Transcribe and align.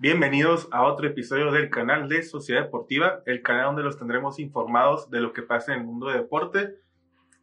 Bienvenidos 0.00 0.68
a 0.70 0.84
otro 0.84 1.08
episodio 1.08 1.50
del 1.50 1.70
canal 1.70 2.08
de 2.08 2.22
Sociedad 2.22 2.62
Deportiva, 2.62 3.20
el 3.26 3.42
canal 3.42 3.64
donde 3.64 3.82
los 3.82 3.98
tendremos 3.98 4.38
informados 4.38 5.10
de 5.10 5.20
lo 5.20 5.32
que 5.32 5.42
pasa 5.42 5.72
en 5.72 5.80
el 5.80 5.86
mundo 5.86 6.06
de 6.06 6.18
deporte. 6.18 6.76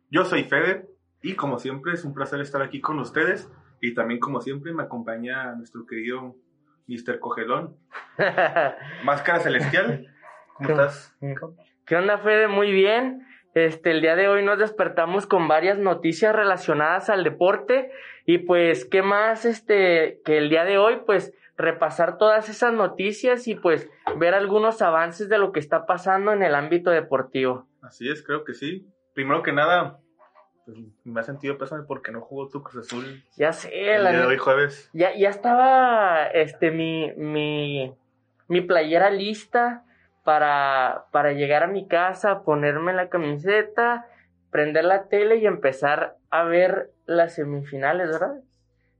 Yo 0.09 0.23
soy 0.23 0.45
Fede 0.45 0.87
y 1.21 1.33
como 1.33 1.59
siempre 1.59 1.91
es 1.91 2.05
un 2.05 2.13
placer 2.13 2.39
estar 2.39 2.61
aquí 2.61 2.79
con 2.79 2.97
ustedes 2.99 3.51
y 3.81 3.93
también 3.93 4.21
como 4.21 4.39
siempre 4.39 4.71
me 4.71 4.83
acompaña 4.83 5.53
nuestro 5.55 5.85
querido 5.85 6.37
Mr. 6.87 7.19
Cogelón. 7.19 7.75
Máscara 9.03 9.41
Celestial, 9.41 10.07
¿cómo 10.53 10.69
estás? 10.69 11.13
¿Qué 11.85 11.95
onda 11.97 12.19
Fede? 12.19 12.47
Muy 12.47 12.71
bien. 12.71 13.27
Este, 13.53 13.91
el 13.91 13.99
día 13.99 14.15
de 14.15 14.29
hoy 14.29 14.45
nos 14.45 14.59
despertamos 14.59 15.27
con 15.27 15.49
varias 15.49 15.77
noticias 15.77 16.33
relacionadas 16.33 17.09
al 17.09 17.25
deporte 17.25 17.91
y 18.25 18.37
pues, 18.37 18.85
¿qué 18.85 19.01
más 19.01 19.43
este, 19.43 20.21
que 20.23 20.37
el 20.37 20.49
día 20.49 20.63
de 20.63 20.77
hoy? 20.77 20.99
Pues 21.05 21.33
repasar 21.57 22.17
todas 22.17 22.49
esas 22.49 22.73
noticias 22.73 23.47
y 23.47 23.55
pues 23.55 23.89
ver 24.17 24.33
algunos 24.33 24.81
avances 24.81 25.29
de 25.29 25.37
lo 25.37 25.51
que 25.51 25.59
está 25.59 25.85
pasando 25.85 26.33
en 26.33 26.43
el 26.43 26.55
ámbito 26.55 26.89
deportivo. 26.89 27.67
Así 27.81 28.09
es, 28.09 28.23
creo 28.23 28.43
que 28.43 28.53
sí. 28.53 28.87
Primero 29.13 29.41
que 29.41 29.53
nada, 29.53 29.99
pues, 30.65 30.77
me 31.03 31.19
ha 31.19 31.23
sentido 31.23 31.57
pésame 31.57 31.83
porque 31.83 32.11
no 32.11 32.21
jugó 32.21 32.49
tu 32.49 32.61
Cruz 32.63 32.85
Azul. 32.85 33.23
Ya 33.37 33.53
sé, 33.53 33.69
el 33.95 34.01
día 34.01 34.11
de 34.11 34.25
hoy 34.25 34.37
jueves. 34.37 34.89
Ya, 34.93 35.15
ya 35.15 35.29
estaba 35.29 36.27
este 36.27 36.71
mi, 36.71 37.13
mi, 37.15 37.95
mi 38.47 38.61
playera 38.61 39.09
lista 39.09 39.85
para, 40.23 41.05
para 41.11 41.33
llegar 41.33 41.63
a 41.63 41.67
mi 41.67 41.87
casa, 41.87 42.43
ponerme 42.43 42.93
la 42.93 43.09
camiseta, 43.09 44.07
prender 44.49 44.83
la 44.85 45.07
tele 45.07 45.37
y 45.37 45.45
empezar 45.45 46.17
a 46.31 46.43
ver 46.43 46.89
las 47.05 47.35
semifinales, 47.35 48.09
¿verdad? 48.09 48.41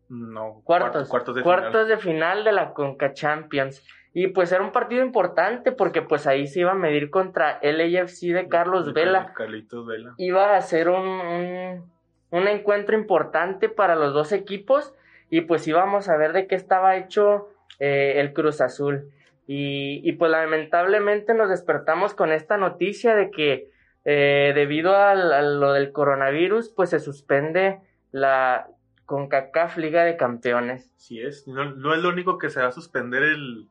No, 0.09 0.61
cuartos, 0.64 1.09
cuartos, 1.09 1.36
de, 1.36 1.42
cuartos 1.42 1.72
final. 1.72 1.88
de 1.88 1.98
final 1.98 2.44
de 2.44 2.52
la 2.52 2.73
Conca 2.73 3.14
Champions. 3.14 3.84
Y 4.14 4.28
pues 4.28 4.52
era 4.52 4.64
un 4.64 4.72
partido 4.72 5.03
importante 5.03 5.72
porque 5.72 6.02
pues 6.02 6.25
ahí 6.25 6.47
se 6.47 6.62
iba 6.62 6.72
a 6.72 6.75
medir 6.75 7.09
contra 7.09 7.59
el 7.62 7.81
AFC 7.81 8.34
de 8.34 8.47
Carlos 8.47 8.94
Vela. 8.94 9.34
Carlitos 9.36 9.86
Vela. 9.86 10.14
Iba 10.17 10.56
a 10.56 10.62
ser 10.62 10.88
un, 10.88 11.06
un, 11.06 11.92
un, 12.30 12.47
encuentro 12.47 12.95
importante 12.95 13.67
para 13.67 13.95
los 13.95 14.14
dos 14.14 14.31
equipos 14.31 14.94
y 15.30 15.42
pues 15.42 15.67
íbamos 15.67 16.08
a 16.08 16.16
ver 16.16 16.31
de 16.31 16.47
qué 16.47 16.56
estaba 16.56 16.95
hecho 16.95 17.50
eh, 17.80 18.14
el 18.17 18.31
Cruz 18.31 18.62
Azul. 18.62 19.12
Y, 19.47 20.00
y, 20.08 20.14
pues 20.14 20.31
lamentablemente 20.31 21.34
nos 21.34 21.50
despertamos 21.50 22.14
con 22.14 22.31
esta 22.31 22.58
noticia 22.58 23.16
de 23.16 23.30
que 23.31 23.69
eh, 24.06 24.53
debido 24.56 24.95
a, 24.95 25.12
a 25.12 25.42
lo 25.42 25.73
del 25.73 25.92
coronavirus 25.92 26.69
pues 26.69 26.92
se 26.92 27.00
suspende 27.00 27.80
la, 28.12 28.69
con 29.06 29.28
CACAF 29.28 29.78
Liga 29.78 30.03
de 30.03 30.17
Campeones. 30.17 30.92
Sí 30.98 31.22
es, 31.22 31.48
no, 31.48 31.66
no, 31.66 31.94
es 31.94 32.02
lo 32.02 32.09
único 32.09 32.38
que 32.38 32.50
se 32.50 32.61
va 32.61 32.67
a 32.67 32.72
suspender 32.72 33.23
el, 33.23 33.70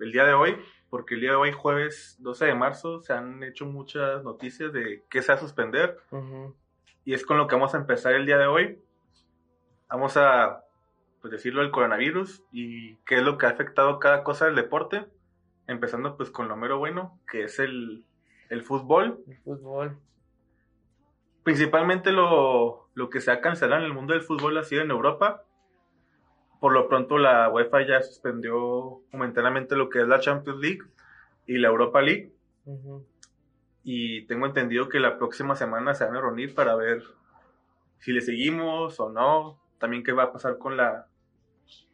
el 0.00 0.12
día 0.12 0.24
de 0.24 0.34
hoy, 0.34 0.56
porque 0.90 1.14
el 1.14 1.22
día 1.22 1.30
de 1.30 1.36
hoy, 1.36 1.52
jueves 1.52 2.16
12 2.20 2.46
de 2.46 2.54
marzo, 2.54 3.00
se 3.00 3.12
han 3.12 3.42
hecho 3.42 3.66
muchas 3.66 4.22
noticias 4.22 4.72
de 4.72 5.04
qué 5.08 5.22
se 5.22 5.32
va 5.32 5.38
a 5.38 5.40
suspender. 5.40 5.98
Uh 6.10 6.16
-huh. 6.16 6.54
Y 7.04 7.14
es 7.14 7.24
con 7.24 7.38
lo 7.38 7.46
que 7.46 7.54
vamos 7.54 7.74
a 7.74 7.78
empezar 7.78 8.14
el 8.14 8.26
día 8.26 8.38
de 8.38 8.46
hoy. 8.46 8.78
Vamos 9.88 10.16
a 10.16 10.64
pues, 11.20 11.32
decirlo 11.32 11.62
del 11.62 11.70
coronavirus 11.70 12.42
y 12.52 12.96
qué 13.06 13.16
es 13.16 13.22
lo 13.22 13.38
que 13.38 13.46
ha 13.46 13.50
afectado 13.50 13.98
cada 13.98 14.22
cosa 14.22 14.46
del 14.46 14.54
deporte. 14.54 15.06
Empezando 15.66 16.16
pues 16.16 16.30
con 16.30 16.48
lo 16.48 16.56
mero 16.56 16.78
bueno, 16.78 17.18
que 17.30 17.44
es 17.44 17.58
el, 17.58 18.04
el 18.50 18.62
fútbol. 18.62 19.22
El 19.26 19.38
fútbol. 19.38 19.98
Principalmente 21.42 22.12
lo, 22.12 22.88
lo 22.94 23.10
que 23.10 23.20
se 23.20 23.30
ha 23.30 23.40
cancelado 23.40 23.80
en 23.82 23.86
el 23.86 23.94
mundo 23.94 24.14
del 24.14 24.22
fútbol 24.22 24.56
ha 24.58 24.64
sido 24.64 24.82
en 24.82 24.90
Europa. 24.90 25.44
Por 26.60 26.72
lo 26.72 26.88
pronto 26.88 27.18
la 27.18 27.48
UEFA 27.48 27.86
ya 27.86 28.02
suspendió 28.02 29.02
momentáneamente 29.12 29.74
lo 29.74 29.88
que 29.88 30.00
es 30.00 30.06
la 30.06 30.20
Champions 30.20 30.60
League 30.60 30.82
y 31.46 31.58
la 31.58 31.68
Europa 31.68 32.00
League. 32.00 32.32
Uh 32.64 32.78
-huh. 32.78 33.04
Y 33.82 34.26
tengo 34.26 34.46
entendido 34.46 34.88
que 34.88 35.00
la 35.00 35.18
próxima 35.18 35.56
semana 35.56 35.94
se 35.94 36.04
van 36.04 36.14
a 36.14 36.20
reunir 36.20 36.54
para 36.54 36.76
ver 36.76 37.02
si 37.98 38.12
le 38.12 38.20
seguimos 38.20 39.00
o 39.00 39.08
no. 39.10 39.60
También 39.78 40.04
qué 40.04 40.12
va 40.12 40.24
a 40.24 40.32
pasar 40.32 40.58
con 40.58 40.76
la 40.76 41.06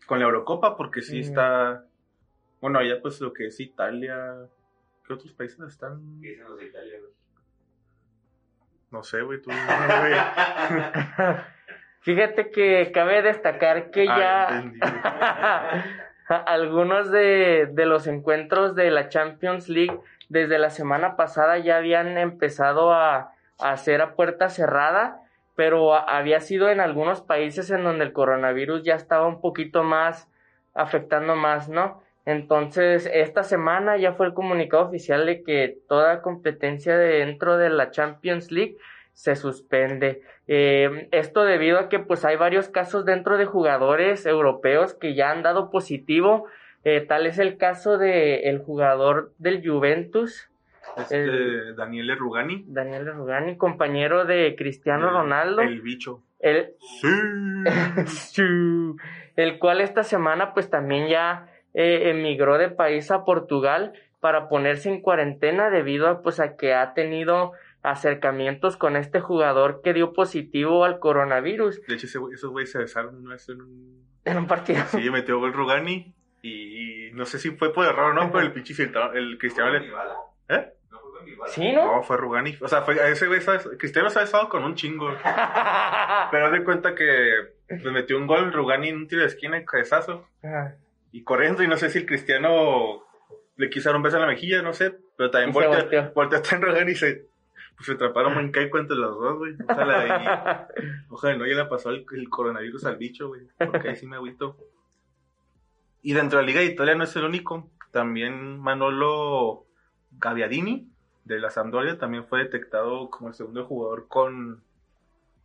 con 0.06 0.18
la 0.18 0.26
Eurocopa, 0.26 0.76
porque 0.76 1.00
sí 1.00 1.20
uh 1.20 1.22
-huh. 1.22 1.28
está. 1.28 1.84
Bueno, 2.60 2.82
ya 2.82 3.00
pues 3.00 3.20
lo 3.22 3.32
que 3.32 3.46
es 3.46 3.60
Italia. 3.60 4.46
¿Qué 5.06 5.14
otros 5.14 5.32
países 5.32 5.60
están? 5.60 6.20
¿Qué 6.20 6.30
dicen 6.30 6.44
los 6.44 6.58
de 6.58 6.66
Italia, 6.66 6.98
güey? 7.00 7.17
No 8.90 9.02
sé, 9.02 9.22
güey, 9.22 9.42
tú. 9.42 9.50
Fíjate 12.00 12.50
que 12.50 12.90
cabe 12.92 13.22
destacar 13.22 13.90
que 13.90 14.06
ah, 14.08 14.18
ya 14.18 14.64
algunos 16.46 17.10
de, 17.10 17.68
de, 17.70 17.86
los 17.86 18.06
encuentros 18.06 18.74
de 18.74 18.90
la 18.90 19.08
Champions 19.08 19.68
League 19.68 19.98
desde 20.28 20.58
la 20.58 20.70
semana 20.70 21.16
pasada 21.16 21.58
ya 21.58 21.76
habían 21.76 22.16
empezado 22.16 22.94
a, 22.94 23.32
a 23.58 23.72
hacer 23.72 24.00
a 24.00 24.14
puerta 24.14 24.48
cerrada, 24.48 25.20
pero 25.54 25.94
había 25.94 26.40
sido 26.40 26.70
en 26.70 26.80
algunos 26.80 27.20
países 27.20 27.70
en 27.70 27.84
donde 27.84 28.04
el 28.04 28.12
coronavirus 28.12 28.84
ya 28.84 28.94
estaba 28.94 29.26
un 29.26 29.40
poquito 29.40 29.82
más 29.82 30.28
afectando 30.74 31.34
más, 31.34 31.68
¿no? 31.68 32.00
Entonces, 32.28 33.08
esta 33.10 33.42
semana 33.42 33.96
ya 33.96 34.12
fue 34.12 34.26
el 34.26 34.34
comunicado 34.34 34.84
oficial 34.84 35.24
de 35.24 35.42
que 35.42 35.78
toda 35.88 36.20
competencia 36.20 36.94
dentro 36.98 37.56
de 37.56 37.70
la 37.70 37.90
Champions 37.90 38.52
League 38.52 38.76
se 39.14 39.34
suspende. 39.34 40.20
Eh, 40.46 41.08
esto 41.10 41.44
debido 41.44 41.78
a 41.78 41.88
que 41.88 42.00
pues 42.00 42.26
hay 42.26 42.36
varios 42.36 42.68
casos 42.68 43.06
dentro 43.06 43.38
de 43.38 43.46
jugadores 43.46 44.26
europeos 44.26 44.92
que 44.92 45.14
ya 45.14 45.30
han 45.30 45.42
dado 45.42 45.70
positivo. 45.70 46.44
Eh, 46.84 47.00
tal 47.00 47.26
es 47.26 47.38
el 47.38 47.56
caso 47.56 47.96
de 47.96 48.50
el 48.50 48.58
jugador 48.58 49.32
del 49.38 49.66
Juventus. 49.66 50.50
Este, 50.98 51.24
el, 51.24 51.76
Daniele 51.76 52.14
Rugani. 52.14 52.62
Daniele 52.66 53.10
Rugani, 53.10 53.56
compañero 53.56 54.26
de 54.26 54.54
Cristiano 54.54 55.08
el, 55.08 55.14
Ronaldo. 55.14 55.62
El 55.62 55.80
bicho. 55.80 56.22
El, 56.40 56.74
sí. 57.00 57.08
el 59.36 59.58
cual 59.58 59.80
esta 59.80 60.02
semana 60.02 60.52
pues 60.52 60.68
también 60.68 61.08
ya 61.08 61.48
eh, 61.80 62.10
emigró 62.10 62.58
de 62.58 62.70
país 62.70 63.08
a 63.12 63.24
Portugal 63.24 63.92
para 64.18 64.48
ponerse 64.48 64.88
en 64.88 65.00
cuarentena 65.00 65.70
debido 65.70 66.08
a 66.08 66.22
pues 66.22 66.40
a 66.40 66.56
que 66.56 66.74
ha 66.74 66.92
tenido 66.92 67.52
acercamientos 67.82 68.76
con 68.76 68.96
este 68.96 69.20
jugador 69.20 69.80
que 69.80 69.94
dio 69.94 70.12
positivo 70.12 70.84
al 70.84 70.98
coronavirus. 70.98 71.80
De 71.86 71.94
hecho, 71.94 72.06
ese, 72.06 72.18
esos 72.34 72.50
güeyes 72.50 72.72
se 72.72 72.78
besaron 72.78 73.14
una 73.18 73.34
vez 73.34 73.48
en 73.48 73.60
un... 73.62 74.08
En 74.24 74.38
un 74.38 74.48
partido. 74.48 74.82
Sí, 74.88 75.08
metió 75.08 75.38
gol 75.38 75.52
Rugani 75.52 76.12
y, 76.42 77.10
y, 77.10 77.12
no 77.12 77.24
sé 77.24 77.38
si 77.38 77.52
fue 77.52 77.72
por 77.72 77.86
error 77.86 78.10
o 78.10 78.12
no, 78.12 78.32
pero 78.32 78.44
el 78.44 78.52
pinche 78.52 78.74
el 79.14 79.38
Cristiano 79.38 79.70
le... 79.70 79.86
¿Eh? 80.48 80.72
Sí, 81.46 81.72
¿no? 81.72 81.98
No, 81.98 82.02
fue 82.02 82.16
Rugani. 82.16 82.56
O 82.60 82.66
sea, 82.66 82.82
fue, 82.82 82.96
ese 83.08 83.28
güey, 83.28 83.40
¿sabes? 83.40 83.68
Cristiano 83.78 84.10
se 84.10 84.18
ha 84.18 84.22
besado 84.22 84.48
con 84.48 84.64
un 84.64 84.74
chingo. 84.74 85.14
pero 86.32 86.46
haz 86.46 86.52
de 86.52 86.64
cuenta 86.64 86.96
que 86.96 87.52
le 87.68 87.90
metió 87.92 88.16
un 88.16 88.26
gol 88.26 88.52
Rugani 88.52 88.88
en 88.88 88.96
un 88.96 89.06
tiro 89.06 89.20
de 89.20 89.28
esquina 89.28 89.56
en 89.56 89.64
cabezazo. 89.64 90.26
Ajá 90.42 90.74
y 91.12 91.22
corriendo, 91.24 91.62
y 91.62 91.68
no 91.68 91.76
sé 91.76 91.90
si 91.90 91.98
el 91.98 92.06
cristiano 92.06 93.04
le 93.56 93.70
quiso 93.70 93.88
dar 93.88 93.96
un 93.96 94.02
beso 94.02 94.16
en 94.16 94.22
la 94.22 94.28
mejilla, 94.28 94.62
no 94.62 94.72
sé, 94.72 94.96
pero 95.16 95.30
también 95.30 95.52
volteó, 95.52 96.12
volteó 96.14 96.38
hasta 96.38 96.56
en 96.56 96.62
Rogan 96.62 96.88
y 96.88 96.94
se, 96.94 97.26
pues 97.76 97.86
se 97.86 97.92
atraparon 97.92 98.34
muy 98.34 98.50
caico 98.52 98.78
entre 98.78 98.96
los 98.96 99.18
dos, 99.18 99.38
güey. 99.38 99.56
Ojalá, 99.68 100.06
y, 100.06 101.04
ojalá 101.10 101.36
no 101.36 101.46
ya 101.46 101.56
le 101.56 101.64
pasó 101.66 101.90
el, 101.90 102.06
el, 102.12 102.28
coronavirus 102.28 102.86
al 102.86 102.96
bicho, 102.96 103.28
güey, 103.28 103.42
porque 103.58 103.88
ahí 103.88 103.96
sí 103.96 104.06
me 104.06 104.16
agüito. 104.16 104.56
Y 106.02 106.12
dentro 106.12 106.38
de 106.38 106.44
la 106.44 106.46
Liga 106.46 106.60
de 106.60 106.66
Italia 106.66 106.94
no 106.94 107.04
es 107.04 107.16
el 107.16 107.24
único, 107.24 107.68
también 107.90 108.58
Manolo 108.58 109.66
Gaviadini, 110.12 110.88
de 111.24 111.38
la 111.38 111.50
Sampdoria, 111.50 111.98
también 111.98 112.26
fue 112.26 112.40
detectado 112.40 113.10
como 113.10 113.28
el 113.28 113.34
segundo 113.34 113.64
jugador 113.64 114.08
con, 114.08 114.62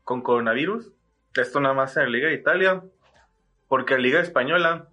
con 0.04 0.22
coronavirus. 0.22 0.92
Esto 1.36 1.60
nada 1.60 1.74
más 1.74 1.98
en 1.98 2.04
la 2.04 2.10
Liga 2.10 2.28
de 2.30 2.36
Italia, 2.36 2.84
porque 3.68 3.96
en 3.96 4.02
la 4.02 4.08
Liga 4.08 4.20
Española 4.22 4.88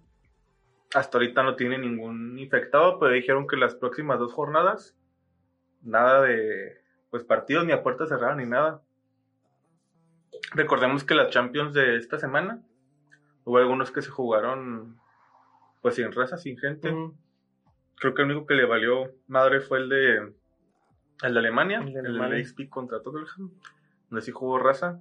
hasta 0.93 1.17
ahorita 1.17 1.43
no 1.43 1.55
tiene 1.55 1.77
ningún 1.77 2.37
infectado, 2.37 2.99
pero 2.99 3.13
dijeron 3.13 3.47
que 3.47 3.55
las 3.55 3.75
próximas 3.75 4.19
dos 4.19 4.33
jornadas, 4.33 4.97
nada 5.81 6.21
de 6.21 6.81
pues 7.09 7.23
partidos 7.23 7.65
ni 7.65 7.73
a 7.73 7.83
puerta 7.83 8.05
cerrada 8.05 8.35
ni 8.35 8.45
nada. 8.45 8.81
Recordemos 10.53 11.03
que 11.03 11.15
las 11.15 11.29
Champions 11.29 11.73
de 11.73 11.97
esta 11.97 12.19
semana 12.19 12.61
hubo 13.43 13.57
algunos 13.57 13.91
que 13.91 14.01
se 14.01 14.09
jugaron 14.09 14.99
pues 15.81 15.95
sin 15.95 16.11
raza, 16.11 16.37
sin 16.37 16.57
gente. 16.57 16.91
Uh 16.91 16.95
-huh. 16.95 17.17
Creo 17.95 18.13
que 18.13 18.21
el 18.21 18.31
único 18.31 18.45
que 18.47 18.55
le 18.55 18.65
valió 18.65 19.11
madre 19.27 19.61
fue 19.61 19.79
el 19.79 19.89
de 19.89 20.33
el 21.23 21.33
de 21.33 21.39
Alemania, 21.39 21.79
el 21.79 21.93
de, 21.93 21.99
Alemania. 21.99 22.37
el 22.37 22.55
de 22.55 22.69
contra 22.69 23.01
Tottenham, 23.01 23.51
donde 24.09 24.21
sí 24.25 24.31
jugó 24.31 24.57
raza. 24.57 24.99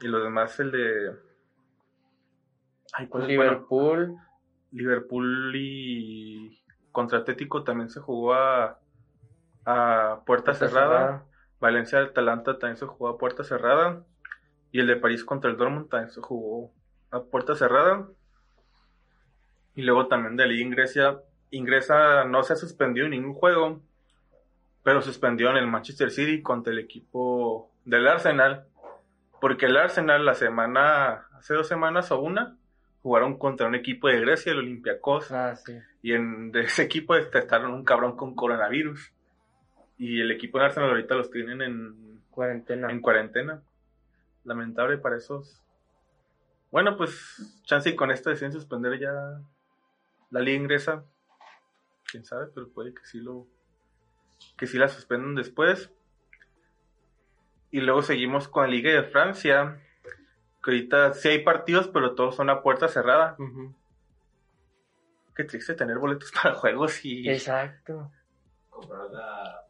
Y 0.00 0.08
los 0.08 0.22
demás 0.22 0.58
el 0.60 0.72
de 0.72 1.16
Ay, 2.92 3.06
¿cuál 3.06 3.26
Liverpool. 3.26 4.06
Bueno, 4.08 4.29
Liverpool 4.72 5.52
y 5.56 6.62
contra 6.92 7.18
Atlético 7.18 7.64
también 7.64 7.90
se 7.90 8.00
jugó 8.00 8.34
a, 8.34 8.78
a 9.64 10.20
puerta, 10.26 10.54
cerrada. 10.54 10.98
cerrada. 10.98 11.24
Valencia 11.60 12.00
Atalanta 12.00 12.58
también 12.58 12.76
se 12.76 12.86
jugó 12.86 13.08
a 13.08 13.18
puerta 13.18 13.44
cerrada. 13.44 14.04
Y 14.72 14.80
el 14.80 14.86
de 14.86 14.96
París 14.96 15.24
contra 15.24 15.50
el 15.50 15.56
Dortmund 15.56 15.88
también 15.88 16.10
se 16.10 16.20
jugó 16.20 16.72
a 17.10 17.20
puerta 17.22 17.54
cerrada. 17.54 18.06
Y 19.74 19.82
luego 19.82 20.06
también 20.08 20.36
de 20.36 20.46
Liga 20.46 20.62
Ingresa, 20.62 21.20
Ingresa 21.50 22.24
no 22.24 22.42
se 22.42 22.52
ha 22.52 22.56
suspendido 22.56 23.06
en 23.06 23.12
ningún 23.12 23.34
juego, 23.34 23.80
pero 24.82 25.02
suspendió 25.02 25.50
en 25.50 25.56
el 25.56 25.66
Manchester 25.66 26.10
City 26.10 26.42
contra 26.42 26.72
el 26.72 26.78
equipo 26.78 27.72
del 27.84 28.06
Arsenal. 28.06 28.66
Porque 29.40 29.66
el 29.66 29.76
Arsenal 29.76 30.24
la 30.24 30.34
semana, 30.34 31.26
hace 31.32 31.54
dos 31.54 31.66
semanas 31.66 32.10
o 32.12 32.20
una, 32.20 32.56
jugaron 33.02 33.38
contra 33.38 33.66
un 33.66 33.74
equipo 33.74 34.08
de 34.08 34.20
Grecia, 34.20 34.52
el 34.52 34.58
Olympiacos. 34.58 35.30
Ah, 35.32 35.56
sí. 35.56 35.78
Y 36.02 36.12
en 36.12 36.52
de 36.52 36.62
ese 36.62 36.82
equipo 36.82 37.14
detectaron 37.14 37.72
un 37.72 37.84
cabrón 37.84 38.16
con 38.16 38.34
coronavirus. 38.34 39.12
Y 39.98 40.20
el 40.20 40.30
equipo 40.30 40.58
de 40.58 40.64
Arsenal 40.64 40.90
ahorita 40.90 41.14
los 41.14 41.30
tienen 41.30 41.60
en, 41.62 42.22
Cuarentena. 42.30 42.90
en 42.90 43.00
cuarentena. 43.00 43.62
Lamentable 44.44 44.98
para 44.98 45.16
esos. 45.16 45.62
Bueno, 46.70 46.96
pues 46.96 47.60
chance 47.64 47.90
y 47.90 47.96
con 47.96 48.10
esto 48.10 48.30
deciden 48.30 48.52
suspender 48.52 48.98
ya 48.98 49.12
la 50.30 50.40
liga 50.40 50.56
ingresa. 50.56 51.04
Quién 52.10 52.24
sabe, 52.24 52.46
pero 52.54 52.68
puede 52.68 52.94
que 52.94 53.04
sí 53.04 53.20
lo 53.20 53.46
que 54.56 54.66
sí 54.66 54.78
la 54.78 54.88
suspendan 54.88 55.34
después. 55.34 55.90
Y 57.70 57.80
luego 57.80 58.02
seguimos 58.02 58.48
con 58.48 58.64
la 58.64 58.70
Liga 58.70 58.90
de 58.90 59.04
Francia. 59.04 59.80
Que 60.62 60.70
ahorita 60.72 61.14
sí 61.14 61.28
hay 61.28 61.38
partidos, 61.42 61.88
pero 61.88 62.14
todos 62.14 62.36
son 62.36 62.50
a 62.50 62.62
puerta 62.62 62.88
cerrada. 62.88 63.34
Ujú. 63.38 63.74
Qué 65.34 65.44
triste 65.44 65.74
tener 65.74 65.98
boletos 65.98 66.30
para 66.42 66.54
juegos 66.54 67.04
y 67.04 67.28
Exacto. 67.30 68.10
Comprar 68.68 69.10
la, 69.10 69.62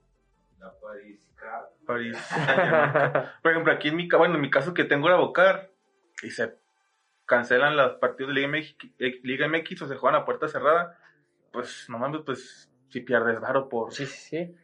la 0.59 0.73
Paris 0.81 1.27
Cup. 1.39 1.87
París. 1.87 2.19
Por 3.43 3.51
ejemplo, 3.53 3.73
aquí 3.73 3.89
en 3.89 3.97
mi, 3.97 4.09
ca- 4.09 4.17
bueno, 4.17 4.35
en 4.37 4.41
mi 4.41 4.51
caso 4.51 4.75
que 4.75 4.85
tengo 4.85 5.09
la 5.09 5.17
Bocar 5.17 5.71
y 6.23 6.31
se 6.31 6.57
cancelan 7.27 7.77
los 7.77 7.95
partidos 7.99 8.35
de 8.35 8.41
Liga 8.41 8.49
MX, 8.49 8.77
eh, 8.99 9.21
Liga 9.23 9.47
MX 9.49 9.83
o 9.83 9.89
se 9.89 9.97
juegan 9.97 10.21
a 10.21 10.25
puerta 10.25 10.49
cerrada, 10.49 10.99
pues 11.53 11.87
no 11.89 11.99
mames, 11.99 12.23
pues 12.27 12.69
si 12.89 13.01
pierdes 13.01 13.41
varo 13.41 13.69
por... 13.69 13.93
Sí, 13.93 14.07
sí, 14.07 14.19
sí. 14.47 14.57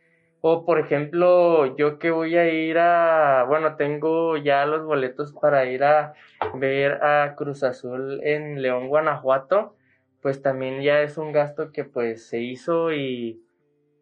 O 0.49 0.65
por 0.65 0.79
ejemplo, 0.79 1.75
yo 1.77 1.99
que 1.99 2.13
voy 2.13 2.37
a 2.37 2.49
ir 2.49 2.79
a, 2.79 3.45
bueno, 3.49 3.75
tengo 3.75 4.37
ya 4.37 4.65
los 4.65 4.85
boletos 4.85 5.33
para 5.33 5.65
ir 5.65 5.83
a 5.83 6.15
ver 6.55 7.03
a 7.03 7.35
Cruz 7.35 7.65
Azul 7.65 8.21
en 8.23 8.63
León, 8.63 8.87
Guanajuato, 8.87 9.75
pues 10.23 10.43
también 10.43 10.83
ya 10.83 11.01
es 11.01 11.19
un 11.19 11.33
gasto 11.33 11.73
que 11.73 11.83
pues 11.83 12.29
se 12.29 12.39
hizo 12.39 12.93
y, 12.93 13.43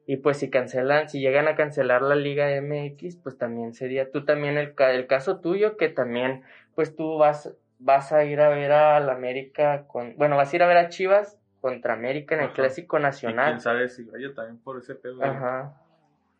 y 0.06 0.18
pues 0.18 0.36
si 0.36 0.50
cancelan, 0.50 1.08
si 1.08 1.20
llegan 1.20 1.48
a 1.48 1.56
cancelar 1.56 2.02
la 2.02 2.14
Liga 2.14 2.50
MX, 2.50 3.16
pues 3.22 3.38
también 3.38 3.72
sería 3.72 4.10
tú 4.10 4.26
también 4.26 4.58
el, 4.58 4.74
ca- 4.74 4.92
el 4.92 5.06
caso 5.06 5.40
tuyo 5.40 5.78
que 5.78 5.88
también 5.88 6.42
pues 6.74 6.94
tú 6.94 7.16
vas, 7.16 7.54
vas 7.78 8.12
a 8.12 8.22
ir 8.26 8.42
a 8.42 8.50
ver 8.50 8.70
al 8.70 9.08
América 9.08 9.86
con, 9.86 10.14
bueno, 10.18 10.36
vas 10.36 10.52
a 10.52 10.56
ir 10.56 10.62
a 10.62 10.66
ver 10.66 10.76
a 10.76 10.88
Chivas 10.90 11.40
contra 11.62 11.94
América 11.94 12.34
en 12.34 12.42
el 12.42 12.46
Ajá. 12.48 12.54
Clásico 12.54 12.98
Y 12.98 13.02
Nacional. 13.02 13.46
quién 13.52 13.60
sabe 13.62 13.88
si 13.88 14.04
vaya 14.04 14.34
también 14.34 14.58
por 14.62 14.76
ese 14.76 14.94
pedo. 14.94 15.24
Ajá. 15.24 15.80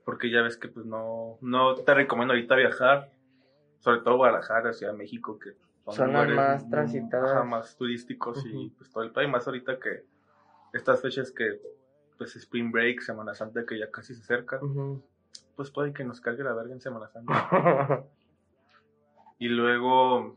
Porque 0.04 0.30
ya 0.30 0.42
ves 0.42 0.56
que 0.56 0.68
pues 0.68 0.86
no, 0.86 1.38
no 1.40 1.74
te 1.76 1.94
recomiendo 1.94 2.34
ahorita 2.34 2.56
viajar, 2.56 3.10
sobre 3.80 4.00
todo 4.00 4.16
Guadalajara, 4.16 4.72
Ciudad 4.72 4.92
de 4.92 4.98
México, 4.98 5.38
que 5.38 5.52
Zonas 5.90 6.28
lugares 6.28 6.36
más 6.36 6.70
transitadas. 6.70 7.32
ajá, 7.32 7.44
más 7.44 7.76
turísticos 7.76 8.44
y 8.46 8.70
pues 8.70 8.90
todo 8.90 9.02
el 9.02 9.12
país, 9.12 9.28
más 9.28 9.46
ahorita 9.46 9.78
que 9.78 10.04
estas 10.72 11.02
fechas 11.02 11.30
que 11.30 11.60
pues 12.16 12.36
Spring 12.36 12.70
Break, 12.70 13.00
Semana 13.00 13.34
Santa 13.34 13.64
que 13.66 13.78
ya 13.78 13.90
casi 13.90 14.14
se 14.14 14.22
acerca, 14.22 14.60
pues 15.56 15.70
puede 15.70 15.92
que 15.92 16.04
nos 16.04 16.20
cargue 16.20 16.44
la 16.44 16.54
verga 16.54 16.72
en 16.72 16.80
Semana 16.80 17.08
Santa. 17.08 18.04
Y 19.38 19.48
luego, 19.48 20.36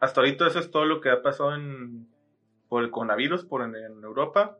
hasta 0.00 0.20
ahorita 0.20 0.46
eso 0.46 0.58
es 0.58 0.70
todo 0.70 0.84
lo 0.84 1.00
que 1.00 1.10
ha 1.10 1.20
pasado 1.20 1.54
en, 1.54 2.08
por 2.68 2.82
el 2.82 2.90
coronavirus 2.90 3.44
por 3.44 3.62
en, 3.62 3.74
en 3.74 4.02
Europa. 4.02 4.58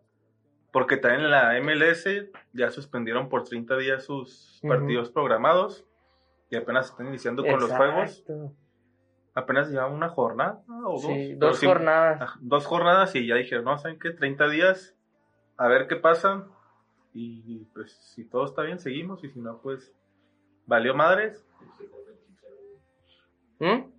Porque 0.75 0.97
también 0.97 1.27
en 1.27 1.31
la 1.31 1.53
MLS 1.63 2.05
ya 2.53 2.69
suspendieron 2.73 3.29
por 3.29 3.45
30 3.45 3.77
días 3.77 4.03
sus 4.03 4.59
partidos 4.61 5.09
programados. 5.09 5.87
Y 6.51 6.57
apenas 6.57 6.91
están 6.91 7.07
iniciando 7.07 7.45
con 7.45 7.61
los 7.61 7.71
juegos. 7.71 8.25
Apenas 9.35 9.71
lleva 9.71 9.87
una 9.87 10.09
jornada 10.09 10.65
o 10.85 10.95
dos. 10.95 11.03
Sí, 11.03 11.35
dos 11.35 11.61
jornadas. 11.61 12.33
Dos 12.41 12.67
jornadas 12.67 13.15
y 13.15 13.25
ya 13.25 13.37
dijeron, 13.37 13.67
no, 13.67 13.79
¿saben 13.79 14.01
qué? 14.01 14.11
30 14.11 14.49
días, 14.49 14.97
a 15.57 15.69
ver 15.69 15.87
qué 15.87 15.95
pasa. 15.95 16.45
Y 17.13 17.67
pues 17.67 17.93
si 17.93 18.25
todo 18.25 18.45
está 18.45 18.63
bien, 18.63 18.81
seguimos. 18.81 19.23
Y 19.23 19.31
si 19.31 19.39
no, 19.39 19.59
pues 19.59 19.95
valió 20.67 20.93
madres. 20.93 21.47
¿Mm? 23.61 23.93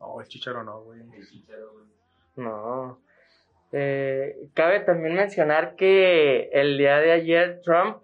No, 0.00 0.20
el 0.22 0.26
chicharo 0.26 0.64
no, 0.64 0.80
güey. 0.84 1.02
El 1.02 1.28
Chicharo, 1.28 1.70
güey. 1.74 1.84
No. 2.36 2.98
Eh, 3.72 4.36
cabe 4.54 4.80
también 4.80 5.14
mencionar 5.14 5.76
que 5.76 6.50
el 6.52 6.76
día 6.78 6.98
de 6.98 7.12
ayer 7.12 7.60
Trump 7.64 7.98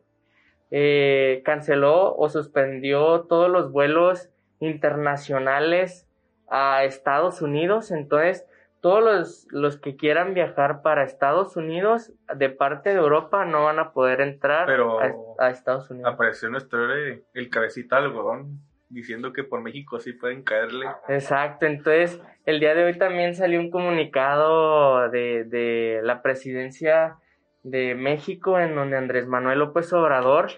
eh, 0.71 1.43
canceló 1.45 2.15
o 2.17 2.29
suspendió 2.29 3.23
todos 3.29 3.51
los 3.51 3.71
vuelos 3.71 4.31
internacionales 4.61 6.07
a 6.49 6.85
Estados 6.85 7.43
Unidos. 7.43 7.91
Entonces, 7.91 8.47
todos 8.81 9.03
los, 9.03 9.47
los 9.51 9.77
que 9.79 9.97
quieran 9.97 10.35
viajar 10.35 10.83
para 10.83 11.05
Estados 11.05 11.57
Unidos 11.57 12.13
de 12.35 12.49
parte 12.49 12.91
de 12.91 12.97
Europa 12.97 13.45
no 13.45 13.65
van 13.65 13.79
a 13.79 13.93
poder 13.93 14.21
entrar 14.21 14.67
Pero- 14.67 15.01
a, 15.01 15.13
a 15.39 15.51
Estados 15.51 15.91
Unidos. 15.91 16.13
Apareció 16.13 16.47
en 16.47 16.53
nuestro 16.53 16.85
héroe 16.85 17.25
el 17.35 17.51
cabecita 17.51 17.97
de 18.01 18.07
algodón 18.07 18.61
diciendo 18.89 19.33
que 19.33 19.45
por 19.45 19.61
México 19.61 20.01
sí 20.01 20.13
pueden 20.13 20.43
caerle. 20.43 20.87
Exacto, 21.09 21.67
entonces 21.67 22.21
el 22.47 22.61
día 22.61 22.75
de 22.75 22.85
hoy 22.85 22.99
también 22.99 23.35
salió 23.35 23.61
un 23.61 23.71
comunicado 23.71 25.09
de, 25.11 25.45
de 25.45 26.01
la 26.03 26.23
presidencia 26.23 27.19
de 27.63 27.95
México 27.95 28.59
en 28.59 28.75
donde 28.75 28.97
Andrés 28.97 29.27
Manuel 29.27 29.59
López 29.59 29.93
Obrador 29.93 30.51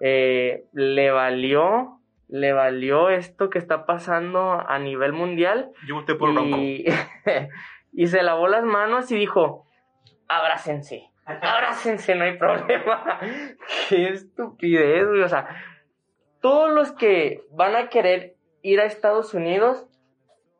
eh, 0.00 0.64
le 0.72 1.10
valió, 1.10 2.00
le 2.28 2.52
valió 2.52 3.10
esto 3.10 3.50
que 3.50 3.58
está 3.58 3.86
pasando 3.86 4.52
a 4.52 4.78
nivel 4.78 5.12
mundial 5.12 5.72
Yo 5.86 5.96
voté 5.96 6.14
por 6.14 6.30
y, 6.30 6.84
y 7.92 8.06
se 8.06 8.22
lavó 8.22 8.48
las 8.48 8.64
manos 8.64 9.10
y 9.10 9.16
dijo, 9.16 9.66
abrácense, 10.28 11.10
abrácense, 11.24 12.14
no 12.14 12.24
hay 12.24 12.36
problema. 12.36 13.18
Qué 13.88 14.08
estupidez, 14.08 15.06
güey, 15.06 15.22
o 15.22 15.28
sea, 15.28 15.48
todos 16.40 16.70
los 16.70 16.92
que 16.92 17.42
van 17.52 17.76
a 17.76 17.88
querer 17.88 18.34
ir 18.62 18.80
a 18.80 18.84
Estados 18.84 19.34
Unidos 19.34 19.86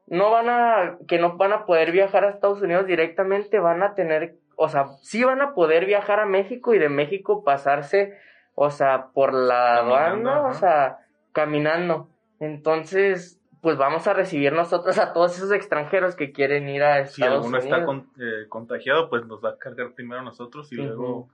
no 0.07 0.31
van 0.31 0.49
a, 0.49 0.99
que 1.07 1.19
no 1.19 1.37
van 1.37 1.53
a 1.53 1.67
poder 1.67 1.93
viajar 1.93 2.25
a 2.25 2.31
Estados 2.31 2.63
Unidos 2.63 2.87
directamente, 2.87 3.59
van 3.59 3.83
a 3.83 3.95
tener, 3.95 4.37
o 4.57 4.69
sea, 4.69 4.89
sí 5.03 5.23
van 5.23 5.43
a 5.43 5.53
poder 5.55 5.85
viajar 5.85 6.19
a 6.21 6.27
México 6.27 6.73
y 6.75 6.79
de 6.79 6.89
México 6.89 7.45
pasarse, 7.45 8.17
o 8.55 8.71
sea, 8.71 9.09
por 9.13 9.35
la 9.35 9.77
aduana, 9.77 10.43
o 10.47 10.55
sea, 10.55 10.99
caminando. 11.33 12.09
Entonces, 12.41 13.39
pues 13.61 13.77
vamos 13.77 14.07
a 14.07 14.15
recibir 14.15 14.53
nosotros 14.53 14.99
a 14.99 15.13
todos 15.13 15.37
esos 15.37 15.53
extranjeros 15.53 16.17
que 16.17 16.33
quieren 16.33 16.69
ir 16.69 16.83
a 16.83 17.05
Si 17.07 17.21
Estados 17.23 17.45
alguno 17.45 17.59
Unidos. 17.59 17.65
está 17.65 17.85
con- 17.85 18.11
eh, 18.19 18.49
contagiado, 18.49 19.11
pues 19.11 19.27
nos 19.27 19.45
va 19.45 19.51
a 19.51 19.59
cargar 19.59 19.93
primero 19.95 20.21
a 20.21 20.25
nosotros 20.25 20.73
y 20.73 20.77
luego 20.77 21.29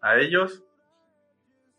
a 0.00 0.16
ellos. 0.16 0.64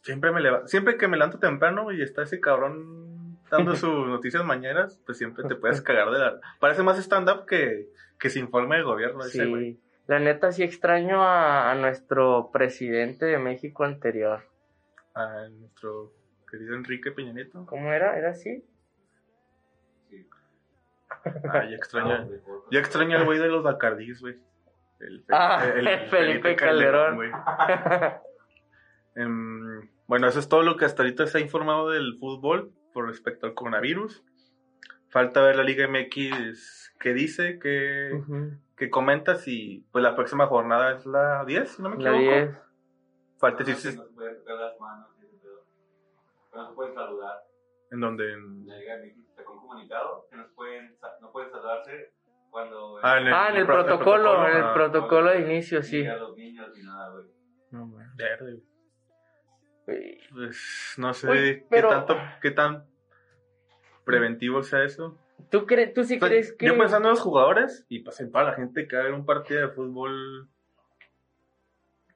Siempre, 0.01 0.31
me 0.31 0.41
leva- 0.41 0.67
siempre 0.67 0.97
que 0.97 1.07
me 1.07 1.17
levanto 1.17 1.39
temprano 1.39 1.91
y 1.91 2.01
está 2.01 2.23
ese 2.23 2.39
cabrón 2.39 3.37
dando 3.49 3.75
sus 3.75 4.07
noticias 4.07 4.43
mañanas, 4.43 4.99
pues 5.05 5.17
siempre 5.17 5.43
te 5.45 5.55
puedes 5.55 5.81
cagar 5.83 6.09
de 6.11 6.19
la... 6.19 6.39
Parece 6.59 6.83
más 6.83 6.97
stand-up 6.99 7.45
que, 7.45 7.89
que 8.19 8.29
se 8.29 8.39
informe 8.39 8.77
de 8.77 8.83
gobierno 8.83 9.23
ese 9.23 9.45
güey. 9.45 9.73
Sí, 9.73 9.81
la 10.07 10.19
neta 10.19 10.51
sí 10.51 10.63
extraño 10.63 11.21
a, 11.23 11.71
a 11.71 11.75
nuestro 11.75 12.49
presidente 12.51 13.25
de 13.25 13.37
México 13.37 13.83
anterior. 13.83 14.43
A 15.13 15.47
nuestro 15.49 16.13
querido 16.49 16.75
Enrique 16.75 17.11
Peña 17.11 17.33
Nieto. 17.33 17.65
¿Cómo 17.65 17.91
era? 17.93 18.17
¿Era 18.17 18.31
así? 18.31 18.65
Sí. 20.09 20.27
Ah, 21.49 21.63
ya 21.69 21.75
extraño. 21.75 22.27
Yo 22.71 22.79
extraño 22.79 23.17
al 23.17 23.25
güey 23.25 23.37
de 23.39 23.47
los 23.47 23.63
Bacardís, 23.63 24.19
güey. 24.21 24.37
El, 24.99 25.21
Fe- 25.23 25.33
Ah, 25.35 25.63
el 25.75 25.87
Felipe 26.09 26.55
Calderón. 26.55 27.15
güey. 27.15 27.31
Bueno, 30.11 30.27
eso 30.27 30.39
es 30.39 30.49
todo 30.49 30.61
lo 30.61 30.75
que 30.75 30.83
hasta 30.83 31.03
ahorita 31.03 31.25
se 31.25 31.37
ha 31.37 31.41
informado 31.41 31.89
del 31.89 32.17
fútbol 32.19 32.73
por 32.93 33.07
respecto 33.07 33.47
al 33.47 33.53
coronavirus. 33.53 34.25
Falta 35.07 35.41
ver 35.41 35.55
la 35.55 35.63
Liga 35.63 35.87
MX 35.87 36.93
que 36.99 37.13
dice, 37.13 37.59
que, 37.59 38.11
Ujú, 38.19 38.57
que 38.75 38.89
comenta 38.89 39.35
si 39.35 39.85
pues 39.93 40.03
la 40.03 40.13
próxima 40.17 40.47
jornada 40.47 40.97
es 40.97 41.05
la 41.05 41.45
10, 41.45 41.69
si 41.69 41.81
no 41.81 41.91
me 41.91 42.03
La 42.03 42.09
equivoco. 42.13 42.35
10. 42.35 42.61
Falta 43.39 43.63
decir 43.63 43.75
si- 43.93 43.97
no 43.97 44.03
se 44.05 44.11
puede 44.13 44.35
tocar 44.35 44.55
las 44.57 44.79
manos 44.81 45.07
pedo. 45.17 45.65
No 46.55 46.67
se 46.69 46.75
pueden 46.75 46.93
saludar. 46.93 47.37
en 47.91 47.99
donde 48.01 48.33
en- 48.33 48.67
La 48.67 48.77
Liga 48.77 48.97
México 48.97 49.31
sacó 49.35 49.53
un 49.53 49.59
comunicado 49.61 50.27
que 50.29 50.35
no 50.35 50.45
pueden, 50.55 50.97
no 51.21 51.31
pueden 51.31 51.51
saludarse 51.51 52.13
cuando... 52.49 52.99
Ah, 53.01 53.17
en 53.17 53.27
el- 53.27 53.33
Ah, 53.33 53.47
en 53.49 53.55
el 53.55 53.61
el 53.61 53.65
protocolo, 53.65 53.97
protocolo, 54.23 54.47
en 54.49 54.55
el 54.57 54.63
ah. 54.63 54.73
protocolo 54.73 55.29
de 55.31 55.39
inicio, 55.41 55.81
sí. 55.83 56.05
A 56.05 56.17
los 56.17 56.35
niños 56.35 56.69
ni 56.75 56.83
nada, 56.83 57.11
güey. 57.13 57.25
No, 57.71 57.87
man. 57.87 58.11
Verde. 58.17 58.61
Pues 60.31 60.95
no 60.97 61.13
sé 61.13 61.29
Uy, 61.29 61.65
pero- 61.69 61.89
qué 61.89 61.95
tanto, 61.95 62.17
qué 62.41 62.51
tan 62.51 62.85
preventivo 64.03 64.63
sea 64.63 64.83
eso. 64.83 65.17
¿Tú, 65.49 65.65
crees, 65.65 65.93
¿Tú 65.93 66.03
sí 66.03 66.17
O 66.17 66.19
sea, 66.19 66.29
crees 66.29 66.53
que.? 66.53 66.67
Yo 66.67 66.77
pensando 66.77 67.07
en 67.09 67.15
los 67.15 67.21
jugadores 67.21 67.85
y 67.89 67.99
pues 67.99 68.23
toda 68.31 68.43
la 68.43 68.53
gente 68.53 68.87
que 68.87 68.95
va 68.95 69.01
a 69.01 69.05
ver 69.05 69.13
un 69.13 69.25
partido 69.25 69.61
de 69.61 69.69
fútbol 69.69 70.47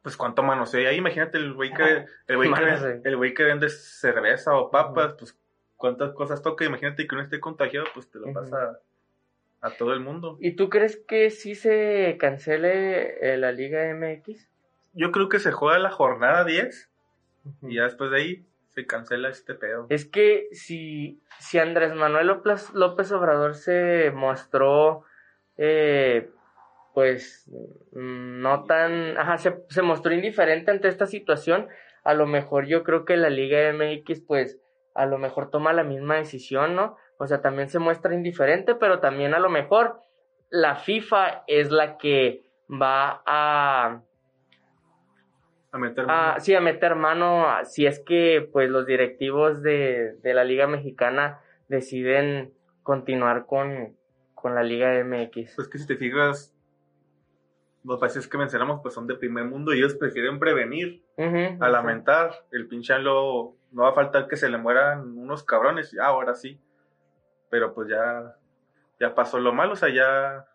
pues 0.05 0.17
cuánto 0.17 0.43
manosea 0.43 0.91
ahí, 0.91 0.97
imagínate 0.97 1.39
el 1.39 1.55
güey 1.55 1.73
que, 1.73 2.05
el 2.27 2.35
güey 2.35 2.53
que, 2.53 3.01
el 3.03 3.17
güey 3.17 3.33
que 3.33 3.43
vende 3.43 3.69
cerveza 3.69 4.53
o 4.53 4.69
papas, 4.69 5.15
pues 5.17 5.35
cuántas 5.77 6.13
cosas 6.13 6.43
toca, 6.43 6.63
imagínate 6.63 7.07
que 7.07 7.15
uno 7.15 7.23
esté 7.23 7.39
contagiado, 7.39 7.87
pues 7.91 8.07
te 8.11 8.19
lo 8.19 8.31
pasa 8.31 8.81
a 9.61 9.71
todo 9.71 9.93
el 9.93 10.01
mundo. 10.01 10.37
¿Y 10.39 10.51
tú 10.51 10.69
crees 10.69 10.97
que 11.07 11.31
sí 11.31 11.55
se 11.55 12.17
cancele 12.19 13.33
eh, 13.33 13.37
la 13.37 13.51
Liga 13.51 13.91
MX? 13.95 14.47
Yo 14.93 15.11
creo 15.11 15.27
que 15.27 15.39
se 15.39 15.51
juega 15.51 15.79
la 15.79 15.89
jornada 15.89 16.45
10 16.45 16.87
Y 17.61 17.75
ya 17.75 17.83
después 17.83 18.11
de 18.11 18.17
ahí 18.17 18.45
se 18.69 18.85
cancela 18.85 19.29
este 19.29 19.55
pedo. 19.55 19.87
Es 19.89 20.05
que 20.05 20.47
si, 20.51 21.21
si 21.39 21.59
Andrés 21.59 21.95
Manuel 21.95 22.27
López, 22.27 22.73
López 22.73 23.11
Obrador 23.11 23.55
se 23.55 24.11
mostró, 24.11 25.03
eh, 25.57 26.29
pues, 26.93 27.49
mm, 27.93 28.41
no 28.41 28.65
tan, 28.65 29.17
ajá, 29.17 29.37
se, 29.37 29.63
se 29.69 29.81
mostró 29.81 30.13
indiferente 30.13 30.71
ante 30.71 30.89
esta 30.89 31.05
situación, 31.05 31.67
a 32.03 32.13
lo 32.13 32.27
mejor 32.27 32.67
yo 32.67 32.83
creo 32.83 33.05
que 33.05 33.17
la 33.17 33.29
Liga 33.29 33.71
MX, 33.71 34.21
pues, 34.21 34.59
a 34.93 35.05
lo 35.05 35.17
mejor 35.17 35.49
toma 35.49 35.73
la 35.73 35.83
misma 35.83 36.15
decisión, 36.15 36.75
¿no? 36.75 36.97
O 37.17 37.27
sea, 37.27 37.41
también 37.41 37.69
se 37.69 37.79
muestra 37.79 38.13
indiferente, 38.13 38.75
pero 38.75 38.99
también 38.99 39.33
a 39.33 39.39
lo 39.39 39.49
mejor 39.49 39.99
la 40.49 40.75
FIFA 40.75 41.43
es 41.47 41.71
la 41.71 41.97
que 41.97 42.43
va 42.69 43.21
a, 43.25 44.01
A 45.75 45.77
meter 45.77 46.05
Ah, 46.07 46.37
sí, 46.39 46.55
a 46.55 46.61
meter 46.61 46.95
mano, 46.95 47.45
si 47.65 47.85
es 47.85 47.99
que 47.99 48.47
pues 48.53 48.69
los 48.69 48.85
directivos 48.85 49.61
de, 49.61 50.13
de 50.23 50.33
la 50.33 50.45
Liga 50.45 50.67
Mexicana 50.67 51.41
deciden 51.67 52.53
continuar 52.81 53.45
con, 53.45 53.97
con 54.33 54.55
la 54.55 54.63
Liga 54.63 55.03
MX. 55.03 55.55
Pues 55.57 55.67
que 55.67 55.77
si 55.77 55.85
te 55.85 55.97
fijas, 55.97 56.55
los 57.83 57.99
países 57.99 58.25
que 58.29 58.37
mencionamos 58.37 58.79
pues 58.81 58.93
son 58.93 59.05
de 59.05 59.15
primer 59.15 59.43
mundo 59.43 59.73
y 59.73 59.79
ellos 59.79 59.95
prefieren 59.95 60.39
prevenir 60.39 61.03
a 61.59 61.67
lamentar. 61.67 62.31
El 62.53 62.69
pinche 62.69 62.93
AMLO, 62.93 63.57
no 63.73 63.83
va 63.83 63.89
a 63.89 63.93
faltar 63.95 64.29
que 64.29 64.37
se 64.37 64.47
le 64.47 64.57
mueran 64.57 65.17
unos 65.17 65.43
cabrones, 65.43 65.91
ya 65.91 66.05
ahora 66.05 66.35
sí. 66.35 66.57
Pero 67.49 67.73
pues 67.73 67.89
ya, 67.89 68.37
ya 68.97 69.13
pasó 69.13 69.39
lo 69.39 69.51
malo, 69.51 69.73
o 69.73 69.75
sea, 69.75 69.89
ya 69.89 70.45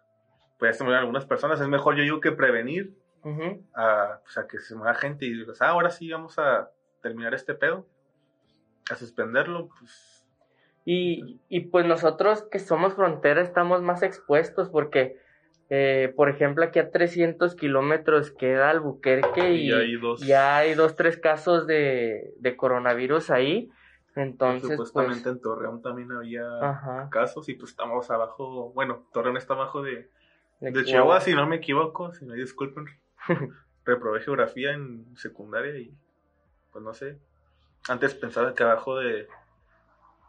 pues 0.59 0.73
ya 0.73 0.79
se 0.79 0.85
murieron 0.85 1.03
algunas 1.03 1.27
personas. 1.27 1.61
Es 1.61 1.69
mejor 1.69 1.95
yo 1.97 2.05
digo 2.05 2.21
que 2.21 2.33
prevenir 2.33 2.95
ujú. 3.25 3.65
a, 3.75 4.21
pues, 4.23 4.39
a 4.39 4.47
que 4.47 4.59
se 4.59 4.75
muera 4.75 4.95
gente 4.95 5.27
y 5.27 5.33
digas, 5.33 5.61
ah, 5.63 5.69
ahora 5.69 5.91
sí 5.91 6.11
vamos 6.11 6.39
a 6.39 6.71
terminar 7.03 7.35
este 7.35 7.55
pedo, 7.55 7.87
a 8.91 8.97
suspenderlo, 8.97 9.69
pues 9.79 10.27
Y, 10.85 11.41
y 11.49 11.61
pues 11.61 11.87
nosotros 11.87 12.47
que 12.51 12.59
somos 12.59 12.95
frontera 12.95 13.43
estamos 13.43 13.83
más 13.83 14.03
expuestos 14.03 14.69
porque, 14.69 15.19
eh, 15.69 16.13
por 16.17 16.29
ejemplo, 16.29 16.65
aquí 16.65 16.79
a 16.79 16.91
300 16.91 17.55
kilómetros 17.55 18.33
queda 18.33 18.71
Albuquerque 18.71 19.53
y, 19.53 19.69
y 19.69 19.73
hay 19.73 19.97
dos, 19.97 20.21
ya 20.21 20.57
hay 20.57 20.75
dos, 20.75 20.97
tres 20.97 21.17
casos 21.19 21.67
de, 21.67 22.35
de 22.39 22.57
coronavirus 22.57 23.31
ahí. 23.31 23.71
Entonces, 24.17 24.71
supuestamente 24.71 25.23
pues, 25.25 25.37
en 25.37 25.41
Torreón 25.41 25.83
también 25.83 26.11
había 26.11 26.43
ajá, 26.61 27.09
casos 27.11 27.49
y 27.49 27.55
pues 27.55 27.71
estamos 27.71 28.11
abajo, 28.11 28.73
bueno, 28.73 29.07
Torreón 29.13 29.37
está 29.37 29.55
abajo 29.55 29.83
de, 29.83 30.11
de 30.61 30.73
de. 30.73 30.85
Chihuahua, 30.85 31.21
si 31.21 31.33
no 31.35 31.47
me 31.47 31.57
equivoco, 31.57 32.13
si 32.13 32.27
no 32.27 32.35
disculpen, 32.35 32.87
reprobé 33.85 34.21
geografía 34.21 34.73
en 34.73 35.17
secundaria 35.17 35.77
y 35.79 35.95
pues 36.73 36.85
no 36.85 36.95
sé, 36.95 37.19
antes 37.89 38.15
pensaba 38.15 38.55
que 38.55 38.63
abajo 38.63 38.99
de, 38.99 39.27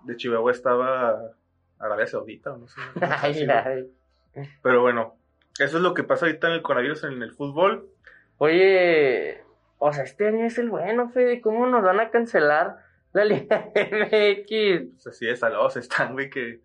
de 0.03 0.15
Chihuahua 0.15 0.51
estaba 0.51 1.33
Arabia 1.79 2.07
Saudita 2.07 2.53
o 2.53 2.57
no 2.57 2.67
sé. 2.67 2.81
Pero 4.63 4.81
bueno, 4.81 5.15
eso 5.59 5.77
es 5.77 5.83
lo 5.83 5.93
que 5.93 6.03
pasa 6.03 6.25
ahorita 6.25 6.47
en 6.47 6.53
el 6.53 6.61
coronavirus 6.61 7.03
en 7.05 7.21
el 7.21 7.33
fútbol. 7.33 7.89
Oye, 8.37 9.43
o 9.77 9.91
sea, 9.91 10.03
este 10.03 10.27
año 10.27 10.45
es 10.45 10.57
el 10.57 10.69
bueno, 10.69 11.09
Fede. 11.09 11.41
¿Cómo 11.41 11.67
nos 11.67 11.83
van 11.83 11.99
a 11.99 12.09
cancelar 12.09 12.77
la 13.13 13.25
Liga 13.25 13.69
MX? 13.75 14.93
Pues 14.93 15.07
así 15.07 15.25
de 15.25 15.35
salados 15.35 15.75
están, 15.77 16.13
güey, 16.13 16.29
que 16.29 16.61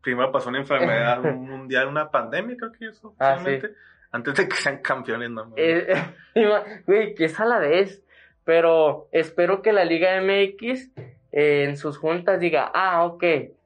primero 0.00 0.30
pasó 0.32 0.48
una 0.48 0.60
enfermedad 0.60 1.20
mundial, 1.22 1.88
una 1.88 2.10
pandemia, 2.10 2.56
creo 2.56 2.72
que 2.72 2.86
eso, 2.86 3.14
Ah, 3.18 3.34
oficialmente, 3.34 3.74
antes 4.10 4.34
de 4.34 4.48
que 4.48 4.56
sean 4.56 4.78
campeones, 4.78 5.30
no. 5.30 5.52
Eh, 5.56 5.94
Güey, 6.86 7.14
que 7.14 7.26
es 7.26 7.38
a 7.40 7.44
la 7.44 7.58
vez. 7.58 8.04
Pero 8.44 9.08
espero 9.12 9.60
que 9.60 9.72
la 9.72 9.84
Liga 9.84 10.18
MX 10.22 10.90
eh, 11.32 11.64
en 11.64 11.76
sus 11.76 11.98
juntas 11.98 12.40
diga, 12.40 12.70
ah, 12.72 13.04
ok, 13.04 13.22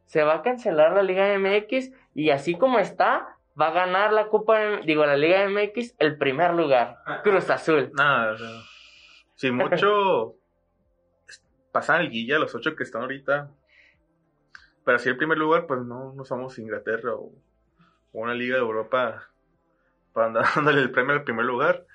se 0.06 0.24
va 0.24 0.34
a 0.34 0.42
cancelar 0.42 0.92
la 0.92 1.04
Liga 1.04 1.38
MX 1.38 1.92
y 2.14 2.30
así 2.30 2.56
como 2.56 2.80
está, 2.80 3.36
va 3.58 3.68
a 3.68 3.72
ganar 3.72 4.12
la 4.12 4.26
Copa, 4.26 4.80
digo, 4.84 5.06
la 5.06 5.16
Liga 5.16 5.48
MX 5.48 5.94
el 6.00 6.18
primer 6.18 6.54
lugar, 6.54 6.96
Cruz 7.22 7.48
Azul. 7.48 7.92
Nada, 7.94 8.32
o 8.32 8.36
sea, 8.36 8.48
si 9.36 9.52
mucho 9.52 10.34
pasan 11.72 12.00
el 12.00 12.10
guilla, 12.10 12.40
los 12.40 12.52
ocho 12.56 12.74
que 12.74 12.82
están 12.82 13.02
ahorita. 13.02 13.52
Pero 14.84 14.98
si 14.98 15.08
el 15.08 15.16
primer 15.16 15.38
lugar, 15.38 15.66
pues 15.68 15.80
no, 15.82 16.12
no 16.12 16.24
somos 16.24 16.58
Inglaterra 16.58 17.14
o, 17.14 17.26
o 17.26 18.20
una 18.20 18.34
liga 18.34 18.56
de 18.56 18.62
Europa 18.62 19.31
para 20.12 20.26
andar 20.28 20.44
dándole 20.54 20.80
el 20.80 20.90
premio 20.90 21.14
al 21.14 21.24
primer 21.24 21.44
lugar. 21.44 21.86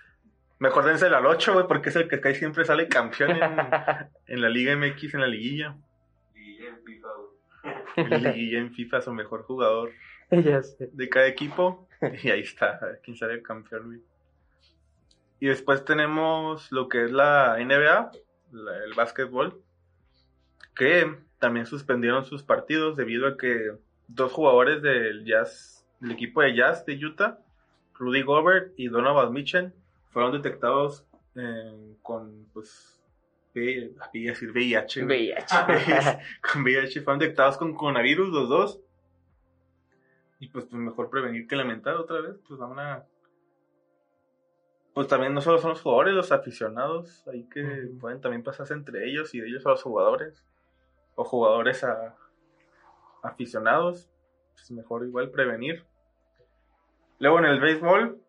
Mejor 0.59 0.85
dénselo 0.85 1.17
al 1.17 1.25
8, 1.25 1.53
güey, 1.53 1.67
porque 1.67 1.89
es 1.89 1.95
el 1.95 2.07
que 2.07 2.19
casi 2.19 2.39
siempre 2.39 2.65
sale 2.65 2.87
campeón 2.87 3.31
en, 3.31 3.41
en 4.27 4.41
la 4.41 4.49
Liga 4.49 4.75
MX, 4.75 5.13
en 5.13 5.21
la 5.21 5.27
liguilla. 5.27 5.75
Y 6.35 6.57
en 6.65 6.83
FIFA, 6.83 7.07
güey. 7.95 8.21
Liguilla 8.21 8.59
en 8.59 8.73
FIFA, 8.73 9.01
su 9.01 9.13
mejor 9.13 9.43
jugador 9.43 9.91
ya 10.31 10.63
sé. 10.63 10.89
de 10.91 11.09
cada 11.09 11.27
equipo. 11.27 11.87
Y 12.23 12.29
ahí 12.29 12.41
está, 12.41 12.79
quién 13.03 13.15
sale 13.17 13.33
el 13.35 13.43
campeón, 13.43 13.85
güey. 13.87 14.01
Y 15.39 15.47
después 15.47 15.85
tenemos 15.85 16.71
lo 16.71 16.89
que 16.89 17.03
es 17.05 17.11
la 17.11 17.57
NBA, 17.59 18.11
la- 18.51 18.83
el 18.83 18.93
básquetbol, 18.95 19.61
que 20.75 21.15
también 21.39 21.67
suspendieron 21.67 22.25
sus 22.25 22.41
partidos 22.43 22.95
debido 22.97 23.27
a 23.27 23.37
que 23.37 23.73
dos 24.07 24.31
jugadores 24.31 24.81
del 24.81 25.23
Jazz, 25.25 25.85
del 25.99 26.11
equipo 26.13 26.41
de 26.41 26.55
Jazz 26.55 26.85
de 26.85 26.93
Utah, 27.05 27.37
Rudy 27.97 28.21
Gobert 28.21 28.73
y 28.77 28.87
Donovan 28.89 29.31
Mitchell, 29.33 29.73
fueron 30.11 30.31
detectados 30.33 31.05
eh, 31.35 31.95
con, 32.01 32.45
pues, 32.53 32.93
V- 33.55 33.93
iba 34.13 34.31
a 34.31 34.33
decir 34.33 34.51
VIH. 34.51 35.03
VIH. 35.05 35.55
con 36.53 36.63
VIH 36.63 37.01
fueron 37.01 37.19
detectados 37.19 37.57
con 37.57 37.73
coronavirus 37.73 38.29
los 38.29 38.49
dos. 38.49 38.79
Y 40.39 40.47
pues, 40.49 40.65
pues 40.65 40.79
mejor 40.79 41.09
prevenir 41.09 41.47
que 41.47 41.55
lamentar 41.55 41.95
otra 41.95 42.21
vez. 42.21 42.35
Pues 42.47 42.59
van 42.59 42.77
a. 42.79 43.03
Pues 44.93 45.07
también 45.07 45.33
no 45.33 45.41
solo 45.41 45.57
son 45.59 45.71
los 45.71 45.81
jugadores, 45.81 46.13
los 46.13 46.31
aficionados. 46.31 47.27
Ahí 47.27 47.43
que 47.49 47.63
pueden 47.99 48.21
también 48.21 48.43
pasarse 48.43 48.73
entre 48.73 49.07
ellos 49.09 49.33
y 49.33 49.39
de 49.41 49.47
ellos 49.47 49.65
a 49.65 49.69
los 49.69 49.81
jugadores. 49.83 50.43
O 51.15 51.23
jugadores 51.23 51.83
a 51.83 52.15
aficionados. 53.23 54.09
Pues 54.53 54.69
mejor 54.71 55.05
igual 55.05 55.29
prevenir. 55.31 55.83
Luego 57.19 57.39
en 57.39 57.45
el 57.45 57.59
béisbol. 57.59 58.21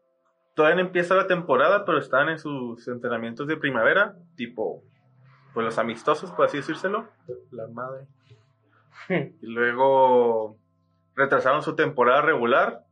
Todavía 0.54 0.76
no 0.76 0.82
empieza 0.82 1.14
la 1.14 1.26
temporada, 1.26 1.84
pero 1.84 1.98
están 1.98 2.28
en 2.28 2.38
sus 2.38 2.88
entrenamientos 2.88 3.46
de 3.46 3.56
primavera. 3.56 4.16
Tipo, 4.34 4.82
pues 5.54 5.64
los 5.64 5.78
amistosos, 5.78 6.30
por 6.32 6.46
así 6.46 6.56
decírselo. 6.58 7.08
La 7.50 7.68
madre. 7.68 8.06
Y 9.40 9.46
luego 9.46 10.58
retrasaron 11.14 11.62
su 11.62 11.76
temporada 11.76 12.22
regular. 12.22 12.84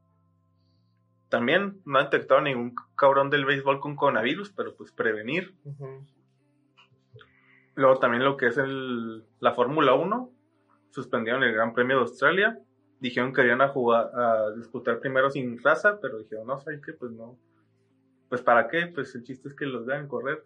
También 1.28 1.80
no 1.84 1.98
han 1.98 2.04
detectado 2.04 2.40
ningún 2.40 2.74
cabrón 2.94 3.30
del 3.30 3.44
béisbol 3.44 3.80
con 3.80 3.96
coronavirus, 3.96 4.52
pero 4.52 4.76
pues 4.76 4.92
prevenir. 4.92 5.56
Luego 7.74 7.98
también 7.98 8.24
lo 8.24 8.36
que 8.36 8.46
es 8.46 8.58
el, 8.58 9.24
la 9.40 9.52
Fórmula 9.52 9.94
1. 9.94 10.30
Suspendieron 10.90 11.42
el 11.42 11.52
Gran 11.52 11.74
Premio 11.74 11.96
de 11.96 12.02
Australia. 12.02 12.58
Dijeron 13.00 13.32
que 13.32 13.44
iban 13.44 13.60
a 13.60 13.68
jugar, 13.68 14.10
a 14.14 14.50
disputar 14.56 15.00
primero 15.00 15.30
sin 15.30 15.62
raza, 15.62 15.98
pero 16.00 16.18
dijeron, 16.18 16.46
no, 16.46 16.60
¿sabes 16.60 16.80
qué? 16.84 16.92
Pues 16.92 17.12
no. 17.12 17.38
Pues 18.28 18.42
para 18.42 18.68
qué? 18.68 18.86
Pues 18.86 19.14
el 19.14 19.22
chiste 19.22 19.48
es 19.48 19.54
que 19.54 19.66
los 19.66 19.84
vean 19.86 20.08
correr. 20.08 20.44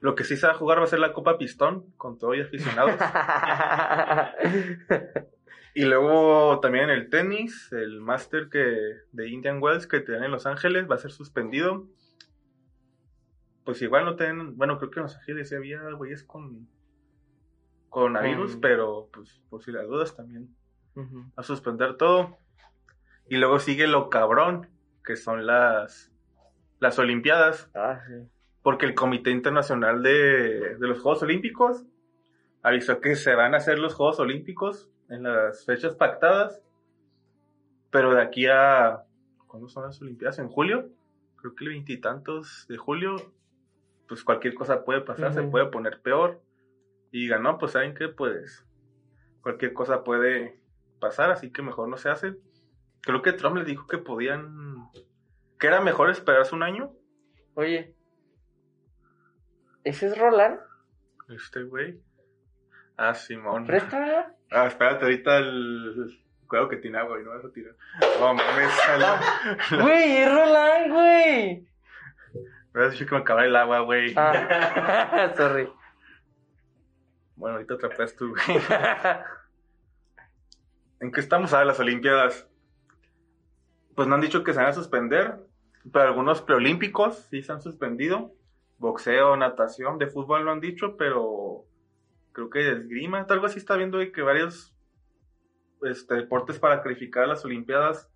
Lo 0.00 0.14
que 0.14 0.24
sí 0.24 0.36
se 0.36 0.46
va 0.46 0.52
a 0.52 0.56
jugar 0.56 0.78
va 0.78 0.84
a 0.84 0.88
ser 0.88 1.00
la 1.00 1.12
Copa 1.12 1.38
Pistón, 1.38 1.92
con 1.96 2.18
todo 2.18 2.34
y 2.34 2.40
aficionados. 2.42 2.94
Y 5.74 5.84
luego 5.84 6.58
también 6.60 6.90
el 6.90 7.08
tenis, 7.08 7.70
el 7.72 8.00
máster 8.00 8.48
que 8.48 8.58
de 9.12 9.28
Indian 9.28 9.62
Wells 9.62 9.86
que 9.86 10.00
te 10.00 10.10
dan 10.12 10.24
en 10.24 10.32
Los 10.32 10.44
Ángeles 10.46 10.90
va 10.90 10.96
a 10.96 10.98
ser 10.98 11.12
suspendido. 11.12 11.86
Pues 13.64 13.80
igual 13.82 14.04
no 14.04 14.16
tienen, 14.16 14.56
bueno, 14.56 14.78
creo 14.78 14.90
que 14.90 14.98
en 14.98 15.04
Los 15.04 15.16
Ángeles 15.16 15.52
había 15.52 15.80
güeyes 15.92 16.24
con 16.24 16.66
coronavirus, 17.90 18.52
Con- 18.52 18.60
pero 18.60 19.08
pues 19.12 19.40
por 19.50 19.62
si 19.62 19.70
las 19.70 19.86
dudas 19.86 20.16
también 20.16 20.48
A 21.36 21.42
suspender 21.42 21.96
todo. 21.96 22.36
Y 23.28 23.36
luego 23.36 23.58
sigue 23.58 23.86
lo 23.86 24.10
cabrón, 24.10 24.68
que 25.04 25.16
son 25.16 25.46
las 25.46 26.10
las 26.80 26.98
Olimpiadas, 26.98 27.68
Ah, 27.74 28.00
sí. 28.06 28.28
porque 28.62 28.86
el 28.86 28.94
Comité 28.94 29.30
Internacional 29.30 30.02
de, 30.02 30.76
de 30.76 30.86
los 30.86 31.00
Juegos 31.00 31.22
Olímpicos 31.24 31.84
avisó 32.62 33.00
que 33.00 33.16
se 33.16 33.34
van 33.34 33.54
a 33.54 33.56
hacer 33.58 33.78
los 33.80 33.94
Juegos 33.94 34.20
Olímpicos 34.20 34.88
en 35.08 35.24
las 35.24 35.64
fechas 35.64 35.94
pactadas, 35.96 36.62
pero 37.90 38.14
de 38.14 38.22
aquí 38.22 38.46
a... 38.46 39.04
¿Cuándo 39.48 39.68
son 39.68 39.84
las 39.84 40.00
Olimpiadas? 40.02 40.38
¿En 40.38 40.48
julio? 40.48 40.88
creo 41.40 41.54
que 41.54 41.64
el 41.64 41.70
veintitantos 41.70 42.66
de 42.68 42.76
julio, 42.76 43.14
pues 44.08 44.24
cualquier 44.24 44.54
cosa 44.54 44.84
puede 44.84 45.00
pasar, 45.02 45.32
se 45.32 45.42
puede 45.42 45.66
poner 45.66 46.00
peor. 46.00 46.40
Y 47.12 47.28
ganó, 47.28 47.58
pues 47.58 47.72
saben 47.72 47.94
que 47.94 48.08
pues 48.08 48.66
cualquier 49.40 49.72
cosa 49.72 50.02
puede 50.04 50.60
pasar, 50.98 51.30
así 51.30 51.52
que 51.52 51.62
mejor 51.62 51.88
no 51.88 51.96
se 51.96 52.10
hace. 52.10 52.36
Creo 53.02 53.22
que 53.22 53.32
Trump 53.32 53.56
les 53.56 53.66
dijo 53.66 53.86
que 53.86 53.98
podían, 53.98 54.88
que 55.58 55.66
era 55.66 55.80
mejor 55.80 56.10
esperarse 56.10 56.54
un 56.54 56.62
año. 56.62 56.92
Oye, 57.54 57.94
¿ese 59.84 60.06
es 60.06 60.18
Roland? 60.18 60.60
Este 61.28 61.62
güey. 61.64 62.00
Ah, 62.96 63.14
Simón. 63.14 63.66
Préstamelo. 63.66 64.24
Ah, 64.50 64.66
espérate, 64.66 65.04
ahorita 65.04 65.38
el 65.38 66.24
cuidado 66.48 66.68
que 66.68 66.78
tiene 66.78 66.98
agua 66.98 67.20
y 67.20 67.24
no 67.24 67.30
vas 67.30 67.44
a 67.44 67.52
tirar. 67.52 67.74
No 68.18 68.34
mames, 68.34 68.72
sale. 68.72 69.82
Güey, 69.82 70.16
es 70.16 70.32
Roland, 70.34 70.92
güey. 70.92 71.68
Me 72.72 72.84
has 72.84 72.92
dicho 72.92 73.06
que 73.06 73.14
me 73.14 73.20
acabara 73.20 73.46
el 73.46 73.56
agua, 73.56 73.80
güey. 73.80 74.12
Ah, 74.16 75.32
sorry. 75.36 75.68
Bueno, 77.36 77.56
ahorita 77.56 77.74
atrapas 77.74 78.16
tú, 78.16 78.30
güey. 78.30 78.58
¿En 81.00 81.12
qué 81.12 81.20
estamos 81.20 81.52
a 81.52 81.64
las 81.64 81.78
Olimpiadas? 81.78 82.48
Pues 83.94 84.08
no 84.08 84.16
han 84.16 84.20
dicho 84.20 84.42
que 84.42 84.52
se 84.52 84.58
van 84.58 84.68
a 84.68 84.72
suspender, 84.72 85.36
pero 85.92 86.08
algunos 86.08 86.42
preolímpicos 86.42 87.26
sí 87.30 87.42
se 87.42 87.52
han 87.52 87.62
suspendido. 87.62 88.34
Boxeo, 88.78 89.36
natación, 89.36 89.98
de 89.98 90.08
fútbol 90.08 90.44
lo 90.44 90.52
han 90.52 90.60
dicho, 90.60 90.96
pero 90.96 91.64
creo 92.32 92.50
que 92.50 92.70
esgrima, 92.70 93.26
algo 93.28 93.46
así 93.46 93.58
está 93.58 93.76
viendo 93.76 93.98
de 93.98 94.12
que 94.12 94.22
varios 94.22 94.74
este, 95.82 96.14
deportes 96.14 96.58
para 96.58 96.82
calificar 96.82 97.24
a 97.24 97.28
las 97.28 97.44
Olimpiadas 97.44 98.08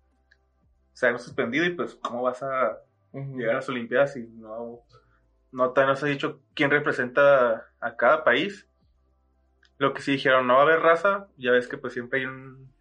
se 0.93 1.07
han 1.07 1.19
suspendido 1.19 1.65
y 1.65 1.71
pues 1.71 1.95
cómo 1.95 2.21
vas 2.21 2.43
a 2.43 2.79
llegar 3.13 3.51
a 3.51 3.55
las 3.55 3.69
Olimpiadas 3.69 4.15
y 4.17 4.27
no, 4.27 4.81
no 5.51 5.71
te 5.71 5.85
no 5.85 5.95
se 5.95 6.05
ha 6.05 6.09
dicho 6.09 6.41
quién 6.53 6.69
representa 6.69 7.67
a 7.79 7.95
cada 7.95 8.23
país. 8.23 8.67
Lo 9.77 9.93
que 9.93 10.01
sí 10.01 10.13
dijeron, 10.13 10.47
no 10.47 10.55
va 10.55 10.61
a 10.61 10.63
haber 10.63 10.79
raza, 10.81 11.27
ya 11.37 11.51
ves 11.51 11.67
que 11.67 11.77
pues 11.77 11.93
siempre 11.93 12.19
hay 12.19 12.25
un, 12.25 12.72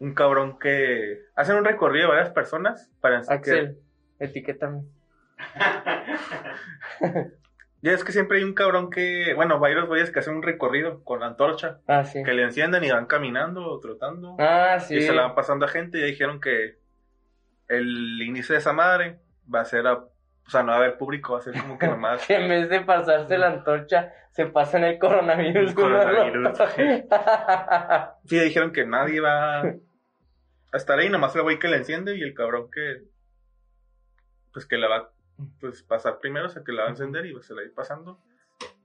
un 0.00 0.14
cabrón 0.14 0.58
que 0.58 1.20
hacen 1.36 1.56
un 1.56 1.64
recorrido 1.64 2.08
de 2.10 2.16
varias 2.16 2.30
personas 2.34 2.90
para 3.00 3.18
Axel, 3.28 3.78
etiquétame. 4.18 4.82
ya 7.82 7.92
es 7.92 8.04
que 8.04 8.12
siempre 8.12 8.38
hay 8.38 8.44
un 8.44 8.54
cabrón 8.54 8.90
que, 8.90 9.32
bueno, 9.34 9.58
varios 9.58 9.86
güeyes 9.86 10.10
que 10.10 10.18
hacen 10.18 10.34
un 10.36 10.42
recorrido 10.42 11.02
con 11.04 11.20
la 11.20 11.26
antorcha, 11.26 11.78
Ah, 11.86 12.04
sí. 12.04 12.22
que 12.22 12.32
le 12.34 12.42
encienden 12.42 12.84
y 12.84 12.90
van 12.90 13.06
caminando 13.06 13.64
o 13.64 13.78
trotando 13.80 14.36
Ah, 14.38 14.78
sí. 14.80 14.96
y 14.96 15.02
se 15.02 15.12
la 15.12 15.22
van 15.22 15.34
pasando 15.34 15.64
a 15.64 15.68
gente 15.68 15.98
y 15.98 16.00
ya 16.02 16.06
dijeron 16.06 16.40
que 16.40 16.78
el 17.68 18.20
inicio 18.22 18.54
de 18.54 18.58
esa 18.58 18.72
madre 18.72 19.18
va 19.52 19.60
a 19.60 19.64
ser 19.64 19.86
a, 19.86 19.94
o 19.94 20.10
sea, 20.48 20.62
no 20.62 20.72
va 20.72 20.78
a 20.78 20.80
haber 20.80 20.96
público, 20.98 21.34
va 21.34 21.38
a 21.38 21.42
ser 21.42 21.54
como 21.60 21.78
que 21.78 21.86
nomás 21.86 22.26
Que 22.26 22.34
en 22.42 22.48
vez 22.48 22.68
de 22.68 22.80
pasarse 22.80 23.38
la 23.38 23.48
antorcha, 23.48 24.12
se 24.32 24.46
pasan 24.46 24.84
el 24.84 24.98
coronavirus. 24.98 25.68
El 25.70 25.74
coronavirus. 25.74 26.58
Sí, 28.26 28.38
dijeron 28.44 28.72
que 28.72 28.84
nadie 28.86 29.20
va 29.20 29.62
a 30.72 30.76
estar 30.76 30.98
ahí, 30.98 31.08
nomás 31.08 31.34
el 31.36 31.42
güey 31.42 31.58
que 31.58 31.68
le 31.68 31.76
enciende 31.76 32.16
y 32.16 32.22
el 32.22 32.34
cabrón 32.34 32.70
que, 32.70 33.02
pues 34.52 34.66
que 34.66 34.78
la 34.78 34.88
va 34.88 34.96
a 34.96 35.10
pues, 35.58 35.82
pasar 35.82 36.18
primero, 36.20 36.46
o 36.46 36.50
sea, 36.50 36.62
que 36.64 36.72
la 36.72 36.82
va 36.82 36.88
a 36.88 36.92
encender 36.92 37.26
y 37.26 37.34
se 37.42 37.54
la 37.54 37.60
va 37.60 37.62
a 37.62 37.68
ir 37.68 37.74
pasando. 37.74 38.20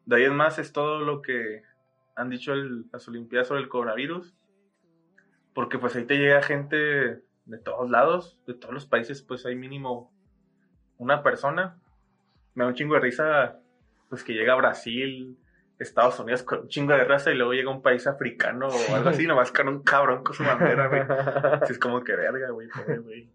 De 0.05 0.15
ahí 0.15 0.23
en 0.23 0.35
más 0.35 0.59
es 0.59 0.71
todo 0.71 0.99
lo 0.99 1.21
que 1.21 1.63
han 2.15 2.29
dicho 2.29 2.53
el- 2.53 2.85
las 2.91 3.07
Olimpiadas 3.07 3.47
sobre 3.47 3.61
el 3.61 3.69
coronavirus, 3.69 4.35
porque 5.53 5.79
pues 5.79 5.95
ahí 5.95 6.05
te 6.05 6.17
llega 6.17 6.41
gente 6.41 6.75
de 7.45 7.57
todos 7.63 7.89
lados, 7.89 8.39
de 8.47 8.53
todos 8.53 8.73
los 8.73 8.85
países, 8.85 9.21
pues 9.21 9.45
hay 9.45 9.55
mínimo 9.55 10.11
una 10.97 11.23
persona. 11.23 11.79
Me 12.53 12.63
da 12.63 12.69
un 12.69 12.75
chingo 12.75 12.95
de 12.95 13.01
risa, 13.01 13.59
pues 14.09 14.23
que 14.23 14.33
llega 14.33 14.53
a 14.53 14.57
Brasil, 14.57 15.37
Estados 15.79 16.19
Unidos 16.19 16.43
con 16.43 16.59
un 16.61 16.67
chingo 16.69 16.93
de 16.93 17.03
raza 17.03 17.31
y 17.31 17.35
luego 17.35 17.53
llega 17.53 17.69
un 17.69 17.81
país 17.81 18.07
africano 18.07 18.67
o 18.69 18.95
algo 18.95 19.09
así, 19.09 19.27
nomás 19.27 19.51
con 19.51 19.67
un 19.67 19.83
cabrón 19.83 20.23
con 20.23 20.33
su 20.33 20.43
bandera, 20.43 20.87
güey. 20.87 21.01
Sí, 21.67 21.73
es 21.73 21.79
como 21.79 22.03
que 22.03 22.15
verga, 22.15 22.49
güey, 22.51 22.67
pobre, 22.69 22.99
güey. 22.99 23.29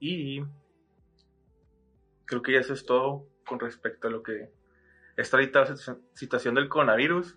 Y 0.00 0.42
creo 2.24 2.42
que 2.42 2.52
ya 2.52 2.60
eso 2.60 2.72
es 2.74 2.84
todo 2.84 3.26
con 3.46 3.58
respecto 3.60 4.08
a 4.08 4.10
lo 4.10 4.22
que 4.22 4.50
está 5.16 5.36
ahorita 5.38 5.60
la 5.60 5.66
situ- 5.66 6.00
situación 6.14 6.54
del 6.54 6.68
coronavirus. 6.68 7.36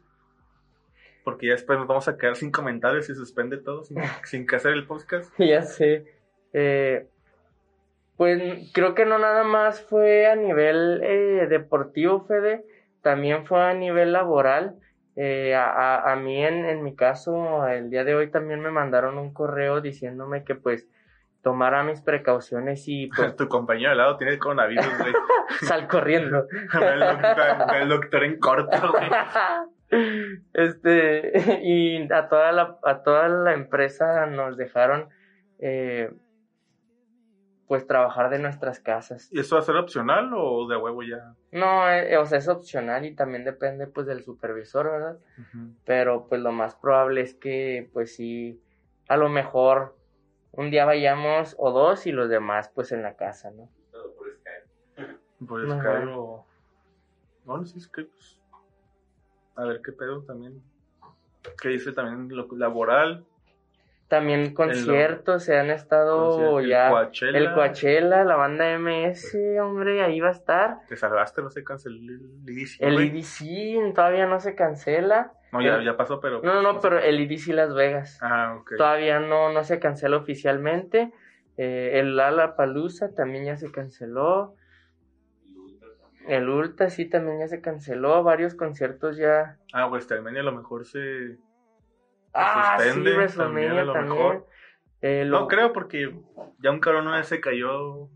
Porque 1.24 1.45
ya 1.47 1.52
después 1.54 1.78
nos 1.78 1.88
vamos 1.88 2.08
a 2.08 2.17
quedar 2.17 2.36
sin 2.36 2.52
comentarios 2.52 3.08
y 3.10 3.13
suspende 3.15 3.58
todo, 3.58 3.84
sin, 3.84 3.97
sin 4.26 4.47
que 4.47 4.56
hacer 4.56 4.74
el 4.74 4.88
podcast. 4.88 5.32
Ya 5.38 5.62
sé. 5.62 6.19
Eh, 6.54 7.08
pues 8.17 8.71
creo 8.74 8.95
que 8.95 9.06
no 9.06 9.17
nada 9.19 9.43
más 9.43 9.82
fue 9.82 10.26
a 10.28 10.36
nivel 10.36 11.00
eh, 11.04 11.47
deportivo, 11.47 12.26
Fede, 12.26 12.65
también 13.01 13.45
fue 13.45 13.61
a 13.63 13.73
nivel 13.73 14.13
laboral. 14.13 14.75
Eh, 15.15 15.53
a, 15.55 16.11
a- 16.11 16.15
mí, 16.15 16.43
en, 16.43 16.65
en 16.65 16.83
mi 16.83 16.95
caso, 16.95 17.67
el 17.67 17.89
día 17.89 18.03
de 18.03 18.15
hoy 18.15 18.31
también 18.31 18.61
me 18.61 18.71
mandaron 18.71 19.17
un 19.17 19.33
correo 19.33 19.81
diciéndome 19.81 20.43
que 20.45 20.55
pues 20.55 20.87
tomara 21.43 21.83
mis 21.83 22.01
precauciones 22.01 22.87
y 22.87 23.07
pues 23.15 23.35
tu 23.35 23.47
compañero 23.49 23.89
de 23.89 23.95
lado 23.97 24.17
tiene 24.17 24.33
el 24.33 24.39
coronavirus, 24.39 24.97
güey. 24.99 25.13
sal 25.63 25.87
corriendo. 25.87 26.47
el, 26.81 26.99
doctor, 26.99 27.75
el 27.75 27.89
doctor 27.89 28.23
en 28.23 28.39
corto, 28.39 28.91
güey. 28.91 29.09
Este, 30.53 31.59
y 31.63 32.11
a 32.11 32.29
toda 32.29 32.51
la, 32.53 32.77
a 32.83 33.03
toda 33.03 33.27
la 33.27 33.53
empresa 33.53 34.25
nos 34.27 34.55
dejaron, 34.55 35.09
eh, 35.59 36.09
pues, 37.71 37.88
trabajar 37.88 38.29
de 38.29 38.38
nuestras 38.38 38.81
casas. 38.81 39.29
¿Y 39.31 39.39
eso 39.39 39.55
va 39.55 39.62
a 39.62 39.63
ser 39.63 39.77
opcional 39.77 40.29
o 40.36 40.67
de 40.67 40.75
huevo 40.75 41.03
ya? 41.03 41.38
No, 41.53 41.89
eh, 41.89 42.17
o 42.17 42.25
sea, 42.25 42.39
es 42.39 42.49
opcional 42.49 43.05
y 43.05 43.15
también 43.15 43.45
depende, 43.45 43.88
pues, 43.88 44.05
del 44.05 44.25
supervisor, 44.25 44.91
¿verdad? 44.91 45.17
Pero, 45.86 46.27
pues, 46.27 46.41
lo 46.41 46.51
más 46.51 46.75
probable 46.75 47.21
es 47.21 47.34
que, 47.34 47.89
pues, 47.93 48.13
sí, 48.13 48.62
a 49.07 49.15
lo 49.15 49.29
mejor 49.29 49.95
un 50.51 50.69
día 50.69 50.84
vayamos 50.84 51.55
o 51.57 51.71
dos 51.71 52.05
y 52.07 52.12
los 52.12 52.27
demás, 52.27 52.69
pues, 52.75 52.91
en 52.91 53.03
la 53.03 53.15
casa, 53.15 53.51
¿no? 53.51 53.69
Todo 53.89 54.15
por 54.15 54.27
Skype. 54.34 55.19
Por. 55.47 55.65
Skype 55.65 56.12
o... 56.13 56.45
Bueno, 57.45 57.65
sí, 57.65 57.79
Skype. 57.79 58.10
pues, 58.12 58.38
A 59.55 59.63
ver 59.63 59.81
qué 59.81 59.93
pedo 59.93 60.23
también. 60.23 60.62
¿Qué 61.62 61.69
dice 61.69 61.93
también 61.93 62.36
lo 62.36 62.49
laboral? 62.53 63.25
También 64.12 64.54
conciertos, 64.54 65.45
se 65.45 65.58
han 65.58 65.69
estado 65.69 66.60
el 66.60 66.67
ya. 66.67 66.89
Coachella. 66.89 67.38
El 67.38 67.54
Coachella, 67.54 68.26
la 68.26 68.36
banda 68.36 68.78
MS, 68.78 69.38
hombre, 69.62 70.04
ahí 70.04 70.19
va 70.19 70.28
a 70.28 70.32
estar. 70.32 70.80
Te 70.89 70.97
salvaste, 70.97 71.41
no 71.41 71.50
se 71.50 71.63
canceló 71.63 71.95
el 71.95 72.43
IDC, 72.45 72.82
El. 72.82 73.00
EDC 73.00 73.95
todavía 73.95 74.28
no 74.28 74.41
se 74.41 74.54
cancela. 74.54 75.32
No, 75.54 75.62
ya, 75.62 75.82
ya 75.82 75.95
pasó, 75.95 76.19
pero... 76.19 76.41
No, 76.41 76.56
no, 76.56 76.62
no, 76.62 76.82
pero 76.82 77.00
el 77.00 77.21
EDC 77.21 77.54
Las 77.54 77.74
Vegas. 77.74 78.19
Ah, 78.21 78.58
ok. 78.60 78.74
Todavía 78.76 79.21
no, 79.21 79.54
no 79.54 79.63
se 79.63 79.80
cancela 79.80 80.17
oficialmente. 80.17 81.13
Eh, 81.56 81.91
el 82.02 82.17
Lollapalooza 82.17 83.15
también 83.15 83.45
ya 83.45 83.56
se 83.56 83.71
canceló. 83.71 84.56
El 86.28 86.50
Ultra 86.50 86.89
sí 86.89 87.06
también 87.06 87.39
ya 87.39 87.47
se 87.47 87.62
canceló. 87.62 88.24
Varios 88.24 88.56
conciertos 88.56 89.15
ya. 89.15 89.58
Ah, 89.71 89.88
WrestleMania 89.88 90.41
a 90.41 90.43
lo 90.43 90.52
mejor 90.52 90.86
se... 90.86 91.38
Ah, 92.33 92.77
sí, 92.79 92.85
suspende, 92.85 93.15
WrestleMania 93.15 93.67
también 93.69 93.79
a 93.79 93.83
lo 93.85 93.93
también. 93.93 94.15
mejor. 94.17 94.47
Eh, 95.01 95.25
lo- 95.25 95.39
No 95.41 95.47
creo 95.47 95.73
porque 95.73 96.15
ya 96.59 96.71
un 96.71 96.79
cabrón 96.79 97.07
una 97.07 97.17
vez 97.17 97.27
se 97.27 97.41
cayó... 97.41 98.09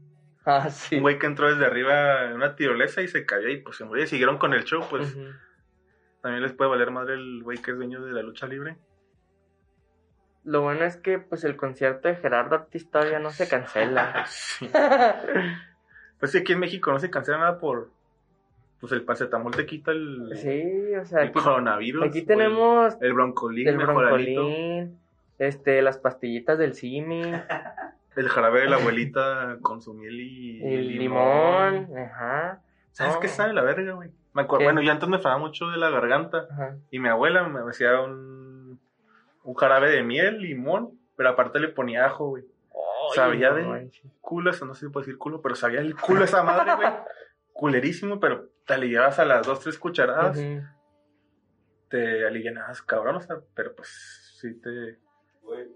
Ah, 0.46 0.70
sí. 0.70 0.98
Un 0.98 1.02
güey 1.02 1.18
que 1.18 1.26
entró 1.26 1.50
desde 1.50 1.66
arriba 1.66 2.26
en 2.26 2.34
una 2.34 2.56
tirolesa 2.56 3.02
y 3.02 3.08
se 3.08 3.26
cayó 3.26 3.50
y 3.50 3.58
pues 3.62 3.78
se 3.78 3.84
murió 3.86 4.04
y 4.04 4.08
siguieron 4.08 4.38
con 4.38 4.54
el 4.54 4.64
show, 4.64 4.84
pues 4.90 5.18
también 6.22 6.44
les 6.44 6.54
puede 6.54 6.70
valer 6.70 6.92
madre 6.92 7.16
el 7.16 7.42
güey 7.44 7.58
que 7.58 7.72
es 7.72 7.78
dueño 7.78 8.04
de 8.04 8.14
la 8.14 8.22
lucha 8.22 8.46
libre. 8.46 8.78
Lo 10.44 10.62
bueno 10.62 10.86
es 10.86 10.98
que 10.98 11.18
pues 11.18 11.44
el 11.44 11.58
concierto 11.58 12.08
de 12.08 12.16
Gerardo 12.18 12.56
Ortiz 12.58 12.90
todavía 12.92 13.18
no 13.20 13.32
se 13.32 13.50
cancela. 13.50 14.26
Sí. 14.28 14.70
Pues 16.20 16.32
sí, 16.32 16.38
aquí 16.38 16.54
en 16.54 16.60
México 16.60 16.92
no 16.92 17.00
se 17.00 17.10
cancela 17.10 17.40
nada 17.40 17.60
por... 17.60 17.92
Pues 18.86 19.00
el 19.00 19.04
paracetamol 19.04 19.52
te 19.56 19.66
quita 19.66 19.90
el, 19.90 20.30
sí, 20.36 20.94
o 20.96 21.04
sea, 21.06 21.24
el 21.24 21.30
aquí, 21.30 21.40
coronavirus. 21.40 22.04
aquí 22.04 22.20
o 22.20 22.22
el- 22.22 22.28
tenemos 22.28 22.96
El, 23.02 23.14
broncolín 23.14 23.68
el 23.68 23.78
broncolín, 23.78 25.00
este, 25.40 25.82
las 25.82 25.98
pastillitas 25.98 26.60
del 26.60 26.76
Simi, 26.76 27.24
El 28.16 28.30
jarabe 28.30 28.62
de 28.62 28.70
la 28.70 28.76
abuelita 28.76 29.58
con 29.64 29.82
su 29.82 29.96
miel 29.96 30.22
y, 30.22 30.64
el 30.64 31.00
limón, 31.00 31.90
ajá, 31.98 32.62
¿Sabes 32.92 33.18
qué 33.18 33.28
sabe 33.28 33.54
la 33.54 33.64
verga, 33.64 33.94
güey? 33.94 34.12
Me 34.36 34.44
acuerdo, 34.44 34.66
bueno, 34.66 34.84
yo 34.84 34.92
antes 34.92 35.10
me 35.10 35.18
falaba 35.18 35.42
mucho 35.42 35.66
de 35.70 35.78
la 35.78 35.90
garganta 35.90 36.46
ajá. 36.52 36.76
y 36.92 37.00
mi 37.00 37.10
abuela 37.10 37.48
me 37.48 37.68
hacía 37.68 38.00
un, 38.02 38.80
un 39.44 39.54
jarabe 39.56 39.90
de 39.90 40.04
miel, 40.04 40.38
limón, 40.44 40.92
pero 41.16 41.30
aparte 41.30 41.60
le 41.60 41.70
ponía 41.70 42.06
ajo, 42.06 42.28
güey. 42.28 42.44
Sabía 43.16 43.50
no 43.50 43.74
de-. 43.74 43.90
Culo, 44.22 44.52
eso 44.52 44.68
no 44.68 44.76
sé 44.76 44.86
si 44.86 44.92
puedo 44.92 45.04
decir 45.06 45.18
culo, 45.18 45.42
pero 45.42 45.56
sabía 45.56 45.80
el 45.80 45.96
culo 45.96 46.24
esa 46.24 46.44
madre, 46.44 46.76
güey. 46.76 46.88
Culerísimo, 47.52 48.20
pero 48.20 48.50
te 48.66 48.74
aliviabas 48.74 49.20
a 49.20 49.26
las 49.26 49.46
dos, 49.46 49.60
tres 49.60 49.78
cucharadas, 49.78 50.38
te 51.90 52.26
alivianabas, 52.26 52.82
cabrón, 52.82 53.16
o 53.18 53.22
sea, 53.22 53.38
pero 53.54 53.76
pues 53.76 54.36
sí 54.42 54.60
te... 54.60 54.98
Güey, 55.42 55.68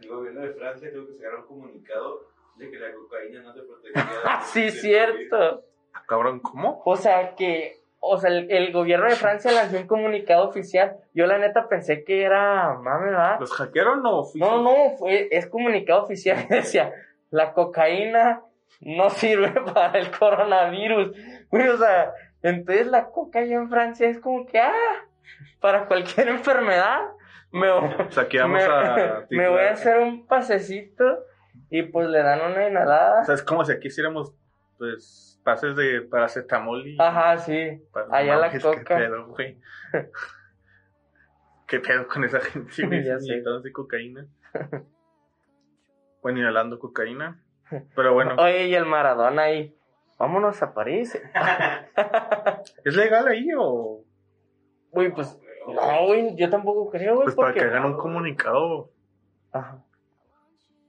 el 0.00 0.08
gobierno 0.08 0.40
de 0.40 0.50
Francia 0.54 0.88
creo 0.90 1.06
que 1.06 1.14
sacaron 1.14 1.42
un 1.42 1.46
comunicado 1.46 2.20
De 2.56 2.70
que 2.70 2.78
la 2.78 2.92
cocaína 2.92 3.42
no 3.42 3.54
te 3.54 3.62
protegía. 3.62 4.02
Ah, 4.24 4.42
sí, 4.52 4.70
cierto. 4.70 5.64
Ah, 5.92 6.02
Cabrón, 6.08 6.40
¿cómo? 6.40 6.82
O 6.84 6.96
sea 6.96 7.34
que, 7.36 7.80
o 8.00 8.18
sea, 8.18 8.30
el, 8.30 8.50
el 8.50 8.72
gobierno 8.72 9.06
de 9.08 9.16
Francia 9.16 9.52
lanzó 9.52 9.76
un 9.76 9.86
comunicado 9.86 10.48
oficial. 10.48 10.96
Yo 11.14 11.26
la 11.26 11.38
neta 11.38 11.68
pensé 11.68 12.04
que 12.04 12.22
era 12.22 12.74
mame, 12.78 13.06
¿verdad? 13.10 13.38
¿Los 13.40 13.52
hackearon 13.52 14.02
o 14.06 14.24
fui- 14.24 14.40
No, 14.40 14.62
no, 14.62 14.96
fue, 14.96 15.28
es 15.30 15.46
comunicado 15.48 16.02
oficial. 16.04 16.46
Decía, 16.48 16.92
la 17.30 17.52
cocaína 17.52 18.42
no 18.80 19.10
sirve 19.10 19.52
para 19.74 19.98
el 19.98 20.10
coronavirus. 20.10 21.16
Güey, 21.54 21.68
o 21.68 21.78
sea, 21.78 22.12
entonces 22.42 22.88
la 22.88 23.10
coca 23.10 23.38
allá 23.38 23.54
en 23.54 23.70
Francia 23.70 24.08
es 24.08 24.18
como 24.18 24.44
que, 24.44 24.58
ah, 24.58 24.72
para 25.60 25.86
cualquier 25.86 26.26
enfermedad. 26.40 27.02
Me, 27.52 27.70
O 27.70 28.10
sea, 28.10 28.24
aquí 28.24 28.38
vamos 28.38 28.58
me, 28.58 28.64
a... 28.64 29.26
me 29.30 29.48
voy 29.48 29.60
a 29.60 29.70
hacer 29.70 29.98
un 29.98 30.26
pasecito 30.26 31.24
y 31.70 31.82
pues 31.84 32.08
le 32.08 32.24
dan 32.24 32.40
una 32.50 32.68
inhalada. 32.68 33.20
O 33.20 33.24
sea, 33.24 33.36
es 33.36 33.44
como 33.44 33.64
si 33.64 33.70
aquí 33.70 33.86
hiciéramos, 33.86 34.34
pues, 34.78 35.40
pases 35.44 35.76
de 35.76 36.00
paracetamol 36.02 36.84
y... 36.88 36.96
Ajá, 37.00 37.38
sí. 37.38 37.80
Allá 38.10 38.36
la 38.36 38.50
coca. 38.50 38.82
¿Qué 38.82 38.94
pedo, 38.96 39.26
güey? 39.28 39.60
¿Qué 41.68 41.78
pedo 41.78 42.08
con 42.08 42.24
esa 42.24 42.40
gente, 42.40 42.84
güey? 42.84 42.98
Inyectándose 42.98 43.70
cocaína. 43.70 44.26
Bueno, 46.20 46.40
inhalando 46.40 46.80
cocaína. 46.80 47.40
Pero 47.94 48.12
bueno, 48.12 48.34
Oye, 48.38 48.66
y 48.66 48.74
el 48.74 48.86
Maradona 48.86 49.42
ahí. 49.42 49.76
Vámonos 50.18 50.62
a 50.62 50.72
París. 50.74 51.20
¿es 52.84 52.96
legal 52.96 53.26
ahí 53.28 53.48
o...? 53.56 54.02
Uy, 54.92 55.10
pues, 55.10 55.38
no, 55.66 56.06
güey, 56.06 56.36
yo 56.36 56.48
tampoco 56.50 56.90
creo, 56.90 57.14
güey. 57.16 57.24
Pues 57.24 57.34
para 57.34 57.48
porque- 57.48 57.60
que 57.60 57.66
hagan 57.66 57.84
un 57.84 57.96
comunicado, 57.96 58.90
Ajá. 59.52 59.82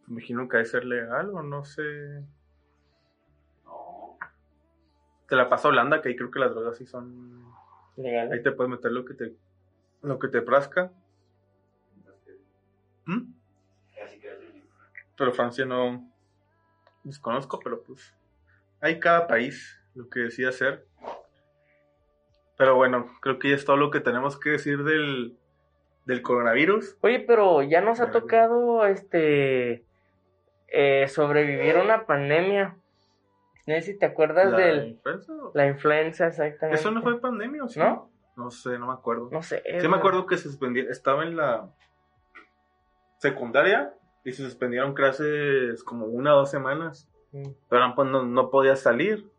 me 0.05 0.13
imagino 0.19 0.47
que 0.47 0.57
debe 0.57 0.69
ser 0.69 0.85
legal 0.85 1.31
o 1.33 1.41
no 1.41 1.65
sé. 1.65 2.23
No. 3.63 4.17
Te 5.27 5.35
la 5.35 5.49
pasa 5.49 5.67
a 5.67 5.71
Holanda, 5.71 6.01
que 6.01 6.09
ahí 6.09 6.15
creo 6.15 6.29
que 6.29 6.39
las 6.39 6.51
drogas 6.51 6.77
sí 6.77 6.85
son... 6.85 7.45
Legal. 7.95 8.31
Ahí 8.31 8.43
te 8.43 8.51
puedes 8.51 8.69
meter 8.69 8.91
lo 8.91 9.05
que 9.05 9.13
te, 9.15 9.33
lo 10.03 10.19
que 10.19 10.27
te 10.27 10.41
plazca. 10.41 10.91
¿Mm? 13.05 13.33
Pero 15.17 15.31
Francia 15.31 15.65
no 15.65 16.11
desconozco, 17.03 17.59
pero 17.63 17.81
pues 17.83 18.13
hay 18.81 18.99
cada 18.99 19.27
país 19.27 19.79
lo 19.95 20.09
que 20.09 20.21
decide 20.21 20.49
hacer. 20.49 20.85
Pero 22.57 22.75
bueno, 22.75 23.07
creo 23.21 23.39
que 23.39 23.49
ya 23.49 23.55
es 23.55 23.65
todo 23.65 23.77
lo 23.77 23.91
que 23.91 23.99
tenemos 23.99 24.39
que 24.39 24.51
decir 24.51 24.83
del, 24.83 25.37
del 26.05 26.21
coronavirus. 26.21 26.97
Oye, 27.01 27.19
pero 27.19 27.61
ya 27.63 27.81
nos 27.81 27.99
ha 27.99 28.11
tocado, 28.11 28.85
este, 28.85 29.85
eh, 30.67 31.07
sobrevivir 31.07 31.77
a 31.77 31.83
una 31.83 32.05
pandemia. 32.05 32.77
No 33.67 33.75
sé 33.75 33.81
si 33.81 33.97
te 33.97 34.05
acuerdas 34.05 34.51
La 34.51 34.57
del, 34.57 34.87
influenza, 34.89 35.33
la 35.53 35.67
influenza, 35.67 36.27
exactamente. 36.27 36.79
¿Eso 36.79 36.91
no 36.91 37.01
fue 37.01 37.19
pandemia 37.19 37.63
o 37.63 37.67
sí? 37.67 37.79
¿No? 37.79 38.11
No 38.37 38.51
sé, 38.51 38.77
no 38.77 38.87
me 38.87 38.93
acuerdo. 38.93 39.29
No 39.31 39.41
sé. 39.41 39.63
Sí 39.79 39.87
me 39.87 39.97
acuerdo 39.97 40.25
que 40.25 40.37
se 40.37 40.43
suspendía, 40.43 40.83
estaba 40.89 41.23
en 41.23 41.35
la 41.35 41.69
secundaria 43.17 43.93
y 44.23 44.33
se 44.33 44.43
suspendieron 44.43 44.93
clases 44.93 45.83
como 45.83 46.05
una 46.05 46.35
o 46.35 46.39
dos 46.39 46.51
semanas. 46.51 47.09
Pero 47.69 47.95
pues, 47.95 48.09
no, 48.09 48.23
no 48.25 48.49
podía 48.49 48.75
salir. 48.75 49.29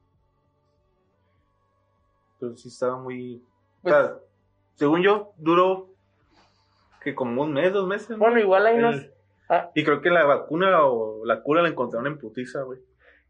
Pero 2.41 2.57
sí 2.57 2.69
estaba 2.69 2.97
muy... 2.99 3.43
Pues- 3.83 3.95
o 3.95 3.99
sea, 3.99 4.17
según 4.75 5.03
yo, 5.03 5.33
duró 5.39 5.89
que 7.03 7.15
como 7.15 7.43
un 7.43 7.53
mes, 7.53 7.73
dos 7.73 7.87
meses. 7.87 8.11
¿no? 8.11 8.19
Bueno, 8.19 8.39
igual 8.39 8.67
ahí 8.67 8.77
El- 8.77 8.83
nos, 8.83 9.07
ah, 9.49 9.71
Y 9.75 9.85
creo 9.85 10.01
que 10.01 10.11
la 10.11 10.25
vacuna 10.25 10.85
o 10.85 11.25
la 11.25 11.43
cura 11.43 11.63
la 11.63 11.69
encontraron 11.69 12.07
en 12.09 12.19
putiza, 12.19 12.63
güey. 12.63 12.81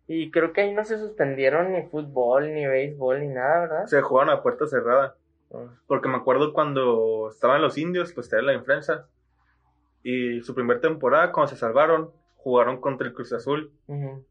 y 0.08 0.30
creo 0.30 0.52
que 0.52 0.60
ahí 0.62 0.72
no 0.72 0.84
se 0.84 0.98
suspendieron 0.98 1.72
ni 1.72 1.82
fútbol, 1.88 2.54
ni 2.54 2.64
béisbol, 2.66 3.20
ni 3.20 3.28
nada, 3.28 3.60
¿verdad? 3.62 3.86
Se 3.86 4.00
jugaron 4.02 4.32
a 4.32 4.42
puerta 4.42 4.66
cerrada. 4.66 5.16
Ah. 5.52 5.66
Porque 5.86 6.08
me 6.08 6.16
acuerdo 6.16 6.52
cuando 6.52 7.28
estaban 7.30 7.60
los 7.62 7.76
indios, 7.78 8.12
pues 8.12 8.28
tenía 8.28 8.44
la 8.46 8.54
influenza. 8.54 9.06
Y 10.02 10.40
su 10.42 10.54
primera 10.54 10.80
temporada, 10.80 11.32
cuando 11.32 11.48
se 11.50 11.56
salvaron, 11.56 12.10
jugaron 12.36 12.80
contra 12.80 13.06
el 13.08 13.12
Cruz 13.14 13.32
Azul. 13.32 13.72
Ujú. 13.88 14.24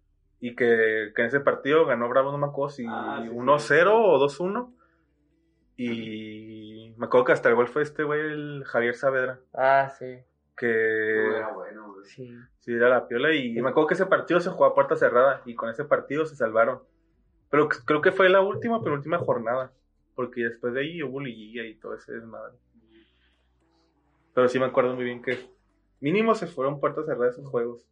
Y 0.47 0.55
que, 0.55 1.11
que 1.15 1.21
en 1.23 1.27
ese 1.27 1.39
partido 1.39 1.85
ganó 1.87 2.07
Bravo, 2.07 2.31
no 2.31 2.37
me 2.37 2.45
acuerdo 2.45 2.69
si 2.69 2.85
Ah, 2.87 3.19
sí, 3.23 3.29
sí. 3.29 3.35
1-0 3.35 3.87
o 3.91 4.19
2-1. 4.19 4.73
Y 5.77 6.93
me 6.97 7.07
acuerdo 7.07 7.25
que 7.25 7.31
hasta 7.31 7.49
el 7.49 7.55
gol 7.55 7.67
fue 7.67 7.81
este 7.81 8.03
güey, 8.03 8.19
el 8.21 8.63
Javier 8.63 8.95
Saavedra. 8.95 9.39
Ah, 9.53 9.89
sí, 9.89 10.19
Que 10.55 11.37
Era 11.37 11.51
bueno, 11.51 11.93
güey. 11.93 12.05
sí. 12.05 12.31
sí 12.59 12.73
era 12.73 12.89
la 12.89 13.07
piola. 13.07 13.33
Y 13.33 13.59
me 13.59 13.69
acuerdo 13.69 13.87
que 13.87 13.93
ese 13.95 14.05
partido 14.05 14.39
se 14.39 14.51
jugó 14.51 14.65
a 14.65 14.75
puerta 14.75 14.95
cerrada. 14.95 15.41
Y 15.45 15.55
con 15.55 15.69
ese 15.69 15.83
partido 15.83 16.25
se 16.25 16.35
salvaron. 16.35 16.81
Pero 17.49 17.67
creo 17.67 18.01
que 18.01 18.11
fue 18.11 18.29
la 18.29 18.41
última, 18.41 18.83
penúltima 18.83 19.17
jornada. 19.17 19.71
Porque 20.13 20.43
después 20.43 20.73
de 20.75 20.81
ahí 20.81 21.01
hubo 21.01 21.19
liguilla 21.19 21.63
y 21.65 21.75
todo 21.75 21.95
ese 21.95 22.13
desmadre. 22.13 22.53
Pero 24.35 24.47
sí 24.47 24.59
me 24.59 24.65
acuerdo 24.65 24.93
muy 24.95 25.05
bien 25.05 25.21
que 25.21 25.39
mínimo 25.99 26.35
se 26.35 26.45
fueron 26.45 26.79
puertas 26.79 27.05
cerradas 27.07 27.33
esos 27.33 27.49
juegos. 27.49 27.85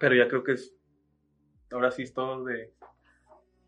Pero 0.00 0.16
ya 0.16 0.26
creo 0.26 0.42
que 0.42 0.52
es. 0.52 0.74
Ahora 1.70 1.92
sí 1.92 2.02
es 2.02 2.12
todo 2.12 2.42
de. 2.44 2.72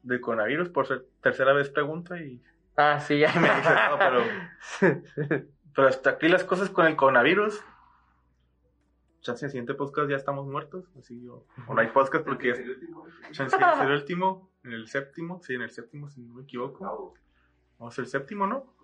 De 0.02 0.20
coronavirus. 0.20 0.70
Por 0.70 0.86
ser 0.88 1.06
tercera 1.22 1.52
vez 1.52 1.70
pregunta 1.70 2.18
y. 2.18 2.42
Ah, 2.76 2.98
sí, 2.98 3.20
ya 3.20 3.32
Me 3.34 3.48
dice, 3.54 3.70
pero. 3.98 5.46
Pero 5.74 5.88
hasta 5.88 6.10
aquí 6.10 6.28
las 6.28 6.44
cosas 6.44 6.68
con 6.68 6.86
el 6.86 6.96
coronavirus. 6.96 7.64
Chance, 9.20 9.44
en 9.44 9.46
el 9.46 9.50
siguiente 9.52 9.74
podcast 9.74 10.10
ya 10.10 10.16
estamos 10.16 10.46
muertos. 10.46 10.84
Así 10.98 11.22
yo. 11.22 11.46
O 11.66 11.74
no 11.74 11.80
hay 11.80 11.88
podcast 11.88 12.24
porque. 12.26 12.50
El 12.50 12.70
último. 12.70 13.06
Chance 13.30 13.56
es 13.56 13.80
el 13.80 13.92
último. 13.92 14.50
En 14.64 14.72
el 14.72 14.86
séptimo. 14.88 15.40
Sí, 15.42 15.54
en 15.54 15.62
el 15.62 15.70
séptimo, 15.70 16.10
si 16.10 16.20
no 16.20 16.34
me 16.34 16.42
equivoco. 16.42 17.14
Vamos 17.78 17.98
al 17.98 18.06
séptimo, 18.06 18.46
¿no? 18.46 18.74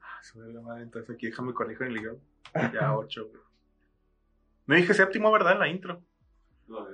Ah, 0.00 0.22
sobre 0.22 0.52
la 0.52 0.60
madre, 0.60 0.82
entonces 0.82 1.14
aquí 1.14 1.26
déjame 1.26 1.54
corregir 1.54 1.86
en 1.86 1.92
el 1.92 2.00
guion. 2.00 2.20
Ya, 2.72 2.94
ocho. 2.96 3.28
güey. 3.28 3.42
No 4.66 4.76
dije 4.76 4.94
séptimo, 4.94 5.32
¿verdad? 5.32 5.54
En 5.54 5.58
la 5.58 5.68
intro. 5.68 6.02
No. 6.68 6.86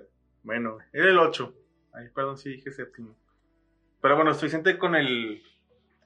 Bueno, 0.42 0.78
era 0.92 1.10
el 1.10 1.18
8. 1.18 1.54
Ay, 1.92 2.08
perdón, 2.14 2.36
sí 2.38 2.50
dije 2.50 2.70
séptimo. 2.72 3.16
Pero 4.00 4.16
bueno, 4.16 4.32
suficiente 4.34 4.78
con 4.78 4.94
el 4.94 5.42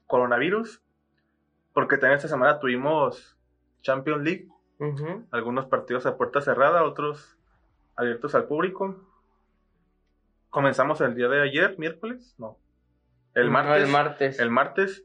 coronavirus. 0.06 0.82
Porque 1.72 1.96
también 1.96 2.16
esta 2.16 2.28
semana 2.28 2.58
tuvimos 2.60 3.38
Champions 3.82 4.22
League. 4.22 4.48
Algunos 5.30 5.66
partidos 5.66 6.06
a 6.06 6.16
puerta 6.16 6.40
cerrada, 6.40 6.82
otros 6.84 7.38
abiertos 7.94 8.34
al 8.34 8.46
público. 8.46 9.08
Comenzamos 10.50 11.00
el 11.00 11.14
día 11.14 11.28
de 11.28 11.40
ayer, 11.40 11.78
miércoles, 11.78 12.34
no. 12.38 12.58
El 13.34 13.46
No, 13.46 13.52
martes. 13.52 13.82
el 13.84 13.90
martes. 13.90 14.38
el 14.40 14.50
martes 14.50 15.04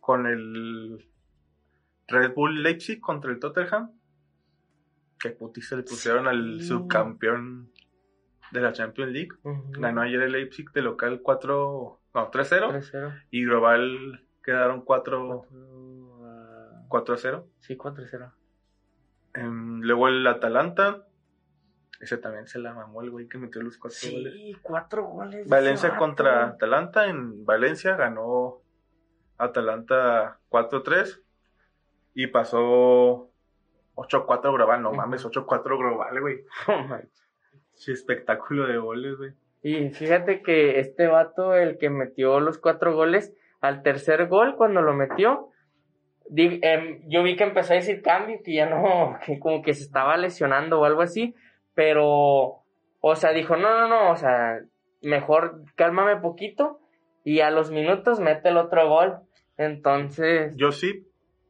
con 0.00 0.26
el 0.26 1.08
Red 2.08 2.34
Bull 2.34 2.62
Leipzig 2.62 3.00
contra 3.00 3.30
el 3.32 3.40
Tottenham. 3.40 3.90
Que 5.24 5.30
putiza 5.30 5.74
le 5.76 5.84
pusieron 5.84 6.28
al 6.28 6.60
Sí. 6.60 6.66
subcampeón 6.68 7.70
de 8.52 8.60
la 8.60 8.72
Champions 8.74 9.10
League. 9.10 9.30
Ujú. 9.42 9.70
Ganó 9.80 10.02
ayer 10.02 10.20
el 10.20 10.32
Leipzig 10.32 10.70
de 10.72 10.82
local 10.82 11.20
4, 11.22 11.98
no, 12.14 12.30
3-0 12.30 12.68
3-0. 12.70 13.14
y 13.30 13.42
global 13.46 14.22
quedaron 14.42 14.84
4 14.84 15.46
Ah, 16.22 16.84
4-0. 16.88 17.46
Sí, 17.60 17.74
4-0. 17.78 18.34
Em, 19.32 19.80
luego 19.80 20.08
el 20.08 20.26
Atalanta, 20.26 21.06
ese 22.00 22.18
también 22.18 22.46
se 22.46 22.58
la 22.58 22.74
mamó 22.74 23.00
el 23.00 23.10
güey 23.10 23.26
que 23.26 23.38
metió 23.38 23.62
los 23.62 23.78
4 23.78 24.10
goles. 24.10 24.34
Sí, 24.34 24.54
cuatro 24.60 25.04
goles. 25.06 25.48
Valencia 25.48 25.96
contra. 25.96 26.48
Atalanta 26.48 27.06
en 27.08 27.46
Valencia 27.46 27.96
ganó 27.96 28.60
Atalanta 29.38 30.38
4-3 30.50 31.22
y 32.12 32.26
pasó 32.26 33.30
8-4 33.96 34.52
global, 34.54 34.82
no 34.82 34.92
mames, 34.92 35.24
8-4 35.24 35.62
global, 35.78 36.20
güey. 36.20 36.40
Manches. 36.88 37.28
Sí, 37.74 37.92
espectáculo 37.92 38.66
de 38.66 38.76
goles, 38.78 39.16
güey. 39.16 39.32
Y 39.62 39.90
fíjate 39.90 40.42
que 40.42 40.78
este 40.78 41.06
vato, 41.06 41.54
el 41.54 41.78
que 41.78 41.90
metió 41.90 42.38
los 42.40 42.58
cuatro 42.58 42.94
goles, 42.94 43.32
al 43.60 43.82
tercer 43.82 44.26
gol, 44.28 44.56
cuando 44.56 44.82
lo 44.82 44.92
metió, 44.92 45.48
di- 46.28 46.60
em, 46.62 47.00
yo 47.08 47.22
vi 47.22 47.34
que 47.36 47.44
empezó 47.44 47.72
a 47.72 47.76
decir 47.76 48.02
cambio, 48.02 48.38
que 48.44 48.54
ya 48.54 48.66
no, 48.68 49.18
que 49.26 49.38
como 49.38 49.62
que 49.62 49.74
se 49.74 49.82
estaba 49.84 50.16
lesionando 50.16 50.80
o 50.80 50.84
algo 50.84 51.00
así, 51.02 51.34
pero, 51.74 52.62
o 53.00 53.16
sea, 53.16 53.32
dijo, 53.32 53.56
no, 53.56 53.70
no, 53.80 53.88
no, 53.88 54.10
o 54.12 54.16
sea, 54.16 54.60
mejor 55.02 55.62
cálmame 55.76 56.16
poquito 56.18 56.78
y 57.24 57.40
a 57.40 57.50
los 57.50 57.70
minutos 57.70 58.20
mete 58.20 58.50
el 58.50 58.56
otro 58.58 58.88
gol. 58.88 59.18
Entonces, 59.56 60.54
Josip 60.58 61.06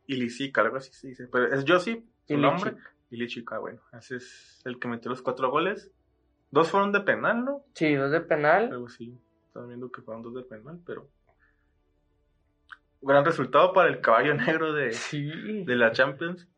Ilicic, 0.07 0.57
algo 0.59 0.77
así 0.77 0.93
se 0.93 1.09
dice, 1.09 1.27
pero 1.31 1.53
es 1.53 1.65
Josip, 1.67 2.05
su 2.27 2.37
nombre. 2.39 2.77
Ilicic, 3.11 3.53
ah, 3.53 3.59
bueno, 3.59 3.81
ese 3.93 4.17
es 4.17 4.63
el 4.65 4.79
que 4.79 4.89
metió 4.89 5.11
los 5.11 5.23
cuatro 5.23 5.51
goles. 5.51 5.91
Dos 6.51 6.71
fueron 6.71 6.93
de 6.93 7.01
penal, 7.01 7.45
¿no? 7.45 7.65
sí, 7.75 7.95
dos 7.95 8.11
de 8.11 8.21
penal. 8.21 8.71
Algo 8.73 8.87
así. 8.87 9.19
Estaba 9.47 9.67
viendo 9.67 9.91
que 9.91 10.03
fueron 10.03 10.23
dos 10.23 10.35
de 10.35 10.43
penal, 10.43 10.81
pero. 10.87 11.09
Gran 13.01 13.25
resultado 13.25 13.73
para 13.73 13.89
el 13.89 14.01
caballo 14.01 14.35
negro 14.35 14.73
de, 14.73 14.93
Sí. 14.93 15.65
de 15.65 15.77
la 15.77 15.93
Champions. 15.93 16.49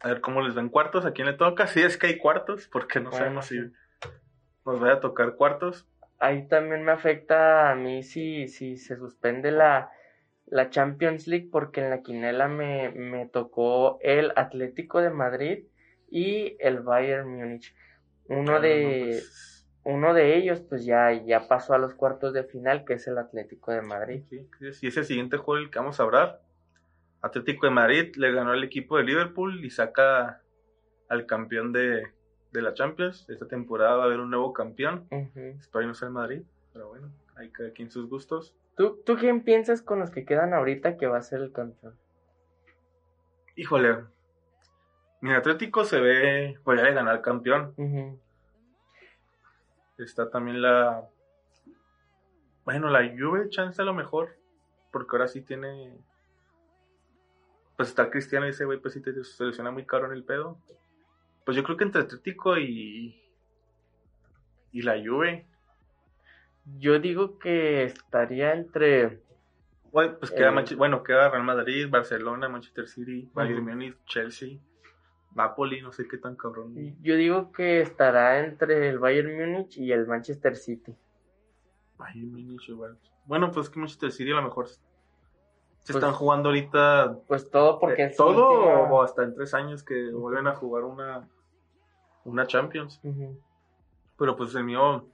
A 0.00 0.08
ver 0.08 0.20
cómo 0.20 0.40
les 0.40 0.54
ven 0.54 0.70
cuartos, 0.70 1.04
a 1.04 1.12
quién 1.12 1.26
le 1.26 1.34
toca, 1.34 1.66
si 1.66 1.80
es 1.82 1.98
que 1.98 2.06
hay 2.08 2.18
cuartos, 2.18 2.68
porque 2.68 3.00
no 3.00 3.10
Bueno, 3.10 3.18
sabemos 3.18 3.46
sí. 3.46 3.56
si 3.60 4.08
nos 4.64 4.80
vaya 4.80 4.94
a 4.94 5.00
tocar 5.00 5.36
cuartos. 5.36 5.86
Ahí 6.18 6.48
también 6.48 6.84
me 6.84 6.92
afecta 6.92 7.70
a 7.70 7.74
mí 7.74 8.02
si, 8.02 8.48
si 8.48 8.76
se 8.78 8.96
suspende 8.96 9.50
la, 9.50 9.90
la 10.50 10.70
Champions 10.70 11.26
League 11.26 11.48
porque 11.50 11.80
en 11.80 11.90
la 11.90 12.02
quinela 12.02 12.48
me, 12.48 12.90
me 12.90 13.26
tocó 13.26 13.98
el 14.02 14.32
Atlético 14.36 15.00
de 15.00 15.10
Madrid 15.10 15.64
y 16.10 16.56
el 16.58 16.80
Bayern 16.80 17.28
Múnich. 17.28 17.74
Uno 18.28 18.60
de, 18.60 18.82
no, 18.82 19.06
pues, 19.06 19.66
uno 19.84 20.14
de 20.14 20.36
ellos 20.36 20.60
pues 20.68 20.84
ya, 20.84 21.12
ya 21.12 21.48
pasó 21.48 21.74
a 21.74 21.78
los 21.78 21.94
cuartos 21.94 22.32
de 22.32 22.44
final 22.44 22.84
que 22.84 22.94
es 22.94 23.06
el 23.06 23.18
Atlético 23.18 23.72
de 23.72 23.82
Madrid. 23.82 24.22
sí, 24.58 24.72
sí, 24.72 24.86
es 24.88 24.96
el 24.96 25.04
siguiente 25.04 25.36
juego 25.36 25.60
del 25.60 25.70
que 25.70 25.78
vamos 25.78 26.00
a 26.00 26.02
hablar. 26.02 26.40
Atlético 27.22 27.66
de 27.66 27.72
Madrid 27.72 28.14
le 28.16 28.32
ganó 28.32 28.52
al 28.52 28.64
equipo 28.64 28.96
de 28.96 29.04
Liverpool 29.04 29.64
y 29.64 29.70
saca 29.70 30.42
al 31.08 31.26
campeón 31.26 31.72
de, 31.72 32.06
de 32.50 32.62
la 32.62 32.74
Champions. 32.74 33.28
Esta 33.28 33.46
temporada 33.46 33.96
va 33.96 34.02
a 34.04 34.06
haber 34.06 34.20
un 34.20 34.30
nuevo 34.30 34.52
campeón. 34.52 35.06
Ujú. 35.10 35.58
Espero 35.60 35.82
que 35.82 35.86
no 35.86 35.94
sea 35.94 36.08
el 36.08 36.14
Madrid, 36.14 36.42
pero 36.72 36.88
bueno, 36.88 37.10
hay 37.36 37.50
cada 37.50 37.70
quien 37.72 37.90
sus 37.90 38.08
gustos. 38.08 38.54
¿Tú, 38.80 38.98
¿Tú 39.04 39.16
quién 39.16 39.44
piensas 39.44 39.82
con 39.82 39.98
los 39.98 40.10
que 40.10 40.24
quedan 40.24 40.54
ahorita 40.54 40.96
que 40.96 41.06
va 41.06 41.18
a 41.18 41.22
ser 41.22 41.42
el 41.42 41.52
campeón? 41.52 41.98
Híjole, 43.54 44.06
mi 45.20 45.34
Atlético 45.34 45.84
se 45.84 46.00
ve, 46.00 46.58
pues 46.64 46.82
le 46.82 46.94
ganó 46.94 47.10
al 47.10 47.20
campeón. 47.20 47.74
Está 49.98 50.30
también 50.30 50.62
la. 50.62 51.06
Bueno, 52.64 52.88
la 52.88 53.06
Juve, 53.06 53.50
chance 53.50 53.82
a 53.82 53.84
lo 53.84 53.92
mejor. 53.92 54.38
Porque 54.90 55.14
ahora 55.14 55.28
sí 55.28 55.42
tiene. 55.42 55.98
Pues 57.76 57.90
está 57.90 58.08
Cristiano 58.08 58.46
y 58.46 58.50
ese 58.50 58.64
güey, 58.64 58.80
pues 58.80 58.94
sí 58.94 59.02
te 59.02 59.12
soluciona 59.24 59.70
muy 59.70 59.84
caro 59.84 60.06
en 60.06 60.12
el 60.12 60.24
pedo. 60.24 60.56
Pues 61.44 61.54
yo 61.54 61.64
creo 61.64 61.76
que 61.76 61.84
entre 61.84 62.00
Atlético 62.00 62.56
y. 62.56 63.30
Y 64.72 64.80
la 64.80 64.94
Juve. 64.94 65.49
Yo 66.78 66.98
digo 66.98 67.38
que 67.38 67.84
estaría 67.84 68.52
entre... 68.54 69.22
Bueno, 69.92 70.16
pues 70.18 70.30
queda, 70.30 70.48
Eh. 70.50 70.52
Manche- 70.52 70.76
bueno, 70.76 71.02
queda 71.02 71.28
Real 71.30 71.42
Madrid, 71.44 71.88
Barcelona, 71.90 72.48
Manchester 72.48 72.86
City, 72.86 73.28
Bayern. 73.34 73.64
Múnich, 73.64 73.96
Chelsea, 74.06 74.58
Napoli, 75.34 75.80
no 75.82 75.90
sé 75.92 76.06
qué 76.06 76.16
tan 76.18 76.36
cabrón. 76.36 76.74
Yo 77.02 77.16
digo 77.16 77.50
que 77.50 77.80
estará 77.80 78.38
entre 78.44 78.88
el 78.88 78.98
Bayern 78.98 79.36
Múnich 79.36 79.76
y 79.78 79.90
el 79.90 80.06
Manchester 80.06 80.56
City. 80.56 80.94
Bayern 81.98 82.30
Múnich 82.30 82.68
igual. 82.68 82.98
Bueno, 83.24 83.50
pues 83.50 83.68
que 83.68 83.78
Manchester 83.80 84.12
City 84.12 84.30
a 84.30 84.36
lo 84.36 84.42
mejor 84.42 84.68
se 84.68 84.78
Pues- 85.92 85.96
están 85.96 86.12
jugando 86.12 86.50
ahorita 86.50 87.18
Pues 87.26 87.50
todo 87.50 87.78
porque 87.80 88.04
Eh, 88.04 88.14
todo 88.16 88.50
última- 88.60 88.92
o 88.92 89.02
hasta 89.02 89.24
en 89.24 89.34
tres 89.34 89.54
años 89.54 89.82
que 89.82 90.12
vuelven 90.12 90.46
a 90.46 90.54
jugar 90.54 90.84
una 90.84 91.28
una 92.24 92.46
Champions 92.46 93.00
pero 94.18 94.36
pues 94.36 94.54
el 94.54 94.64
mío 94.64 95.08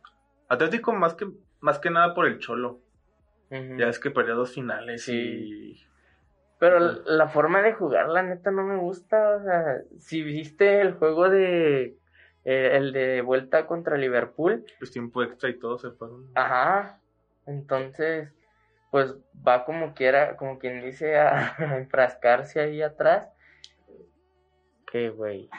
Atlético 0.48 0.92
más 0.92 1.14
que 1.14 1.26
más 1.60 1.78
que 1.78 1.90
nada 1.90 2.14
por 2.14 2.26
el 2.26 2.38
Cholo 2.38 2.80
ya 3.50 3.88
es 3.88 3.98
que 4.00 4.10
perdió 4.10 4.34
dos 4.34 4.52
finales 4.54 5.04
Sí. 5.04 5.12
y 5.12 5.86
Pero 6.58 6.80
la, 6.80 6.98
la 7.06 7.28
forma 7.28 7.62
de 7.62 7.72
jugar, 7.74 8.08
la 8.08 8.22
neta, 8.22 8.50
no 8.50 8.64
me 8.64 8.76
gusta. 8.76 9.36
O 9.36 9.42
sea, 9.42 9.82
si 9.98 10.22
viste 10.22 10.80
el 10.80 10.94
juego 10.94 11.28
de. 11.28 11.96
eh, 12.44 12.70
el 12.76 12.92
de 12.92 13.20
vuelta 13.22 13.66
contra 13.66 13.96
Liverpool, 13.96 14.64
pues 14.78 14.90
tiempo 14.90 15.22
extra 15.22 15.48
y 15.50 15.58
todo 15.58 15.78
se 15.78 15.90
fueron 15.92 16.30
ajá. 16.34 17.00
Entonces, 17.46 18.32
pues 18.90 19.14
va 19.46 19.64
como 19.64 19.94
quiera, 19.94 20.36
como 20.36 20.58
quien 20.58 20.82
dice, 20.82 21.16
a, 21.18 21.54
a 21.56 21.76
enfrascarse 21.78 22.60
ahí 22.60 22.82
atrás. 22.82 23.28
Que 24.90 25.10
güey. 25.10 25.50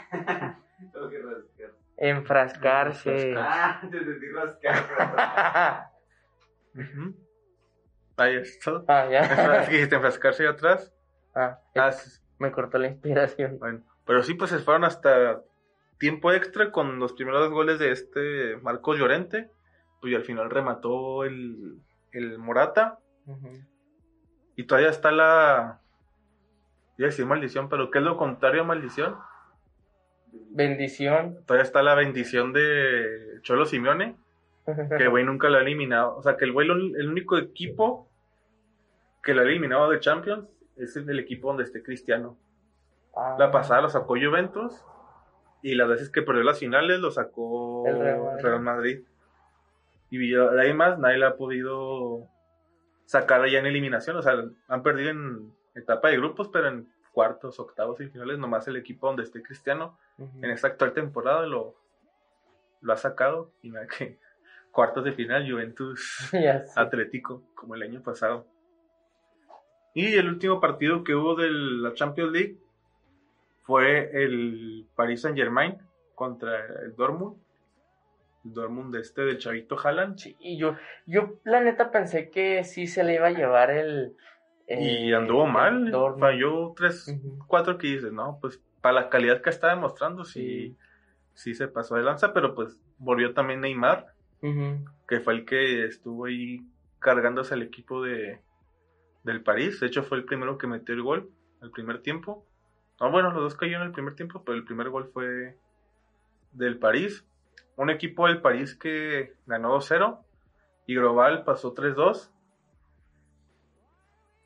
Enfrascarse. 1.97 3.33
Ah, 3.37 3.79
te 3.81 3.97
entendí 3.97 4.27
rascar. 4.31 5.91
Ahí 8.17 8.35
está 8.35 8.83
ah, 8.87 9.05
Eso, 9.05 9.11
ya. 9.11 9.61
es 9.61 9.67
que 9.69 9.73
dijiste 9.75 9.95
enfrascarse 9.95 10.43
ahí 10.43 10.49
atrás 10.49 10.93
Ah, 11.35 11.59
Ah, 11.75 11.91
me 12.39 12.51
cortó 12.51 12.77
la 12.77 12.87
inspiración. 12.87 13.59
bueno 13.59 13.83
pero 14.05 14.23
sí 14.23 14.33
pues 14.35 14.51
se 14.51 14.59
fueron 14.59 14.83
hasta 14.85 15.41
tiempo 15.99 16.31
extra 16.31 16.71
con 16.71 16.97
los 16.99 17.13
primeros 17.13 17.41
dos 17.41 17.51
goles 17.51 17.77
de 17.79 17.91
este 17.91 18.57
Marcos 18.57 18.97
Llorente 18.97 19.51
pues 19.99 20.13
y 20.13 20.15
al 20.15 20.23
final 20.23 20.49
remató 20.49 21.23
el 21.25 21.79
el 22.11 22.37
Morata. 22.39 22.99
Y 24.55 24.63
todavía 24.63 24.89
está 24.89 25.11
la. 25.11 25.81
Iba 26.97 27.07
a 27.07 27.11
decir 27.11 27.25
maldición, 27.25 27.67
pero 27.69 27.91
¿qué 27.91 27.99
es 27.99 28.03
lo 28.05 28.17
contrario 28.17 28.61
a 28.61 28.65
maldición? 28.65 29.17
Bendición. 30.49 31.39
Todavía 31.45 31.63
está 31.63 31.83
la 31.83 31.95
bendición 31.95 32.53
de 32.53 33.39
Cholo 33.41 33.65
Simeone, 33.65 34.15
que 34.65 35.03
el 35.03 35.09
güey 35.09 35.23
nunca 35.25 35.49
lo 35.49 35.57
ha 35.57 35.61
eliminado. 35.61 36.15
O 36.17 36.23
sea, 36.23 36.37
que 36.37 36.45
el 36.45 36.51
güey, 36.51 36.67
el 36.69 37.09
único 37.09 37.37
equipo 37.37 38.07
que 39.23 39.33
lo 39.33 39.41
ha 39.41 39.45
eliminado 39.45 39.89
de 39.89 39.99
Champions 39.99 40.47
es 40.77 40.95
el 40.95 41.19
equipo 41.19 41.49
donde 41.49 41.63
esté 41.63 41.83
Cristiano. 41.83 42.37
Ah. 43.15 43.35
La 43.39 43.51
pasada 43.51 43.81
lo 43.81 43.89
sacó 43.89 44.15
Juventus 44.15 44.83
y 45.61 45.75
las 45.75 45.87
veces 45.87 46.09
que 46.09 46.21
perdió 46.21 46.43
las 46.43 46.59
finales 46.59 46.99
lo 46.99 47.11
sacó 47.11 47.85
El 47.87 47.99
Real 47.99 48.19
Madrid. 48.21 48.43
Real 48.43 48.61
Madrid. 48.61 48.99
Y 50.09 50.29
de 50.29 50.61
ahí 50.61 50.73
más 50.73 50.99
nadie 50.99 51.17
la 51.17 51.29
ha 51.29 51.35
podido 51.35 52.27
sacar 53.05 53.41
allá 53.41 53.59
en 53.59 53.65
eliminación. 53.65 54.15
O 54.17 54.21
sea, 54.21 54.41
han 54.67 54.83
perdido 54.83 55.09
en 55.09 55.51
etapa 55.75 56.09
de 56.09 56.17
grupos, 56.17 56.49
pero 56.49 56.67
en 56.67 56.87
cuartos, 57.17 57.59
octavos 57.59 57.99
y 57.99 58.09
finales 58.09 58.37
nomás 58.37 58.67
el 58.67 58.75
equipo 58.75 59.07
donde 59.07 59.23
esté 59.23 59.41
Cristiano 59.41 59.97
en 60.19 60.51
esta 60.51 60.67
actual 60.67 60.93
temporada 60.93 61.47
lo, 61.47 61.75
lo 62.81 62.93
ha 62.93 62.95
sacado. 62.95 63.49
Y 63.63 63.71
nada 63.71 63.87
que 63.87 64.19
cuartos 64.71 65.03
de 65.03 65.13
final 65.13 65.51
Juventus. 65.51 66.29
Atlético, 66.75 67.41
como 67.55 67.73
el 67.73 67.81
año 67.81 68.03
pasado. 68.03 68.45
Y 69.95 70.13
el 70.13 70.29
último 70.29 70.61
partido 70.61 71.03
que 71.03 71.15
hubo 71.15 71.33
de 71.33 71.49
la 71.49 71.95
Champions 71.95 72.31
League 72.31 72.57
fue 73.63 74.11
el 74.13 74.85
Paris 74.95 75.21
Saint 75.21 75.35
Germain 75.35 75.75
contra 76.13 76.67
el 76.83 76.95
Dortmund. 76.95 77.35
El 78.45 78.53
Dortmund 78.53 78.93
de 78.93 79.01
este 79.01 79.23
de 79.23 79.39
Chavito 79.39 79.75
Haaland. 79.75 80.19
Sí, 80.19 80.37
y 80.39 80.59
yo, 80.59 80.75
yo 81.07 81.39
la 81.45 81.61
neta 81.61 81.89
pensé 81.89 82.29
que 82.29 82.63
sí 82.63 82.85
se 82.85 83.03
le 83.03 83.15
iba 83.15 83.25
a 83.25 83.31
llevar 83.31 83.71
el. 83.71 84.15
Y 84.67 85.13
anduvo 85.13 85.45
mal, 85.45 85.91
falló 86.19 86.73
tres, 86.75 87.07
Ujú. 87.07 87.39
cuatro 87.47 87.77
que 87.77 87.87
dices, 87.87 88.11
¿no? 88.11 88.37
Pues 88.41 88.61
para 88.81 88.95
la 88.95 89.09
calidad 89.09 89.41
que 89.41 89.49
está 89.49 89.69
demostrando, 89.69 90.25
sí, 90.25 90.77
sí 91.33 91.55
se 91.55 91.67
pasó 91.67 91.95
de 91.95 92.03
lanza, 92.03 92.33
pero 92.33 92.53
pues 92.53 92.77
volvió 92.97 93.33
también 93.33 93.61
Neymar, 93.61 94.13
que 95.07 95.19
fue 95.21 95.35
el 95.35 95.45
que 95.45 95.85
estuvo 95.85 96.25
ahí 96.25 96.59
cargándose 96.99 97.53
al 97.53 97.61
equipo 97.61 98.03
de 98.03 98.41
del 99.23 99.43
París. 99.43 99.79
De 99.79 99.87
hecho, 99.87 100.03
fue 100.03 100.17
el 100.17 100.25
primero 100.25 100.57
que 100.57 100.67
metió 100.67 100.95
el 100.95 101.03
gol, 101.03 101.29
el 101.61 101.71
primer 101.71 102.01
tiempo. 102.01 102.45
Ah, 102.99 103.09
bueno, 103.09 103.31
los 103.31 103.43
dos 103.43 103.55
cayeron 103.55 103.83
en 103.83 103.87
el 103.87 103.93
primer 103.93 104.15
tiempo, 104.15 104.43
pero 104.43 104.57
el 104.57 104.63
primer 104.63 104.89
gol 104.89 105.09
fue 105.13 105.57
del 106.51 106.79
París. 106.79 107.25
Un 107.75 107.89
equipo 107.89 108.27
del 108.27 108.41
París 108.41 108.75
que 108.75 109.33
ganó 109.45 109.73
2-0 109.73 110.25
y 110.87 110.95
Global 110.95 111.43
pasó 111.43 111.73
3-2. 111.73 112.31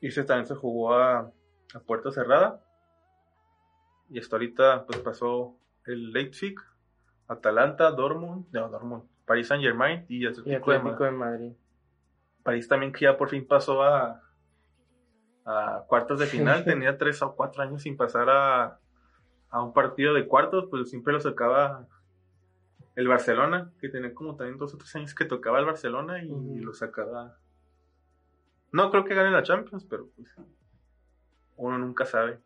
Y 0.02 0.08
ese 0.08 0.24
también 0.24 0.46
se 0.46 0.54
jugó 0.56 0.94
a, 0.94 1.20
a 1.74 1.80
puerta 1.86 2.10
cerrada. 2.10 2.60
Y 4.10 4.18
hasta 4.18 4.36
ahorita 4.36 4.84
pues 4.84 4.98
pasó 4.98 5.56
el 5.86 6.12
Leipzig, 6.12 6.56
Atalanta, 7.28 7.90
Dortmund, 7.92 8.46
no, 8.52 8.68
Dortmund, 8.68 9.04
París 9.24 9.46
Saint 9.46 9.62
Germain 9.64 10.04
y 10.08 10.24
Y 10.24 10.26
Atlético 10.26 10.72
de 10.72 10.78
Atlético 10.78 11.04
Madrid. 11.04 11.04
de 11.04 11.10
Madrid. 11.12 11.52
París 12.42 12.68
también 12.68 12.92
que 12.92 13.04
ya 13.04 13.16
por 13.16 13.30
fin 13.30 13.46
pasó 13.46 13.82
a, 13.82 14.20
a 15.44 15.84
cuartos 15.86 16.18
de 16.18 16.26
final. 16.26 16.64
Tenía 16.64 16.98
tres 16.98 17.22
o 17.22 17.34
cuatro 17.36 17.62
años 17.62 17.82
sin 17.82 17.96
pasar 17.96 18.28
a, 18.28 18.80
a 19.50 19.62
un 19.62 19.72
partido 19.72 20.14
de 20.14 20.26
cuartos, 20.26 20.66
pues 20.68 20.90
siempre 20.90 21.12
lo 21.12 21.20
sacaba 21.20 21.86
el 22.96 23.06
Barcelona, 23.08 23.70
que 23.80 23.88
tenía 23.88 24.12
como 24.12 24.34
también 24.36 24.58
dos 24.58 24.74
o 24.74 24.78
tres 24.78 24.94
años 24.96 25.14
que 25.14 25.24
tocaba 25.24 25.60
el 25.60 25.64
Barcelona 25.64 26.22
y 26.22 26.30
Ujú. 26.30 26.64
lo 26.64 26.74
sacaba. 26.74 27.38
No 28.72 28.90
creo 28.90 29.04
que 29.04 29.14
gane 29.14 29.30
la 29.30 29.42
Champions, 29.42 29.84
pero 29.84 30.08
pues 30.16 30.28
uno 31.56 31.78
nunca 31.78 32.06
sabe. 32.06 32.40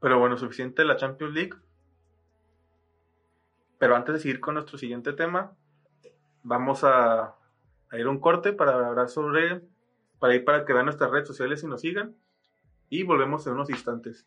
Pero 0.00 0.18
bueno, 0.18 0.36
suficiente 0.36 0.84
la 0.84 0.96
Champions 0.96 1.34
League. 1.34 1.54
Pero 3.78 3.96
antes 3.96 4.14
de 4.14 4.20
seguir 4.20 4.40
con 4.40 4.54
nuestro 4.54 4.76
siguiente 4.76 5.12
tema, 5.12 5.56
vamos 6.42 6.84
a, 6.84 7.34
a 7.90 7.98
ir 7.98 8.06
a 8.06 8.10
un 8.10 8.20
corte 8.20 8.52
para 8.52 8.88
hablar 8.88 9.08
sobre, 9.08 9.62
para 10.18 10.34
ir 10.34 10.44
para 10.44 10.64
que 10.64 10.72
vean 10.72 10.84
nuestras 10.84 11.10
redes 11.10 11.26
sociales 11.26 11.62
y 11.62 11.66
nos 11.66 11.80
sigan. 11.80 12.14
Y 12.90 13.04
volvemos 13.04 13.46
en 13.46 13.54
unos 13.54 13.70
instantes. 13.70 14.26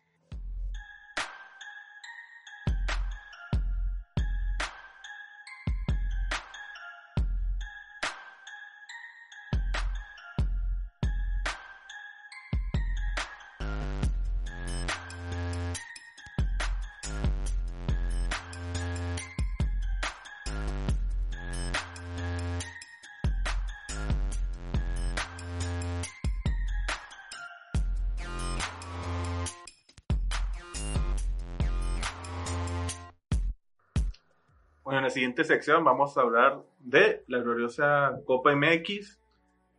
Siguiente 35.12 35.44
sección 35.44 35.84
vamos 35.84 36.16
a 36.16 36.22
hablar 36.22 36.62
de 36.80 37.24
la 37.28 37.38
gloriosa 37.38 38.18
Copa 38.26 38.54
MX, 38.54 39.20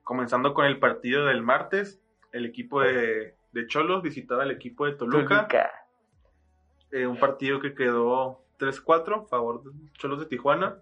comenzando 0.04 0.54
con 0.54 0.65
el 0.65 0.80
partido 0.80 1.26
del 1.26 1.41
martes. 1.41 2.02
El 2.32 2.46
equipo 2.46 2.82
de, 2.82 3.36
de 3.52 3.67
Cholos 3.67 4.02
visitaba 4.02 4.43
el 4.43 4.52
equipo 4.52 4.86
de 4.86 4.93
Toluca. 4.93 5.48
Toluca. 5.48 5.72
Eh, 6.91 7.08
un 7.08 7.17
partido 7.17 7.60
que 7.60 7.74
quedó 7.74 8.43
3-4 8.60 9.24
a 9.24 9.28
favor 9.28 9.63
de 9.63 9.72
Cholos 9.93 10.19
de 10.19 10.26
Tijuana 10.28 10.78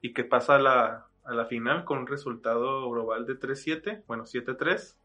y 0.00 0.12
que 0.12 0.24
pasa 0.24 0.56
a 0.56 0.58
la, 0.58 1.08
a 1.24 1.34
la 1.34 1.46
final 1.46 1.84
con 1.84 1.98
un 1.98 2.06
resultado 2.06 2.88
global 2.90 3.26
de 3.26 3.38
3-7, 3.38 4.04
bueno, 4.06 4.24
7-3. 4.24 4.96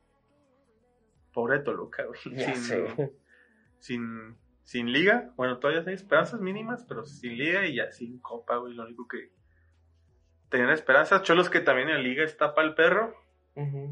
Pobre 1.33 1.59
Toluca, 1.59 2.05
güey. 2.05 2.19
Sé. 2.55 3.13
sin, 3.79 4.37
sin 4.63 4.91
liga. 4.91 5.29
Bueno, 5.35 5.59
todavía 5.59 5.83
hay 5.85 5.93
esperanzas 5.93 6.39
mínimas, 6.39 6.85
pero 6.87 7.05
sin 7.05 7.37
liga 7.37 7.65
y 7.65 7.75
ya 7.75 7.91
sin 7.91 8.19
copa, 8.19 8.57
güey. 8.57 8.73
Lo 8.73 8.83
único 8.83 9.07
que 9.07 9.31
tenían 10.49 10.69
esperanzas. 10.69 11.21
Cholos 11.23 11.49
que 11.49 11.59
también 11.59 11.89
en 11.89 11.95
la 11.95 12.01
liga 12.01 12.23
está 12.23 12.53
para 12.53 12.67
el 12.67 12.75
perro, 12.75 13.15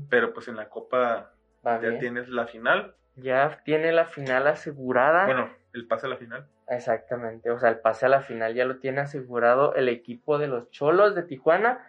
pero 0.10 0.34
pues 0.34 0.48
en 0.48 0.56
la 0.56 0.70
copa 0.70 1.34
Va 1.66 1.82
ya 1.82 1.90
bien. 1.90 2.00
tienes 2.00 2.30
la 2.30 2.48
final. 2.48 2.96
Ya 3.16 3.62
tiene 3.66 3.92
la 3.92 4.06
final 4.06 4.48
asegurada. 4.48 5.26
Bueno, 5.26 5.50
el 5.74 5.88
pase 5.88 6.08
a 6.08 6.10
la 6.10 6.18
final. 6.18 6.48
Exactamente, 6.68 7.52
o 7.52 7.60
sea, 7.60 7.70
el 7.70 7.80
pase 7.80 8.06
a 8.06 8.10
la 8.10 8.22
final 8.22 8.54
ya 8.54 8.64
lo 8.66 8.78
tiene 8.80 9.02
asegurado 9.02 9.76
el 9.76 9.90
equipo 9.90 10.38
de 10.38 10.48
los 10.48 10.70
Cholos 10.72 11.16
de 11.16 11.24
Tijuana. 11.24 11.86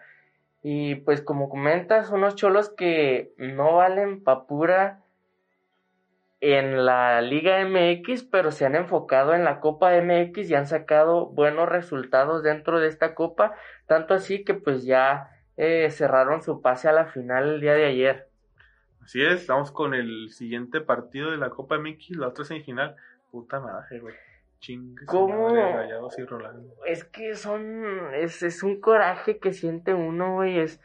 Y 0.65 0.97
pues 0.97 1.23
como 1.23 1.49
comentas, 1.49 2.11
unos 2.11 2.35
Cholos 2.35 2.71
que 2.71 3.33
no 3.37 3.77
valen 3.77 4.23
papura 4.23 5.02
en 6.43 6.85
la 6.85 7.23
Liga 7.23 7.65
MX, 7.65 8.25
pero 8.25 8.51
se 8.51 8.67
han 8.67 8.75
enfocado 8.75 9.33
en 9.33 9.45
la 9.45 9.61
Copa 9.61 9.93
MX 10.03 10.51
y 10.51 10.55
han 10.57 10.67
sacado 10.67 11.27
buenos 11.27 11.69
resultados 11.69 12.43
dentro 12.43 12.81
de 12.81 12.89
esta 12.89 13.15
Copa, 13.15 13.55
tanto 13.87 14.13
así 14.13 14.45
que 14.45 14.55
pues 14.55 14.85
ya 14.85 15.31
eh, 15.57 15.89
cerraron 15.91 16.43
su 16.43 16.61
pase 16.61 16.89
a 16.89 16.93
la 16.93 17.07
final 17.07 17.49
el 17.49 17.61
día 17.61 17.75
de 17.75 17.87
ayer. 17.87 18.29
Así 19.05 19.23
es, 19.23 19.43
estamos 19.43 19.71
con 19.71 19.95
el 19.95 20.31
siguiente 20.31 20.81
partido 20.81 21.31
de 21.31 21.37
la 21.37 21.51
Copa 21.51 21.79
MX, 21.79 22.17
la 22.17 22.29
otra 22.29 22.45
semifinal. 22.45 22.97
Puta 23.31 23.61
madre, 23.61 24.01
güey. 24.01 24.15
Chingue 24.59 25.01
su 25.03 25.07
¿Cómo? 25.07 25.49
madre, 25.49 25.77
Rayados 25.77 26.19
y 26.19 26.25
Rolando. 26.25 26.75
Es 26.87 27.05
que 27.05 27.37
son. 27.37 28.15
Es, 28.15 28.43
es 28.43 28.65
un 28.65 28.81
coraje 28.81 29.39
que 29.39 29.53
siente 29.53 29.95
uno, 29.95 30.35
güey. 30.35 30.59
Es. 30.59 30.81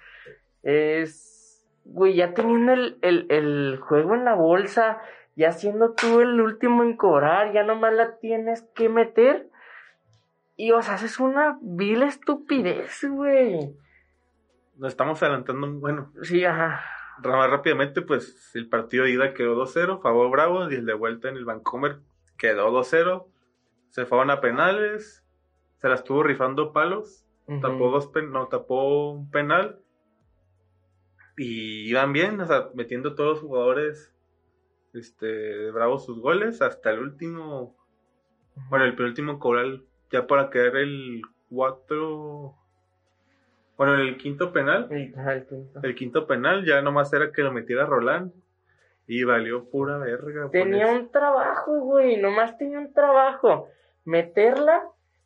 Es. 0.62 1.67
Güey, 1.84 2.15
ya 2.15 2.34
teniendo 2.34 2.74
el, 2.74 2.98
el, 3.02 3.26
el 3.30 3.80
juego 3.82 4.15
en 4.15 4.26
la 4.26 4.34
bolsa, 4.34 5.00
ya 5.38 5.54
siendo 5.54 5.93
tú 5.93 6.19
el 6.19 6.41
último 6.41 6.84
en 6.84 6.97
cobrar, 6.97 7.54
ya 7.54 7.63
nomás 7.63 7.93
la 7.93 8.17
tienes 8.17 8.63
que 8.76 8.89
meter. 8.89 9.50
Y, 10.58 10.71
o 10.71 10.82
sea, 10.82 10.95
haces 10.95 11.19
una 11.19 11.58
vil 11.62 12.02
estupidez, 12.04 13.06
güey. 13.10 13.78
Nos 14.76 14.89
estamos 14.89 15.21
adelantando, 15.23 15.71
bueno, 15.80 16.12
Sí, 16.23 16.43
ajá. 16.43 16.82
más 17.23 17.50
rápidamente, 17.50 18.02
pues 18.02 18.52
el 18.56 18.67
partido 18.67 19.04
de 19.06 19.12
ida 19.12 19.34
quedó 19.34 19.56
2-0, 19.56 20.02
favor 20.02 20.30
Bravo, 20.32 20.69
y 20.69 20.76
el 20.76 20.86
de 20.86 20.93
vuelta 20.95 21.30
en 21.30 21.38
el 21.38 21.45
Vancomer 21.45 22.00
quedó 22.38 22.71
2-0. 22.71 23.28
Se 23.89 24.06
fueron 24.06 24.32
a 24.32 24.41
penales, 24.41 25.23
se 25.80 25.88
la 25.89 25.95
estuvo 25.95 26.23
rifando 26.23 26.73
palos, 26.73 27.23
tapó 27.62 27.89
dos 27.91 28.08
pen- 28.08 28.32
no, 28.32 28.47
tapó 28.47 29.12
un 29.12 29.30
penal. 29.32 29.80
Y 31.38 31.88
iban 31.89 32.13
bien, 32.13 32.41
o 32.41 32.45
sea, 32.47 32.69
metiendo 32.73 33.13
todos 33.15 33.30
los 33.36 33.39
jugadores 33.41 34.13
este, 34.93 35.26
de 35.26 35.71
Bravo 35.71 36.00
sus 36.00 36.19
goles 36.19 36.62
hasta 36.62 36.91
el 36.91 37.00
último, 37.00 37.76
bueno, 38.69 38.86
el 38.86 38.95
penúltimo 38.95 39.39
coral, 39.39 39.84
ya 40.12 40.28
para 40.28 40.50
quedar 40.50 40.78
el 40.78 41.21
4, 41.50 42.56
bueno, 43.78 43.95
el 43.95 44.17
quinto 44.17 44.52
penal. 44.52 44.88
El 44.89 45.13
quinto. 45.13 45.80
El 45.84 45.95
quinto 45.95 46.28
penal 46.28 46.65
ya 46.65 46.82
nomás 46.82 47.13
era 47.13 47.32
que 47.32 47.43
lo 47.43 47.54
metiera 47.54 47.86
Roland. 47.86 48.34
Y 49.10 49.23
valió 49.23 49.69
pura 49.69 49.97
verga. 50.00 50.50
Tenía 50.52 50.88
pues. 50.88 51.00
un 51.00 51.12
trabajo, 51.12 51.80
güey, 51.80 52.17
nomás 52.17 52.58
tenía 52.58 52.80
un 52.80 52.91
trabajo. 52.91 53.69
Meterla 54.04 54.84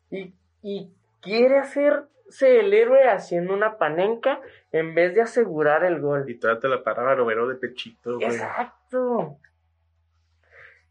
y, 0.08 0.34
y 0.62 0.92
quiere 1.20 1.58
hacerse 1.58 2.60
el 2.60 2.72
héroe 2.74 3.08
haciendo 3.08 3.54
una 3.54 3.78
panenca 3.78 4.40
en 4.70 4.94
vez 4.94 5.14
de 5.14 5.22
asegurar 5.22 5.82
el 5.84 6.00
gol. 6.00 6.30
Y 6.30 6.38
todavía 6.38 6.60
te 6.60 6.68
la 6.68 6.84
paraba 6.84 7.16
Robero 7.16 7.48
de 7.48 7.56
pechito, 7.56 8.16
güey. 8.16 8.26
Exacto. 8.26 9.38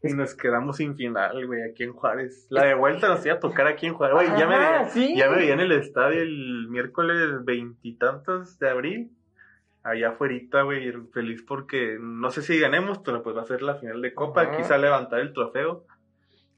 Y 0.02 0.14
nos 0.14 0.34
quedamos 0.34 0.78
sin 0.78 0.96
final, 0.96 1.46
güey, 1.46 1.62
aquí 1.62 1.84
en 1.84 1.92
Juárez. 1.92 2.46
La 2.50 2.64
de 2.64 2.74
vuelta 2.74 3.08
nos 3.08 3.24
iba 3.24 3.36
a 3.36 3.40
tocar 3.40 3.66
aquí 3.68 3.86
en 3.86 3.94
Juárez. 3.94 4.14
Güey, 4.16 4.38
ya 4.40 4.46
me, 4.48 4.90
sí. 4.90 5.14
ya 5.16 5.30
me 5.30 5.36
veía 5.36 5.54
en 5.54 5.60
el 5.60 5.72
estadio 5.72 6.22
el 6.22 6.66
miércoles 6.68 7.44
veintitantos 7.44 8.58
de 8.58 8.68
abril. 8.70 9.10
Allá 9.84 10.10
afuera, 10.10 10.62
güey, 10.62 10.92
feliz 11.12 11.42
porque 11.42 11.98
no 12.00 12.30
sé 12.30 12.42
si 12.42 12.58
ganemos, 12.58 12.98
pero 12.98 13.22
pues 13.22 13.36
va 13.36 13.42
a 13.42 13.46
ser 13.46 13.62
la 13.62 13.76
final 13.76 14.00
de 14.02 14.14
Copa. 14.14 14.42
Ajá. 14.42 14.56
Quizá 14.56 14.78
levantar 14.78 15.20
el 15.20 15.32
trofeo. 15.32 15.84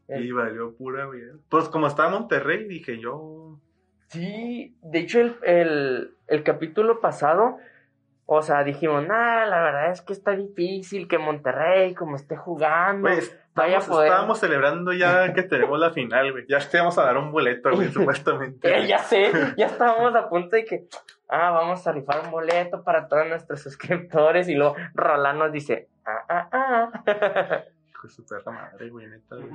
El- 0.08 0.24
Y 0.26 0.32
valió 0.32 0.74
pura, 0.74 1.06
güey. 1.06 1.22
Pues 1.48 1.68
como 1.68 1.86
estaba 1.86 2.10
Monterrey, 2.10 2.64
dije 2.66 2.98
yo, 2.98 3.58
Sí, 4.08 4.76
de 4.82 4.98
hecho 5.00 5.20
el, 5.20 5.36
el, 5.42 6.10
el 6.28 6.42
capítulo 6.44 7.00
pasado, 7.00 7.56
o 8.26 8.40
sea, 8.40 8.64
dijimos, 8.64 9.06
nah, 9.06 9.44
la 9.44 9.60
verdad 9.60 9.90
es 9.90 10.00
que 10.00 10.14
está 10.14 10.30
difícil 10.32 11.06
que 11.08 11.18
Monterrey, 11.18 11.94
como 11.94 12.16
esté 12.16 12.36
jugando, 12.36 13.08
vaya 13.08 13.18
a 13.18 13.20
estábamos, 13.20 13.86
poder. 13.86 14.08
estábamos 14.08 14.38
celebrando 14.38 14.92
ya 14.92 15.32
que 15.34 15.42
tenemos 15.42 15.78
la 15.78 15.90
final, 15.90 16.32
güey. 16.32 16.46
Ya 16.48 16.58
te 16.58 16.78
íbamos 16.78 16.96
a 16.98 17.04
dar 17.04 17.18
un 17.18 17.30
boleto, 17.30 17.70
güey, 17.72 17.88
supuestamente. 17.92 18.74
Eh, 18.74 18.86
ya 18.86 18.98
sé, 18.98 19.30
ya 19.58 19.66
estábamos 19.66 20.14
a 20.14 20.28
punto 20.28 20.56
de 20.56 20.64
que, 20.64 20.86
ah, 21.28 21.50
vamos 21.50 21.86
a 21.86 21.92
rifar 21.92 22.22
un 22.24 22.30
boleto 22.30 22.82
para 22.82 23.08
todos 23.08 23.26
nuestros 23.26 23.60
suscriptores. 23.60 24.48
Y 24.48 24.54
luego 24.54 24.74
Roland 24.94 25.38
nos 25.40 25.52
dice, 25.52 25.90
ah, 26.06 26.24
ah, 26.28 26.48
ah. 26.50 26.90
Hijo 27.90 28.08
su 28.08 28.24
perra 28.24 28.52
madre, 28.52 28.88
güey, 28.88 29.06
neta, 29.06 29.36
güey. 29.36 29.50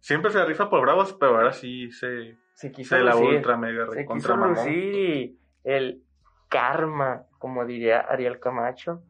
Siempre 0.00 0.32
se 0.32 0.44
rifa 0.44 0.68
por 0.68 0.80
bravos, 0.80 1.12
pero 1.12 1.36
ahora 1.36 1.52
sí 1.52 1.92
se, 1.92 2.36
Se 2.54 2.72
quiso 2.72 2.96
se 2.96 3.02
la 3.02 3.12
lucir, 3.12 3.36
ultra 3.36 3.56
mega 3.56 3.86
se 3.86 3.94
recontra 3.98 4.34
quiso 4.34 4.46
lucir 4.48 5.36
el 5.62 6.02
karma, 6.52 7.24
como 7.38 7.64
diría 7.64 8.00
Ariel 8.00 8.38
Camacho, 8.38 9.02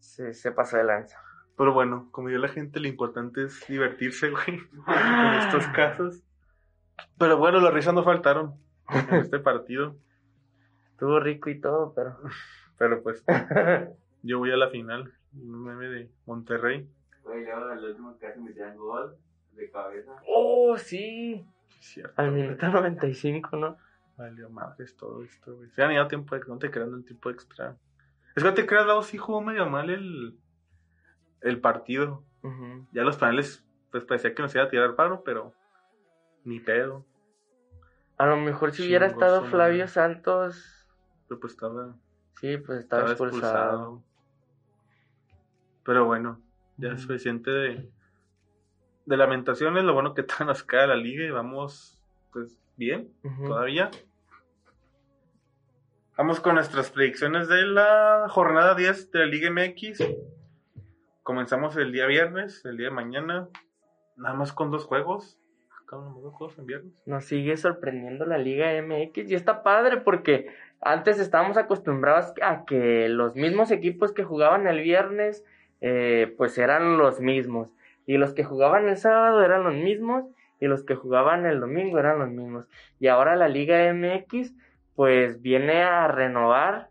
se, 0.00 0.34
se 0.34 0.50
pasó 0.52 0.76
de 0.76 0.84
lanza. 0.84 1.18
Pero 1.56 1.72
bueno, 1.72 2.08
como 2.10 2.28
dice 2.28 2.40
la 2.40 2.48
gente, 2.48 2.80
lo 2.80 2.88
importante 2.88 3.44
es 3.44 3.66
divertirse, 3.66 4.30
güey, 4.30 4.60
en 4.88 5.34
estos 5.40 5.66
casos. 5.74 6.22
Pero 7.18 7.38
bueno, 7.38 7.60
las 7.60 7.72
risas 7.72 7.94
no 7.94 8.02
faltaron 8.02 8.54
en 8.90 9.14
este 9.14 9.38
partido. 9.38 9.96
Estuvo 10.90 11.20
rico 11.20 11.48
y 11.48 11.60
todo, 11.60 11.92
pero... 11.94 12.18
Pero 12.78 13.02
pues, 13.02 13.24
yo 14.22 14.38
voy 14.38 14.50
a 14.52 14.56
la 14.58 14.68
final, 14.68 15.10
un 15.32 15.64
meme 15.64 15.86
de 15.86 16.10
Monterrey. 16.26 16.86
Güey, 17.22 17.42
luego 17.42 17.72
el 17.72 17.84
último 17.86 18.18
casi 18.18 18.38
metían 18.38 18.76
gol 18.76 19.16
de 19.52 19.70
cabeza. 19.70 20.12
oh, 20.28 20.76
sí, 20.76 21.42
Cierto. 21.80 22.12
al 22.20 22.32
minuto 22.32 22.68
95, 22.68 23.56
¿no? 23.56 23.78
Valió 24.16 24.48
madres 24.48 24.96
todo 24.96 25.22
esto, 25.22 25.56
güey. 25.56 25.70
Se 25.70 25.82
han 25.82 25.92
ido 25.92 26.08
tiempo 26.08 26.34
de 26.34 26.42
no 26.46 26.58
te 26.58 26.70
creas 26.70 26.88
en 26.88 27.04
tiempo 27.04 27.30
extra. 27.30 27.76
Es 28.34 28.42
que 28.42 28.48
no 28.48 28.54
te 28.54 28.66
creas, 28.66 28.86
Lau, 28.86 29.02
sí 29.02 29.18
jugó 29.18 29.40
medio 29.42 29.66
mal 29.68 29.90
el, 29.90 30.38
el 31.42 31.60
partido. 31.60 32.24
Ya 32.92 33.02
los 33.02 33.16
paneles, 33.16 33.64
pues 33.90 34.04
parecía 34.04 34.34
que 34.34 34.42
nos 34.42 34.54
iba 34.54 34.64
a 34.64 34.68
tirar 34.68 34.94
paro, 34.94 35.22
pero 35.24 35.52
ni 36.44 36.60
pedo. 36.60 37.04
A 38.18 38.26
lo 38.26 38.36
mejor 38.36 38.72
si 38.72 38.86
hubiera 38.86 39.06
estado. 39.06 39.44
Flavio 39.44 39.88
Santos, 39.88 40.86
Pero 41.28 41.40
pues 41.40 41.52
estaba, 41.54 41.94
sí, 42.40 42.56
pues 42.58 42.80
estaba, 42.80 43.02
estaba 43.02 43.12
expulsado. 43.12 43.12
expulsado. 43.12 44.02
Pero 45.84 46.04
bueno, 46.06 46.40
ya 46.78 46.88
es 46.88 46.94
Ujú. 46.94 47.02
suficiente 47.02 47.50
de, 47.50 47.90
de 49.04 49.16
lamentaciones. 49.16 49.84
Lo 49.84 49.94
bueno 49.94 50.14
que 50.14 50.22
todavía 50.22 50.46
nos 50.46 50.62
cae 50.62 50.86
la 50.86 50.96
liga 50.96 51.24
y 51.24 51.30
vamos, 51.30 51.98
pues 52.32 52.56
bien, 52.76 53.12
todavía. 53.44 53.90
Vamos 56.16 56.40
con 56.40 56.54
nuestras 56.54 56.90
predicciones 56.90 57.48
de 57.48 57.62
la 57.66 58.26
jornada 58.28 58.74
10 58.74 59.10
de 59.10 59.18
la 59.18 59.26
Liga 59.26 59.50
MX. 59.50 60.02
Comenzamos 61.22 61.76
el 61.76 61.92
día 61.92 62.06
viernes, 62.06 62.64
el 62.64 62.76
día 62.76 62.88
de 62.88 62.94
mañana, 62.94 63.48
nada 64.16 64.34
más 64.34 64.52
con 64.52 64.70
dos 64.70 64.84
juegos. 64.84 65.38
Acabamos 65.82 66.22
dos 66.22 66.34
juegos 66.34 66.58
en 66.58 66.66
viernes. 66.66 67.02
Nos 67.06 67.24
sigue 67.26 67.56
sorprendiendo 67.56 68.26
la 68.26 68.38
Liga 68.38 68.70
MX 68.82 69.30
y 69.30 69.34
está 69.34 69.62
padre 69.62 69.98
porque 69.98 70.48
antes 70.80 71.18
estábamos 71.18 71.56
acostumbrados 71.56 72.32
a 72.42 72.64
que 72.64 73.08
los 73.08 73.34
mismos 73.34 73.70
equipos 73.70 74.12
que 74.12 74.24
jugaban 74.24 74.66
el 74.66 74.80
viernes 74.82 75.44
eh, 75.80 76.34
pues 76.36 76.56
eran 76.58 76.98
los 76.98 77.20
mismos 77.20 77.74
y 78.06 78.16
los 78.16 78.32
que 78.32 78.44
jugaban 78.44 78.88
el 78.88 78.96
sábado 78.96 79.42
eran 79.44 79.64
los 79.64 79.74
mismos 79.74 80.24
y 80.60 80.66
los 80.66 80.84
que 80.84 80.94
jugaban 80.94 81.46
el 81.46 81.60
domingo 81.60 81.98
eran 81.98 82.18
los 82.18 82.30
mismos 82.30 82.66
y 82.98 83.08
ahora 83.08 83.36
la 83.36 83.48
Liga 83.48 83.92
MX 83.92 84.54
pues 84.94 85.42
viene 85.42 85.82
a 85.82 86.08
renovar 86.08 86.88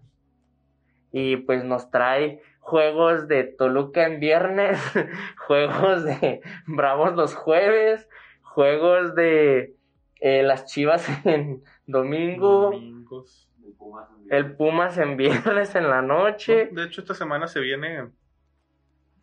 y 1.11 1.38
pues 1.38 1.63
nos 1.63 1.89
trae 1.91 2.41
juegos 2.59 3.28
de 3.28 3.43
Toluca 3.43 4.05
en 4.05 4.20
viernes, 4.20 4.80
juegos 5.47 6.03
de 6.03 6.41
Bravos 6.68 7.16
los 7.16 7.36
jueves, 7.36 8.09
juegos 8.41 9.16
de 9.16 9.76
Eh, 10.22 10.43
las 10.43 10.66
Chivas 10.66 11.05
en 11.26 11.63
domingo. 11.86 12.72
Domingos. 12.72 13.49
El 13.63 13.76
Pumas 13.76 14.09
en 14.09 14.34
El 14.34 14.55
Pumas 14.55 14.97
en 14.97 15.18
viernes 15.18 15.76
en 15.76 15.89
la 15.89 16.01
noche. 16.01 16.70
De 16.72 16.86
hecho, 16.86 17.01
esta 17.01 17.13
semana 17.13 17.47
se 17.47 17.59
viene 17.59 18.09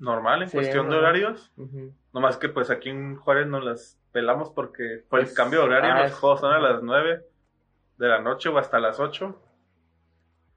normal 0.03 0.43
en 0.43 0.49
Sí, 0.49 0.57
cuestión 0.57 0.91
de 0.91 0.97
horarios. 0.97 1.53
Ujú. 1.57 1.93
Nomás 2.13 2.37
que 2.37 2.49
pues 2.49 2.71
aquí 2.71 2.91
en 2.91 3.17
Juárez 3.17 3.47
nos 3.47 3.65
las 3.65 3.99
pelamos 4.13 4.51
porque 4.51 5.05
por 5.09 5.21
el 5.21 5.27
Pues, 5.27 5.35
cambio 5.35 5.61
de 5.61 5.67
horario 5.67 5.93
ah, 5.95 6.03
los 6.03 6.13
juegos 6.15 6.41
son 6.41 6.53
a 6.53 6.59
las 6.59 6.83
9 6.83 7.25
de 7.99 8.09
la 8.09 8.21
noche 8.21 8.49
o 8.49 8.59
hasta 8.59 8.79
las 8.81 9.01
8. 9.01 9.41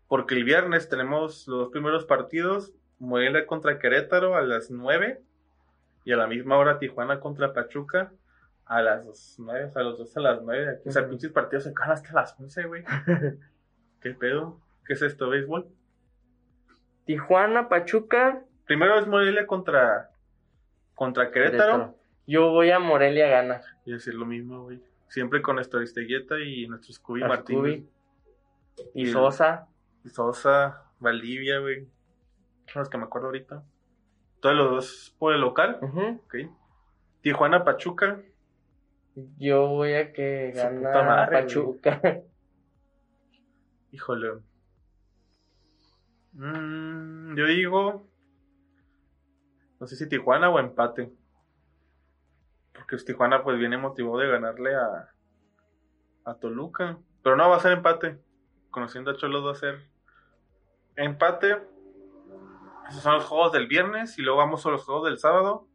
Porque 0.07 0.35
el 0.35 0.43
viernes 0.43 0.89
tenemos 0.89 1.47
los 1.47 1.59
dos 1.59 1.69
primeros 1.71 2.05
partidos, 2.05 2.73
Morelia 2.99 3.45
contra 3.47 3.79
Querétaro 3.79 4.35
a 4.35 4.41
las 4.41 4.69
9 4.71 5.21
y 6.03 6.11
a 6.11 6.17
la 6.17 6.27
misma 6.27 6.57
hora 6.57 6.77
Tijuana 6.79 7.19
contra 7.19 7.53
Pachuca 7.53 8.11
a 8.65 8.81
las 8.81 9.35
9, 9.37 9.65
o 9.65 9.71
sea, 9.71 9.83
los 9.83 9.97
dos 9.99 10.17
a 10.17 10.21
las 10.21 10.41
9. 10.41 10.81
O 10.85 10.91
sea, 10.91 11.07
pinches 11.07 11.31
partidos 11.31 11.63
se 11.65 11.69
acaban 11.69 11.91
hasta 11.91 12.13
las 12.13 12.39
11, 12.39 12.63
güey. 12.65 12.83
¿Qué 14.01 14.11
pedo? 14.11 14.59
¿Qué 14.85 14.93
es 14.93 15.01
esto, 15.01 15.29
béisbol? 15.29 15.67
Tijuana, 17.05 17.69
Pachuca. 17.69 18.43
Primero 18.65 18.97
es 18.99 19.07
Morelia 19.07 19.45
contra, 19.47 20.11
contra 20.95 21.31
Querétaro. 21.31 21.57
Querétaro. 21.71 21.95
Yo 22.27 22.49
voy 22.49 22.71
a 22.71 22.79
Morelia 22.79 23.27
a 23.27 23.29
ganar. 23.41 23.61
Y 23.85 23.91
decir 23.91 24.15
lo 24.15 24.25
mismo, 24.25 24.63
güey. 24.63 24.81
Siempre 25.07 25.41
con 25.41 25.55
nuestro 25.55 25.79
Aristeguieta 25.79 26.39
y 26.39 26.67
nuestro 26.67 26.91
Scooby 26.93 27.21
Martínez. 27.21 27.83
Y 28.93 29.03
Y- 29.07 29.11
Sosa. 29.11 29.67
Sosa, 30.11 30.83
Valdivia, 30.99 31.59
güey. 31.59 31.87
Son 32.67 32.79
los 32.81 32.89
que 32.89 32.97
me 32.97 33.03
acuerdo 33.03 33.27
ahorita. 33.27 33.63
Todos 34.39 34.55
los 34.55 34.71
dos 34.71 35.15
por 35.19 35.33
el 35.33 35.41
local. 35.41 35.77
Ujú. 35.81 36.21
Ok. 36.25 36.35
Tijuana, 37.21 37.63
Pachuca. 37.63 38.19
Yo 39.37 39.67
voy 39.67 39.93
a 39.93 40.11
que 40.11 40.51
gana 40.53 41.03
madre, 41.03 41.41
Pachuca. 41.43 42.01
Híjole. 43.91 44.33
Mm, 46.33 47.35
yo 47.37 47.45
digo. 47.45 48.07
No 49.79 49.87
sé 49.87 49.95
si 49.95 50.07
Tijuana 50.07 50.49
o 50.49 50.59
empate. 50.59 51.11
Porque 52.73 52.91
pues, 52.91 53.05
Tijuana 53.05 53.43
pues 53.43 53.57
viene 53.57 53.77
motivado 53.77 54.17
de 54.17 54.27
ganarle 54.27 54.75
a, 54.75 55.13
a 56.25 56.35
Toluca. 56.35 56.97
Pero 57.23 57.35
no 57.35 57.49
va 57.49 57.57
a 57.57 57.59
ser 57.59 57.73
empate. 57.73 58.19
Conociendo 58.69 59.11
a 59.11 59.17
Cholos 59.17 59.45
va 59.45 59.51
a 59.51 59.55
ser 59.55 59.89
empate. 60.95 61.61
Esos 62.89 63.01
son 63.01 63.15
los 63.15 63.25
juegos 63.25 63.51
del 63.51 63.67
viernes. 63.67 64.17
Y 64.17 64.21
luego 64.21 64.39
vamos 64.39 64.65
a 64.65 64.69
los 64.69 64.83
juegos 64.85 65.05
del 65.05 65.17
sábado. 65.17 65.67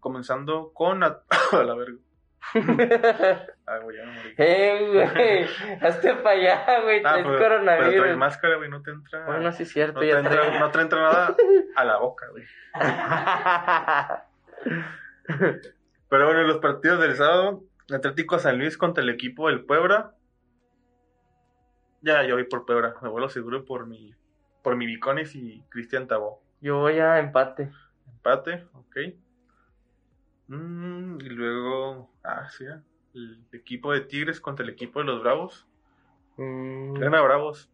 Comenzando 0.00 0.72
con 0.72 1.02
a, 1.02 1.22
a 1.52 1.62
la 1.62 1.74
verga. 1.74 1.98
Ah, 3.66 3.78
güey, 3.78 3.96
ya 3.98 4.04
me 4.04 4.12
morí. 4.12 4.34
eh, 4.38 4.88
güey. 4.92 5.46
Hazte 5.80 6.14
para 6.14 6.30
allá, 6.30 6.80
güey. 6.82 6.98
Ah, 7.04 7.12
Traes 7.12 7.24
pero, 7.24 7.38
pero 7.38 7.54
coronavirus. 7.56 7.94
traes 8.02 8.16
máscara, 8.16 8.56
güey, 8.56 8.68
no 8.68 8.82
te 8.82 8.90
entra. 8.90 9.26
Bueno, 9.26 9.52
sí 9.52 9.62
es 9.62 9.72
cierto. 9.72 9.94
no, 9.94 10.00
te 10.00 10.08
ya 10.08 10.18
entra, 10.18 10.42
trae. 10.42 10.58
no 10.58 10.70
te 10.72 10.80
entra 10.80 11.00
nada 11.02 11.36
a 11.76 11.84
la 11.84 11.98
boca, 11.98 12.26
güey. 12.30 12.44
Pero 16.08 16.24
bueno, 16.26 16.42
los 16.42 16.58
partidos 16.58 17.00
del 17.00 17.14
sábado, 17.14 17.62
Atlético 17.92 18.40
San 18.40 18.58
Luis 18.58 18.76
contra 18.76 19.04
el 19.04 19.10
equipo 19.10 19.46
del 19.48 19.64
Puebla. 19.64 20.14
Ya, 22.02 22.24
yo 22.24 22.34
voy 22.34 22.44
por 22.44 22.66
Puebla, 22.66 22.96
me 23.02 23.08
vuelo 23.08 23.28
seguro 23.28 23.64
por 23.64 23.86
mi, 23.86 24.16
por 24.62 24.74
mi 24.74 24.86
Viconis 24.86 25.36
y 25.36 25.62
Cristian 25.68 26.08
Tabó. 26.08 26.42
Yo 26.60 26.78
voy 26.78 26.98
a 26.98 27.20
empate. 27.20 27.70
Empate, 28.10 28.66
ok. 28.72 28.96
Mm, 30.50 31.20
y 31.20 31.28
luego, 31.28 32.10
ah, 32.24 32.48
sí, 32.50 32.66
ah, 32.66 32.82
el 33.14 33.46
equipo 33.52 33.92
de 33.92 34.00
Tigres 34.00 34.40
contra 34.40 34.64
el 34.64 34.70
equipo 34.70 34.98
de 34.98 35.04
los 35.04 35.22
Bravos. 35.22 35.68
Mm, 36.36 36.94
Gana 36.94 37.20
Bravos. 37.22 37.70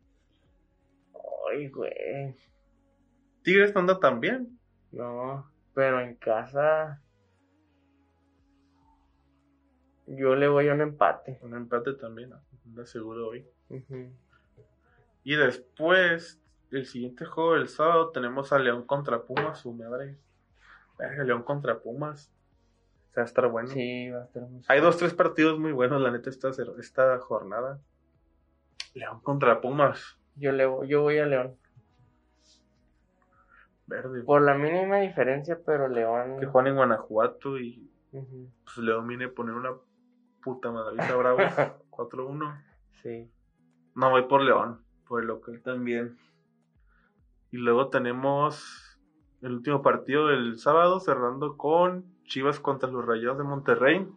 Ay, 1.51 1.69
güey. 1.69 2.35
Tigres 3.43 3.75
no 3.75 3.81
anda 3.81 3.99
tan 3.99 4.21
bien. 4.21 4.59
No, 4.93 5.51
pero 5.73 6.01
en 6.03 6.17
casa. 6.17 7.01
Yo 10.07 10.37
le 10.37 10.47
voy 10.47 10.69
a 10.69 10.75
un 10.75 10.83
empate. 10.83 11.39
Un 11.41 11.55
empate 11.57 11.95
también, 11.95 12.35
ah, 12.35 12.43
anda 12.67 12.85
seguro 12.85 13.29
hoy. 13.29 13.47
Y 15.25 15.35
después, 15.35 16.43
el 16.71 16.85
siguiente 16.85 17.25
juego 17.25 17.55
del 17.55 17.69
sábado, 17.69 18.11
tenemos 18.11 18.53
a 18.53 18.59
León 18.59 18.87
contra 18.87 19.23
Pumas, 19.23 19.61
su 19.61 19.73
madre. 19.73 20.19
León 21.25 21.43
contra 21.43 21.79
Pumas. 21.79 22.36
Va 23.17 23.23
a 23.23 23.25
estar 23.25 23.49
bueno. 23.49 23.69
Sí, 23.69 24.11
va 24.11 24.21
a 24.21 24.25
estar 24.25 24.43
muy 24.43 24.63
Hay 24.69 24.81
dos, 24.81 24.99
tres 24.99 25.15
partidos 25.15 25.59
muy 25.59 25.73
buenos, 25.73 26.01
la 26.03 26.11
neta, 26.11 26.29
esta, 26.31 26.51
esta 26.79 27.19
jornada. 27.19 27.81
León 28.95 29.21
contra 29.21 29.61
Pumas. 29.61 30.19
Yo, 30.37 30.53
le, 30.53 30.67
voy- 30.67 30.89
yo 30.89 31.03
voy 31.03 31.19
a 31.19 31.27
León. 31.27 31.57
Verde. 33.87 34.23
Por 34.25 34.43
la 34.43 34.55
mínima 34.55 34.99
diferencia, 34.99 35.59
pero 35.65 35.89
León. 35.89 36.39
Que 36.41 36.47
juegan 36.47 36.69
en 36.73 36.77
Guanajuato 36.77 37.59
y 37.59 37.89
pues 38.11 38.79
León 38.79 39.07
viene 39.07 39.27
a 39.27 39.31
poner 39.33 39.55
una 39.55 39.71
puta 40.43 40.71
madrita 40.71 41.09
a 41.09 41.17
Bravos. 41.17 41.43
4-1. 41.91 42.63
Sí. 43.03 43.31
No, 43.95 44.11
voy 44.11 44.23
por 44.25 44.43
León. 44.43 44.83
Por 45.07 45.21
el 45.23 45.29
local 45.29 45.61
también. 45.63 46.19
Y 47.53 47.59
luego 47.59 47.89
tenemos 47.91 48.99
el 49.43 49.53
último 49.53 49.83
partido 49.83 50.27
del 50.29 50.59
sábado, 50.59 50.99
cerrando 50.99 51.57
con 51.57 52.16
Chivas 52.27 52.61
contra 52.61 52.91
los 52.91 53.05
Rayados 53.05 53.39
de 53.39 53.45
Monterrey. 53.45 54.09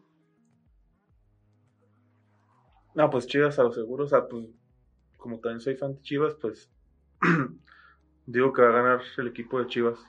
No, 2.95 3.09
pues 3.09 3.27
Chivas 3.27 3.59
a 3.59 3.63
lo 3.63 3.71
seguro. 3.71 4.03
O 4.05 4.07
sea, 4.07 4.27
pues 4.27 4.47
como 5.17 5.39
también 5.39 5.59
soy 5.59 5.75
fan 5.75 5.95
de 5.95 6.01
Chivas, 6.01 6.35
pues 6.35 6.71
digo 8.25 8.53
que 8.53 8.61
va 8.61 8.69
a 8.69 8.81
ganar 8.81 9.01
el 9.17 9.27
equipo 9.27 9.59
de 9.59 9.67
Chivas. 9.67 9.99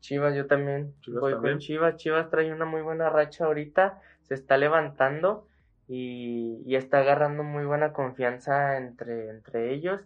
Chivas, 0.00 0.36
yo 0.36 0.46
también 0.46 0.94
Chivas 1.00 1.20
voy 1.20 1.32
también. 1.32 1.54
con 1.54 1.58
Chivas. 1.58 1.96
Chivas 1.96 2.30
trae 2.30 2.52
una 2.52 2.66
muy 2.66 2.82
buena 2.82 3.08
racha 3.08 3.46
ahorita, 3.46 4.00
se 4.22 4.34
está 4.34 4.58
levantando 4.58 5.48
y, 5.88 6.62
y 6.66 6.76
está 6.76 6.98
agarrando 7.00 7.42
muy 7.42 7.64
buena 7.64 7.92
confianza 7.92 8.76
entre, 8.76 9.30
entre 9.30 9.72
ellos. 9.72 10.02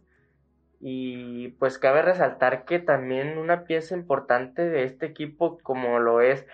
Y 0.81 1.49
pues 1.59 1.79
cabe 1.79 2.03
resaltar 2.03 2.65
que 2.65 2.79
también 2.79 3.39
una 3.39 3.65
pieza 3.65 3.95
importante 3.95 4.69
de 4.69 4.85
este 4.85 5.07
equipo, 5.07 5.59
como 5.63 5.99
lo 5.99 6.21
es 6.21 6.47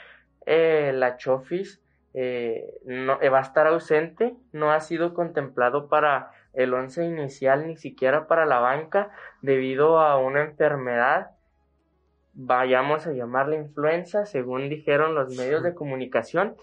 eh, 0.47 0.93
la 0.95 1.17
Chofis, 1.17 1.83
eh, 2.15 2.75
no, 2.85 3.21
eh, 3.21 3.29
va 3.29 3.39
a 3.39 3.43
estar 3.43 3.67
ausente, 3.67 4.37
no 4.53 4.71
ha 4.71 4.81
sido 4.81 5.15
contemplado 5.15 5.89
para 5.89 6.31
el 6.53 6.73
once 6.73 7.05
inicial, 7.05 7.67
ni 7.67 7.77
siquiera 7.77 8.27
para 8.29 8.47
la 8.47 8.61
banca, 8.61 9.11
debido 9.43 9.99
a 9.99 10.19
una 10.19 10.43
enfermedad 10.43 11.33
vayamos 12.35 13.07
a 13.07 13.13
llamarla 13.13 13.57
influenza, 13.57 14.27
según 14.27 14.69
dijeron 14.69 15.15
los 15.15 15.37
medios 15.37 15.63
de 15.63 15.75
comunicación, 15.75 16.57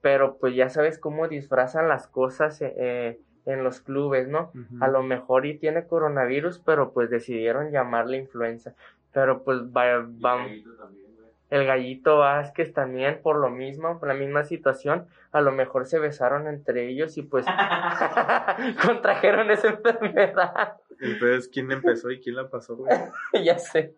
pero 0.00 0.38
pues 0.38 0.54
ya 0.54 0.68
sabes 0.68 0.98
cómo 0.98 1.28
disfrazan 1.28 1.88
las 1.88 2.06
cosas 2.06 2.58
eh, 2.62 3.18
en 3.46 3.64
los 3.64 3.80
clubes, 3.80 4.28
¿no? 4.28 4.52
A 4.80 4.88
lo 4.88 5.02
mejor 5.02 5.46
y 5.46 5.56
tiene 5.58 5.86
coronavirus, 5.86 6.58
pero 6.58 6.92
pues 6.92 7.08
decidieron 7.10 7.70
llamarle 7.70 8.18
influenza. 8.18 8.74
Pero 9.12 9.42
pues 9.44 9.60
va, 9.62 9.98
va- 10.00 10.36
Gallito 10.44 10.74
también, 10.76 11.06
güey. 11.16 11.30
el 11.50 11.64
gallito 11.66 12.18
Vázquez 12.18 12.72
también 12.74 13.20
por 13.22 13.36
lo 13.38 13.48
mismo, 13.48 13.98
por 13.98 14.08
la 14.08 14.14
misma 14.14 14.44
situación, 14.44 15.06
a 15.32 15.40
lo 15.40 15.52
mejor 15.52 15.86
se 15.86 15.98
besaron 15.98 16.48
entre 16.48 16.88
ellos 16.88 17.16
y 17.16 17.22
pues 17.22 17.46
contrajeron 18.86 19.50
esa 19.50 19.68
enfermedad. 19.68 20.76
Entonces, 21.00 21.48
¿quién 21.48 21.70
empezó 21.72 22.10
y 22.10 22.20
quién 22.20 22.36
la 22.36 22.48
pasó, 22.48 22.76
güey? 22.76 22.90
ya 23.44 23.58
sé. 23.58 23.94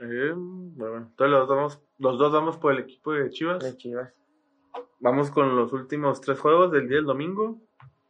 Eh, 0.00 0.32
bueno, 0.34 0.96
entonces 0.98 1.30
los, 1.30 1.48
damos, 1.48 1.82
los 1.98 2.18
dos 2.18 2.32
vamos 2.32 2.56
por 2.56 2.72
el 2.72 2.78
equipo 2.80 3.12
de 3.12 3.28
Chivas. 3.30 3.62
De 3.62 3.76
Chivas. 3.76 4.22
Vamos 5.00 5.30
con 5.30 5.56
los 5.56 5.72
últimos 5.72 6.20
tres 6.20 6.38
juegos 6.38 6.70
del 6.72 6.88
día 6.88 6.96
del 6.98 7.06
domingo 7.06 7.58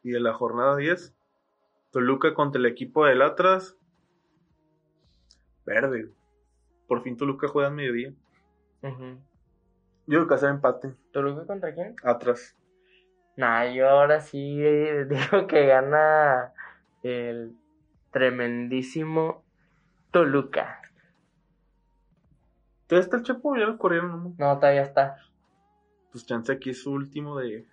y 0.06 0.12
de 0.12 0.20
la 0.20 0.32
jornada 0.32 0.76
10. 0.76 1.16
Toluca 1.90 2.32
contra 2.32 2.60
el 2.60 2.66
equipo 2.66 3.04
del 3.04 3.22
Atlas. 3.22 3.76
Verde. 5.64 6.12
Por 6.86 7.02
fin 7.02 7.16
Toluca 7.16 7.48
juega 7.48 7.68
a 7.68 7.72
mediodía. 7.72 8.14
Ujú. 8.82 9.18
Yo 10.06 10.18
creo 10.18 10.28
que 10.28 10.34
hacer 10.34 10.50
empate. 10.50 10.94
¿Toluca 11.10 11.44
contra 11.44 11.74
quién? 11.74 11.96
Atlas. 12.04 12.56
Nah, 13.36 13.64
yo 13.66 13.88
ahora 13.88 14.20
sí 14.20 14.64
eh, 14.64 15.06
digo 15.10 15.48
que 15.48 15.66
gana 15.66 16.52
el 17.02 17.56
tremendísimo 18.12 19.42
Toluca. 20.12 20.82
Entonces 22.82 23.06
está 23.06 23.16
el 23.16 23.24
Chepo, 23.24 23.56
ya 23.56 23.66
lo 23.66 23.76
corrieron. 23.76 24.22
¿no? 24.22 24.34
No, 24.38 24.56
todavía 24.60 24.82
está. 24.82 25.16
Pues 26.12 26.24
chance 26.24 26.52
aquí 26.52 26.70
es 26.70 26.80
su 26.80 26.92
último 26.92 27.38
de. 27.40 27.66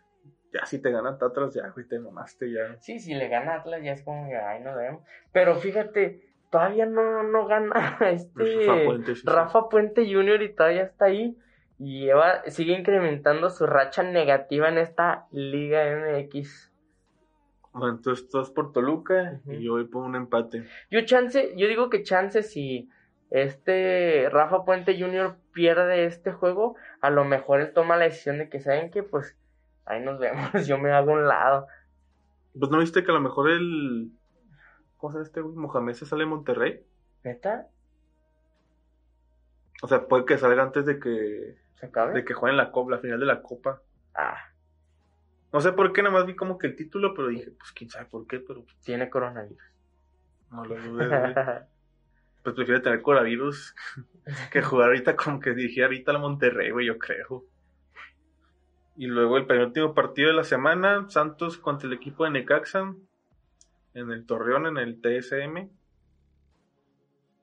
Ya 0.54 0.66
si 0.66 0.80
te 0.80 0.92
ganan 0.92 1.18
Atlas, 1.20 1.54
ya, 1.54 1.70
güey, 1.70 1.88
te 1.88 2.00
mamaste 2.00 2.52
ya. 2.52 2.78
Sí, 2.80 3.00
si 3.00 3.16
le 3.16 3.28
gana 3.28 3.56
Atlas 3.56 3.82
ya 3.84 3.94
es 3.94 4.04
como 4.04 4.30
que, 4.30 4.38
ay, 4.38 4.62
no 4.62 4.76
vemos. 4.76 5.04
Pero 5.32 5.56
fíjate, 5.56 6.22
todavía 6.52 6.86
no, 6.86 7.24
no 7.24 7.48
gana 7.48 7.98
este 8.12 8.68
Rafa 8.68 8.86
Puente, 8.86 9.16
sí, 9.16 9.22
sí. 9.22 9.28
Rafa 9.28 9.70
Puente 9.70 10.14
Jr. 10.14 10.44
y 10.44 10.54
todavía 10.54 10.84
está 10.84 11.06
ahí. 11.06 11.36
lleva, 11.80 12.44
sigue 12.48 12.78
incrementando 12.78 13.50
su 13.50 13.66
racha 13.66 14.04
negativa 14.04 14.70
en 14.70 14.78
esta 14.78 15.28
Liga 15.32 15.84
MX. 15.96 16.72
Bueno, 17.74 17.96
entonces 17.96 18.30
tú 18.30 18.38
vas 18.38 18.52
por 18.52 18.72
Toluca 18.72 19.42
y 19.48 19.64
yo 19.64 19.72
voy 19.72 19.86
por 19.86 20.04
un 20.04 20.16
empate. 20.16 20.64
Yo 20.92 21.04
chance, 21.06 21.54
yo 21.58 21.68
digo 21.68 21.90
que 21.90 22.04
chance 22.04 22.44
si 22.44 22.88
este 23.32 24.30
Rafa 24.30 24.64
Puente 24.64 24.96
Jr. 25.00 25.38
pierde 25.52 26.06
este 26.06 26.32
juego, 26.32 26.76
a 27.02 27.10
lo 27.10 27.26
mejor 27.26 27.62
él 27.62 27.74
toma 27.74 27.98
la 27.98 28.06
decisión 28.06 28.38
de 28.38 28.48
que 28.48 28.60
saben 28.60 28.92
que 28.92 29.02
pues 29.02 29.36
ahí 29.86 30.04
nos 30.04 30.20
vemos, 30.20 30.52
yo 30.68 30.78
me 30.78 30.92
hago 30.92 31.14
un 31.14 31.28
lado. 31.28 31.68
Pues 32.58 32.72
no 32.72 32.80
viste 32.80 33.04
que 33.04 33.12
a 33.12 33.16
lo 33.16 33.22
mejor 33.22 33.50
el. 33.50 34.12
¿Cómo 34.98 35.12
se 35.12 35.18
llama 35.18 35.26
este 35.26 35.42
güey? 35.42 35.56
Mohamed 35.56 35.94
se 35.94 36.06
sale 36.06 36.24
de 36.24 36.30
Monterrey. 36.30 36.86
¿Neta? 37.24 37.68
O 39.82 39.88
sea, 39.88 40.08
puede 40.08 40.26
que 40.26 40.38
salga 40.38 40.64
antes 40.64 40.86
de 40.86 41.00
que. 41.00 41.58
¿Se 41.76 41.88
acabe? 41.88 42.14
de 42.14 42.24
que 42.26 42.34
jueguen 42.34 42.58
la 42.58 42.72
copa, 42.72 42.92
la 42.92 43.00
final 43.00 43.20
de 43.20 43.26
la 43.26 43.42
copa. 43.42 43.82
Ah, 44.16 44.38
No 45.52 45.60
sé 45.60 45.74
por 45.74 45.92
qué, 45.92 46.02
nada 46.04 46.14
más 46.16 46.26
vi 46.26 46.36
como 46.36 46.58
que 46.58 46.68
el 46.68 46.76
título, 46.76 47.14
pero 47.14 47.28
dije, 47.28 47.52
pues 47.52 47.72
quién 47.74 47.90
sabe 47.90 48.06
por 48.06 48.26
qué, 48.28 48.40
pero 48.40 48.64
tiene 48.84 49.10
coronavirus. 49.10 49.58
no 50.52 50.66
lo 50.66 50.76
dudes, 50.76 51.10
güey. 51.10 51.34
Pues 52.44 52.56
prefiere 52.56 52.82
tener 52.82 53.02
coronavirus 53.02 53.74
que 54.52 54.62
jugar 54.62 54.90
ahorita 54.90 55.16
como 55.16 55.40
que 55.40 55.54
dirigir 55.54 55.86
ahorita 55.86 56.12
al 56.12 56.20
Monterrey, 56.20 56.72
güey, 56.72 56.88
yo 56.88 56.98
creo. 57.00 57.46
Y 58.96 59.08
luego 59.08 59.38
el 59.38 59.48
penúltimo 59.48 59.94
partido 59.94 60.30
de 60.30 60.36
la 60.36 60.44
semana, 60.44 61.10
Santos 61.10 61.58
contra 61.58 61.88
el 61.88 61.94
equipo 61.94 62.26
de 62.26 62.32
Necaxa, 62.32 62.94
en 63.94 64.12
el 64.12 64.26
Torreón, 64.26 64.68
en 64.68 64.78
el 64.78 65.02
TSM. 65.02 65.70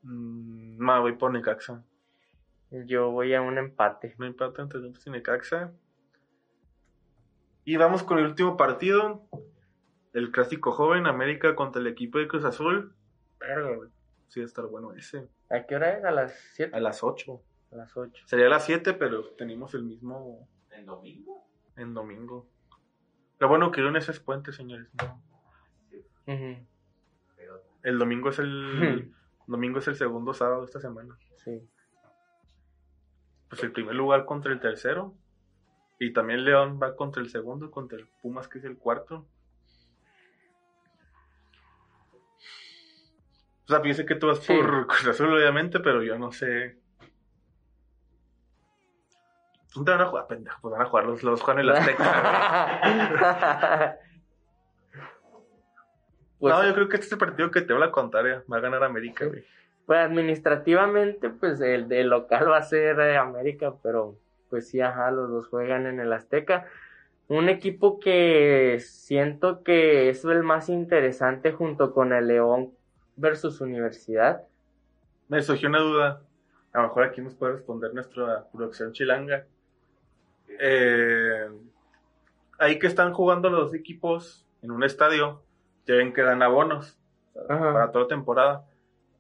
Mm, 0.03 0.78
no, 0.78 1.01
voy 1.01 1.16
por 1.16 1.32
Necaxa. 1.32 1.84
yo 2.70 3.11
voy 3.11 3.34
a 3.34 3.42
un 3.42 3.59
empate. 3.59 4.14
No 4.18 4.26
empate 4.26 4.62
entre 4.62 4.80
Santos 4.80 5.07
y 5.07 5.11
Necaxa. 5.11 5.72
Y 7.64 7.76
vamos 7.76 8.05
con 8.05 8.18
el 8.18 8.26
último 8.26 8.57
partido. 8.57 9.22
El 10.12 10.30
clásico 10.30 10.72
joven, 10.72 11.07
América 11.07 11.55
contra 11.57 11.80
el 11.80 11.88
equipo 11.88 12.18
de 12.18 12.28
Cruz 12.28 12.44
Azul. 12.44 12.94
Verga, 13.38 13.74
güey. 13.74 13.90
Sí, 14.28 14.40
va 14.40 14.44
a 14.44 14.46
estar 14.46 14.66
bueno 14.66 14.92
ese. 14.92 15.28
¿A 15.51 15.66
qué 15.66 15.76
hora 15.76 15.98
es? 15.98 16.05
¿A 16.05 16.11
las 16.12 16.32
7? 16.55 16.76
A 16.76 16.80
las 16.80 17.03
8. 17.03 17.42
A 17.72 17.76
las 17.76 17.96
8. 17.96 18.24
Sería 18.26 18.46
a 18.46 18.51
las 18.51 18.64
7, 18.64 18.94
pero 18.94 19.24
tenemos 19.30 19.74
el 19.74 19.82
mismo 19.82 20.48
¿En 20.70 20.86
domingo? 20.86 21.39
En 21.80 21.94
domingo. 21.94 22.46
Lo 23.38 23.48
bueno 23.48 23.70
que 23.70 23.80
lunes 23.80 24.08
es 24.08 24.20
puente, 24.20 24.52
señores. 24.52 24.88
¿no? 24.94 25.22
El 27.82 27.98
domingo 27.98 28.28
es 28.28 28.38
el 28.38 29.12
domingo 29.46 29.78
es 29.78 29.88
el 29.88 29.96
segundo 29.96 30.34
sábado 30.34 30.60
de 30.60 30.66
esta 30.66 30.80
semana. 30.80 31.18
Sí. 31.36 31.60
Pues 33.48 33.62
el 33.64 33.72
primer 33.72 33.94
lugar 33.94 34.26
contra 34.26 34.52
el 34.52 34.60
tercero. 34.60 35.14
Y 35.98 36.12
también 36.12 36.44
León 36.44 36.78
va 36.82 36.96
contra 36.96 37.20
el 37.22 37.28
segundo, 37.28 37.70
contra 37.70 37.98
el 37.98 38.06
Pumas, 38.22 38.48
que 38.48 38.58
es 38.58 38.64
el 38.64 38.78
cuarto. 38.78 39.26
O 43.64 43.72
sea, 43.72 43.82
piense 43.82 44.06
que 44.06 44.14
tú 44.14 44.26
vas 44.26 44.40
por 44.40 44.86
Cruz 44.86 45.06
Azul, 45.06 45.32
obviamente, 45.32 45.78
pero 45.80 46.02
yo 46.02 46.18
no 46.18 46.32
sé. 46.32 46.79
¿Dónde 49.74 49.92
van 49.92 50.00
a 50.00 50.06
jugar, 50.06 50.26
pendejo? 50.26 50.58
Pues 50.60 50.72
van 50.72 50.82
a 50.82 50.86
jugar 50.86 51.04
los, 51.06 51.22
los 51.22 51.40
juegan 51.42 51.60
en 51.60 51.66
la 51.66 51.72
Azteca. 51.78 53.98
pues, 56.38 56.54
no, 56.54 56.64
yo 56.66 56.74
creo 56.74 56.88
que 56.88 56.96
este 56.96 57.06
es 57.06 57.12
el 57.12 57.18
partido 57.18 57.50
que 57.50 57.60
te 57.62 57.72
va 57.74 57.86
a 57.86 57.92
contar, 57.92 58.26
eh. 58.26 58.40
Va 58.50 58.56
a 58.56 58.60
ganar 58.60 58.82
América, 58.82 59.26
güey. 59.26 59.44
pues 59.86 60.00
administrativamente, 60.00 61.30
pues 61.30 61.60
el 61.60 61.88
de 61.88 62.04
local 62.04 62.50
va 62.50 62.58
a 62.58 62.62
ser 62.62 62.98
eh, 63.00 63.16
América, 63.16 63.74
pero 63.82 64.16
pues 64.48 64.68
sí, 64.68 64.80
ajá, 64.80 65.10
los 65.10 65.30
dos 65.30 65.48
juegan 65.48 65.86
en 65.86 66.00
el 66.00 66.12
Azteca. 66.12 66.66
Un 67.28 67.48
equipo 67.48 68.00
que 68.00 68.78
siento 68.80 69.62
que 69.62 70.08
es 70.10 70.24
el 70.24 70.42
más 70.42 70.68
interesante 70.68 71.52
junto 71.52 71.92
con 71.94 72.12
el 72.12 72.26
León 72.26 72.72
versus 73.16 73.60
Universidad. 73.60 74.42
Me 75.28 75.40
surgió 75.42 75.68
una 75.68 75.78
duda. 75.78 76.22
A 76.72 76.78
lo 76.78 76.88
mejor 76.88 77.04
aquí 77.04 77.20
nos 77.20 77.34
puede 77.34 77.52
responder 77.54 77.94
nuestra 77.94 78.46
producción 78.52 78.92
chilanga. 78.92 79.44
Eh, 80.59 81.48
ahí 82.59 82.78
que 82.78 82.86
están 82.86 83.12
jugando 83.12 83.51
los 83.51 83.70
dos 83.70 83.74
equipos 83.74 84.46
en 84.62 84.70
un 84.70 84.84
estadio, 84.84 85.42
ya 85.86 85.94
ven 85.94 86.12
que 86.12 86.22
dan 86.22 86.42
abonos 86.42 86.98
Ajá. 87.48 87.72
para 87.72 87.92
toda 87.92 88.09
temporada. 88.09 88.66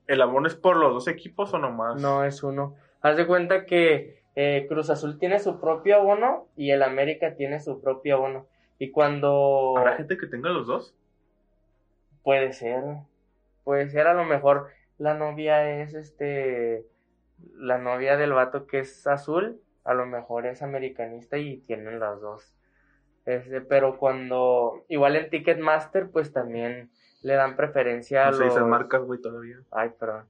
¿El 0.06 0.22
abono 0.22 0.48
es 0.48 0.54
por 0.54 0.76
los 0.76 0.92
dos 0.92 1.08
equipos 1.08 1.54
o 1.54 1.58
nomás? 1.58 2.00
No 2.00 2.24
es 2.24 2.42
uno. 2.42 2.74
Haz 3.00 3.16
de 3.16 3.26
cuenta 3.26 3.64
que 3.64 4.22
eh, 4.34 4.66
Cruz 4.68 4.90
Azul 4.90 5.18
tiene 5.18 5.38
su 5.38 5.60
propio 5.60 5.96
abono 5.96 6.48
y 6.56 6.70
el 6.70 6.82
América 6.82 7.36
tiene 7.36 7.60
su 7.60 7.80
propio 7.80 8.16
abono. 8.16 8.46
Y 8.78 8.90
cuando... 8.90 9.74
¿Habrá 9.76 9.96
gente 9.96 10.16
que 10.16 10.26
tenga 10.26 10.50
los 10.50 10.66
dos? 10.66 10.94
Puede 12.22 12.52
ser. 12.52 12.82
Puede 13.64 13.88
ser, 13.88 14.06
a 14.06 14.14
lo 14.14 14.24
mejor 14.24 14.68
la 14.98 15.14
novia 15.14 15.80
es 15.80 15.94
este. 15.94 16.86
La 17.54 17.78
novia 17.78 18.16
del 18.16 18.32
vato 18.32 18.66
que 18.66 18.80
es 18.80 19.06
azul, 19.06 19.60
a 19.90 19.94
lo 19.94 20.06
mejor 20.06 20.46
es 20.46 20.62
americanista 20.62 21.36
y 21.36 21.58
tienen 21.58 21.98
las 21.98 22.20
dos. 22.20 22.54
Este, 23.26 23.60
pero 23.60 23.98
cuando. 23.98 24.84
Igual 24.88 25.16
en 25.16 25.30
Ticketmaster, 25.30 26.10
pues 26.10 26.32
también 26.32 26.90
le 27.22 27.34
dan 27.34 27.56
preferencia 27.56 28.28
a 28.28 28.30
No 28.30 28.36
se 28.36 28.44
los. 28.44 28.54
dicen 28.54 28.68
marcas, 28.68 29.02
güey, 29.02 29.20
todavía. 29.20 29.56
Ay, 29.70 29.90
perdón. 29.98 30.26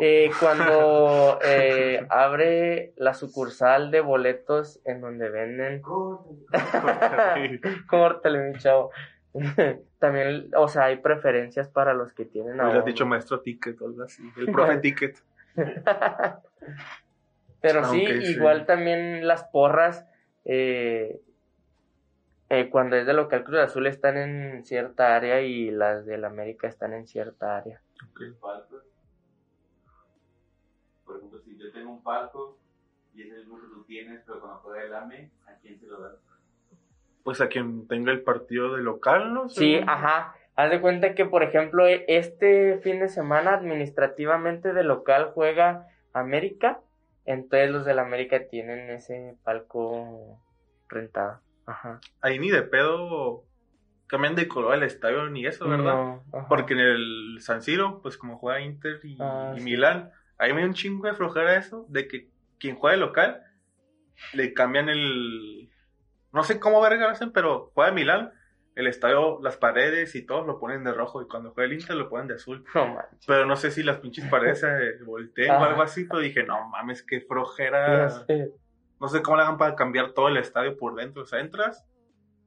Eh, 0.00 0.30
cuando 0.38 1.38
eh, 1.44 2.06
abre 2.10 2.92
la 2.96 3.14
sucursal 3.14 3.90
de 3.90 4.00
boletos 4.00 4.80
en 4.84 5.00
donde 5.00 5.28
venden 5.28 5.82
Córtale, 7.88 8.38
mi 8.38 8.58
chavo. 8.58 8.90
También, 9.98 10.50
o 10.56 10.68
sea, 10.68 10.84
hay 10.84 10.96
preferencias 10.96 11.68
para 11.68 11.94
los 11.94 12.12
que 12.12 12.24
tienen 12.24 12.60
abono. 12.60 12.82
dicho 12.82 13.06
maestro 13.06 13.40
ticket 13.40 13.80
o 13.82 13.86
algo 13.86 14.04
así. 14.04 14.22
El 14.36 14.52
profe 14.52 14.78
ticket. 14.78 15.18
Pero 17.60 17.84
sí, 17.84 18.04
Aunque 18.06 18.22
sí. 18.24 18.32
igual 18.32 18.66
también 18.66 19.26
las 19.26 19.44
porras, 19.44 20.06
eh, 20.44 21.20
eh, 22.50 22.70
cuando 22.70 22.96
es 22.96 23.06
de 23.06 23.12
local 23.12 23.44
Cruz 23.44 23.58
Azul 23.60 23.86
están 23.86 24.16
en 24.16 24.64
cierta 24.64 25.14
área 25.16 25.40
y 25.42 25.70
las 25.70 26.06
del 26.06 26.24
América 26.24 26.66
están 26.68 26.94
en 26.94 27.06
cierta 27.06 27.56
área. 27.56 27.82
Ok. 28.10 28.38
palcos. 28.40 28.84
Por 31.04 31.16
ejemplo, 31.16 31.38
si 31.40 31.56
yo 31.58 31.70
tengo 31.72 31.90
un 31.92 32.02
palco 32.02 32.58
y 33.14 33.22
ese 33.22 33.36
mismo 33.38 33.56
que 33.60 33.66
tú 33.66 33.84
tienes, 33.84 34.22
pero 34.26 34.40
cuando 34.40 34.58
juega 34.60 34.84
el 34.84 34.94
AME, 34.94 35.30
¿a 35.46 35.54
quién 35.60 35.78
se 35.80 35.86
lo 35.86 36.00
das? 36.00 36.16
Pues 37.24 37.40
a 37.40 37.48
quien 37.48 37.86
tenga 37.88 38.12
el 38.12 38.22
partido 38.22 38.74
de 38.76 38.82
local, 38.82 39.34
¿no? 39.34 39.48
Sí, 39.48 39.74
Según- 39.74 39.88
ajá. 39.90 40.34
Haz 40.56 40.70
de 40.70 40.80
cuenta 40.80 41.14
que, 41.14 41.24
por 41.24 41.42
ejemplo, 41.44 41.86
e- 41.86 42.04
este 42.08 42.78
fin 42.78 42.98
de 43.00 43.08
semana 43.08 43.54
administrativamente 43.54 44.72
de 44.72 44.82
local 44.82 45.30
juega 45.34 45.86
América, 46.12 46.80
entonces 47.28 47.70
los 47.70 47.84
del 47.84 47.98
América 47.98 48.48
tienen 48.48 48.88
ese 48.88 49.36
palco 49.44 50.40
rentado. 50.88 51.40
Ajá. 51.66 52.00
Ahí 52.22 52.38
ni 52.38 52.50
de 52.50 52.62
pedo 52.62 53.44
cambian 54.06 54.34
de 54.34 54.48
color 54.48 54.74
el 54.74 54.82
estadio 54.82 55.28
ni 55.28 55.44
eso, 55.44 55.68
¿verdad? 55.68 55.92
No. 55.92 56.24
Porque 56.48 56.72
en 56.72 56.80
el 56.80 57.38
San 57.40 57.60
Siro, 57.60 58.00
pues 58.00 58.16
como 58.16 58.38
juega 58.38 58.62
Inter 58.62 59.00
y, 59.04 59.18
Ah, 59.20 59.52
y 59.54 59.58
sí. 59.58 59.64
Milán, 59.64 60.10
ahí 60.38 60.54
me 60.54 60.62
da 60.62 60.68
un 60.68 60.72
chingo 60.72 61.06
de 61.06 61.12
flojera 61.12 61.56
eso, 61.56 61.84
de 61.90 62.08
que 62.08 62.30
quien 62.58 62.76
juega 62.76 62.96
de 62.96 63.00
local 63.00 63.42
le 64.32 64.54
cambian 64.54 64.88
el... 64.88 65.70
No 66.32 66.42
sé 66.44 66.58
cómo 66.58 66.80
verga 66.80 67.04
lo 67.04 67.10
hacen, 67.10 67.30
pero 67.30 67.70
juega 67.74 67.92
Milán, 67.92 68.32
el 68.78 68.86
estadio, 68.86 69.40
las 69.42 69.56
paredes 69.56 70.14
y 70.14 70.24
todo 70.24 70.46
lo 70.46 70.60
ponen 70.60 70.84
de 70.84 70.92
rojo 70.92 71.20
y 71.20 71.26
cuando 71.26 71.50
juega 71.50 71.66
el 71.66 71.80
Inter 71.80 71.96
lo 71.96 72.08
ponen 72.08 72.28
de 72.28 72.34
azul. 72.34 72.64
No 72.76 72.86
manches. 72.86 73.26
Pero 73.26 73.44
no 73.44 73.56
sé 73.56 73.72
si 73.72 73.82
las 73.82 73.98
pinches 73.98 74.24
paredes 74.30 74.60
se 74.60 75.02
volteen 75.04 75.50
o 75.50 75.54
Ajá. 75.54 75.66
algo 75.66 75.82
así, 75.82 76.04
pero 76.04 76.20
dije, 76.20 76.44
no 76.44 76.68
mames, 76.68 77.02
qué 77.02 77.18
sé. 77.18 78.52
No 79.00 79.08
sé 79.08 79.20
cómo 79.20 79.36
le 79.36 79.42
hagan 79.42 79.58
para 79.58 79.74
cambiar 79.74 80.12
todo 80.12 80.28
el 80.28 80.36
estadio 80.36 80.76
por 80.76 80.94
dentro. 80.94 81.22
O 81.22 81.26
sea, 81.26 81.40
entras 81.40 81.84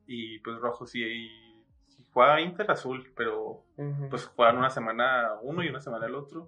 y 0.08 0.40
pues 0.40 0.58
rojo 0.60 0.86
sí. 0.86 1.04
Y, 1.04 1.66
si 1.90 2.06
juega 2.14 2.40
Inter 2.40 2.72
azul, 2.72 3.12
pero 3.14 3.66
pues 4.10 4.26
juegan 4.28 4.58
una 4.58 4.70
semana 4.70 5.34
uno 5.42 5.64
y 5.64 5.68
una 5.68 5.82
semana 5.82 6.06
el 6.06 6.16
otro. 6.16 6.48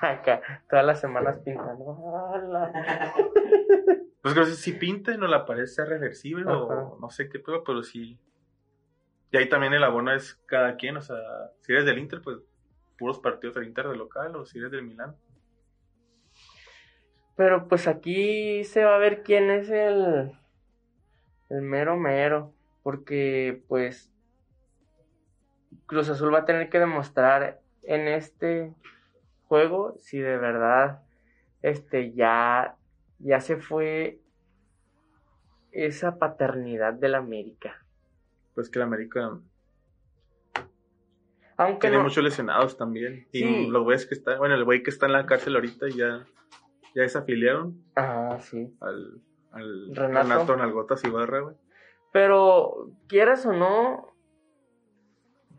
Acá, 0.00 0.64
todas 0.68 0.84
las 0.84 1.00
semanas 1.00 1.38
pintando. 1.38 1.96
¡Hala! 2.34 2.72
Pues 4.22 4.34
creo 4.34 4.46
que 4.46 4.52
si 4.52 4.72
pinta 4.74 5.12
y 5.12 5.18
no 5.18 5.26
la 5.26 5.44
pared 5.44 5.66
sea 5.66 5.84
reversible 5.84 6.44
Ajá. 6.44 6.56
o 6.56 6.98
no 7.00 7.10
sé 7.10 7.28
qué 7.28 7.40
pedo, 7.40 7.64
pero 7.64 7.82
sí. 7.82 8.20
Y 9.32 9.38
ahí 9.38 9.48
también 9.48 9.72
el 9.72 9.82
abono 9.82 10.12
es 10.14 10.34
cada 10.46 10.76
quien. 10.76 10.98
O 10.98 11.02
sea, 11.02 11.16
si 11.60 11.72
eres 11.72 11.86
del 11.86 11.98
Inter, 11.98 12.20
pues 12.22 12.38
puros 12.98 13.18
partidos 13.18 13.54
del 13.54 13.66
Inter 13.66 13.88
de 13.88 13.96
local 13.96 14.36
o 14.36 14.44
si 14.44 14.58
eres 14.58 14.70
del 14.70 14.84
Milán. 14.84 15.16
Pero 17.34 17.66
pues 17.66 17.88
aquí 17.88 18.62
se 18.62 18.84
va 18.84 18.94
a 18.94 18.98
ver 18.98 19.22
quién 19.22 19.50
es 19.50 19.70
el, 19.70 20.32
el 21.48 21.62
mero 21.62 21.96
mero, 21.96 22.52
porque 22.82 23.64
pues 23.68 24.12
Cruz 25.86 26.10
Azul 26.10 26.32
va 26.32 26.40
a 26.40 26.44
tener 26.44 26.68
que 26.68 26.78
demostrar 26.78 27.60
en 27.84 28.08
este 28.08 28.74
juego 29.48 29.94
si 29.98 30.18
de 30.18 30.36
verdad 30.36 31.02
este 31.62 32.12
ya 32.12 32.76
ya 33.18 33.40
se 33.40 33.56
fue 33.56 34.20
esa 35.70 36.18
paternidad 36.18 36.92
del 36.92 37.14
América. 37.14 37.81
Pues 38.54 38.68
que 38.70 38.78
el 38.78 38.82
América 38.84 39.38
Aunque 41.56 41.80
tiene 41.80 41.98
no, 41.98 42.04
muchos 42.04 42.24
lesionados 42.24 42.76
también. 42.76 43.26
Y 43.32 43.40
Sí. 43.40 43.66
los 43.68 43.84
güeyes 43.84 44.06
que 44.06 44.14
están, 44.14 44.38
bueno, 44.38 44.54
el 44.54 44.64
güey 44.64 44.82
que 44.82 44.90
está 44.90 45.06
en 45.06 45.12
la 45.12 45.26
cárcel 45.26 45.54
ahorita 45.54 45.86
ya, 45.88 46.24
ya 46.94 47.02
desafiliaron 47.02 47.82
Ah, 47.96 48.38
sí. 48.40 48.74
al, 48.80 49.20
al 49.52 49.94
Renato. 49.94 50.28
Renato, 50.28 50.56
Nalgotas 50.56 51.04
Ibarra, 51.04 51.40
güey. 51.40 51.56
Pero, 52.12 52.90
quieras 53.08 53.46
o 53.46 53.52
no, 53.52 54.12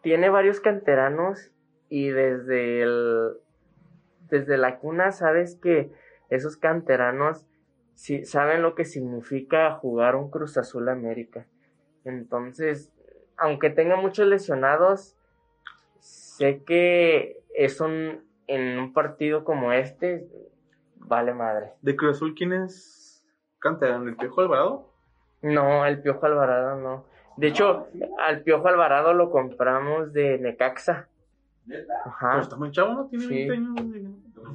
tiene 0.02 0.30
varios 0.30 0.60
canteranos 0.60 1.52
y 1.90 2.10
desde 2.10 2.82
el 2.84 3.34
desde 4.30 4.58
la 4.58 4.80
cuna 4.80 5.12
sabes 5.12 5.56
que 5.62 5.92
esos 6.30 6.58
canteranos 6.58 7.46
sí 7.94 8.26
saben 8.26 8.64
lo 8.64 8.74
que 8.74 8.84
significa 8.84 9.72
jugar 9.76 10.16
un 10.16 10.32
Cruz 10.32 10.58
Azul 10.58 10.90
América. 10.90 11.46
Entonces, 12.06 12.92
aunque 13.38 13.70
tenga 13.70 13.96
muchos 13.96 14.28
lesionados, 14.28 15.16
sé 16.00 16.64
que 16.64 17.42
es 17.56 17.80
un 17.82 18.24
en 18.48 18.78
un 18.78 18.94
partido 18.94 19.44
como 19.44 19.72
este 19.72 20.28
vale 20.98 21.34
madre. 21.34 21.72
De 21.82 21.96
Cruz 21.96 22.18
Azul, 22.18 22.36
¿quién 22.36 22.54
es 22.54 23.24
canterano? 23.60 24.08
¿El 24.10 24.16
Piojo 24.18 24.42
Alvarado? 24.42 24.90
No, 25.42 25.86
el 25.86 26.02
Piojo 26.02 26.26
Alvarado 26.26 26.76
no. 26.80 27.06
De 27.38 27.48
hecho, 27.48 27.88
al 28.20 28.42
Piojo 28.42 28.68
Alvarado 28.68 29.14
lo 29.14 29.32
compramos 29.32 30.14
de 30.14 30.38
Necaxa. 30.40 31.08
¿Neta? 31.66 31.94
Ajá. 32.06 32.30
Pero 32.32 32.42
está 32.42 32.56
muy 32.58 32.72
chavo, 32.72 32.94
¿no? 32.94 33.06
Tiene 33.08 33.26
Sí. 33.26 33.48
20 33.48 33.54
años. 33.54 34.06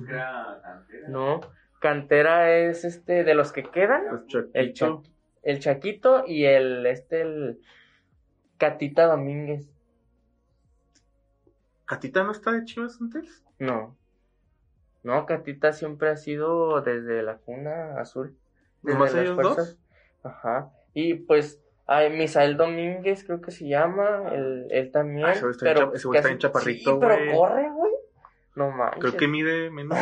era 0.09 0.61
cantera. 0.63 1.09
No, 1.09 1.41
cantera 1.81 2.53
es 2.55 2.85
este 2.85 3.25
de 3.25 3.35
los 3.35 3.53
que 3.53 3.63
quedan, 3.65 4.03
Pues 4.11 4.27
Chaquito. 4.27 4.51
el, 4.55 4.73
el 5.51 5.61
Chaquito 5.61 6.25
y 6.27 6.45
el 6.45 6.87
este 6.87 7.23
el 7.23 7.61
Catita 8.59 9.07
Domínguez. 9.07 9.69
¿Catita 11.87 12.23
no 12.23 12.33
está 12.33 12.53
de 12.53 12.65
Chivas 12.65 13.01
antes? 13.01 13.43
No. 13.59 13.97
No, 15.03 15.27
Catita 15.27 15.73
siempre 15.73 16.11
ha 16.11 16.17
sido 16.17 16.83
desde 16.83 17.23
la 17.23 17.39
cuna 17.39 17.99
azul. 18.01 18.37
Desde 18.83 18.99
¿Nomás 18.99 19.15
ellos 19.15 19.35
fuerzas. 19.35 19.79
Ajá. 20.23 20.71
Y 20.93 21.15
pues 21.15 21.61
hay 21.87 22.11
Misael 22.11 22.57
Domínguez, 22.57 23.25
creo 23.25 23.41
que 23.41 23.51
se 23.51 23.67
llama, 23.67 24.29
él, 24.33 24.67
él 24.71 24.91
también. 24.91 25.27
Ah, 25.27 25.33
ese 25.33 25.49
está 25.49 25.65
pero 25.65 25.95
está 25.95 26.11
casi- 26.13 26.29
bien 26.29 26.39
chaparrito, 26.39 26.93
sí, 26.95 26.99
pero 27.01 27.37
corre, 27.37 27.71
güey. 27.71 27.93
No 28.57 28.71
manches. 28.73 29.01
Creo 29.01 29.17
que 29.17 29.29
mide 29.29 29.71
menos, 29.71 29.97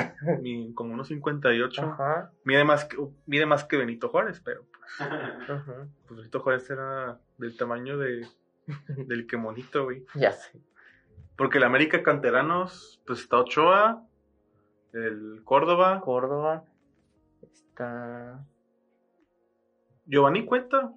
como 0.74 0.94
unos 0.94 1.08
58. 1.08 1.82
Ajá, 1.82 2.32
Mide 2.42 2.64
más, 2.64 2.86
que, 2.86 2.96
mide 3.26 3.44
más 3.46 3.64
que 3.64 3.76
Benito 3.76 4.08
Juárez, 4.08 4.40
pero 4.42 4.64
ajá. 5.00 5.88
pues 6.06 6.18
Benito 6.18 6.40
Juárez 6.40 6.68
era 6.70 7.18
del 7.38 7.56
tamaño 7.56 7.98
de, 7.98 8.26
del 8.88 9.26
que 9.26 9.36
monito, 9.36 9.84
güey. 9.84 10.04
Ya 10.14 10.32
sé. 10.32 10.60
Porque 11.36 11.58
el 11.58 11.64
América 11.64 12.02
Canteranos, 12.02 13.02
pues 13.06 13.20
está 13.20 13.38
Ochoa, 13.38 14.06
el 14.92 15.42
Córdoba, 15.44 16.00
Córdoba 16.00 16.64
está. 17.42 18.44
Giovanni 20.06 20.44
cuenta. 20.46 20.92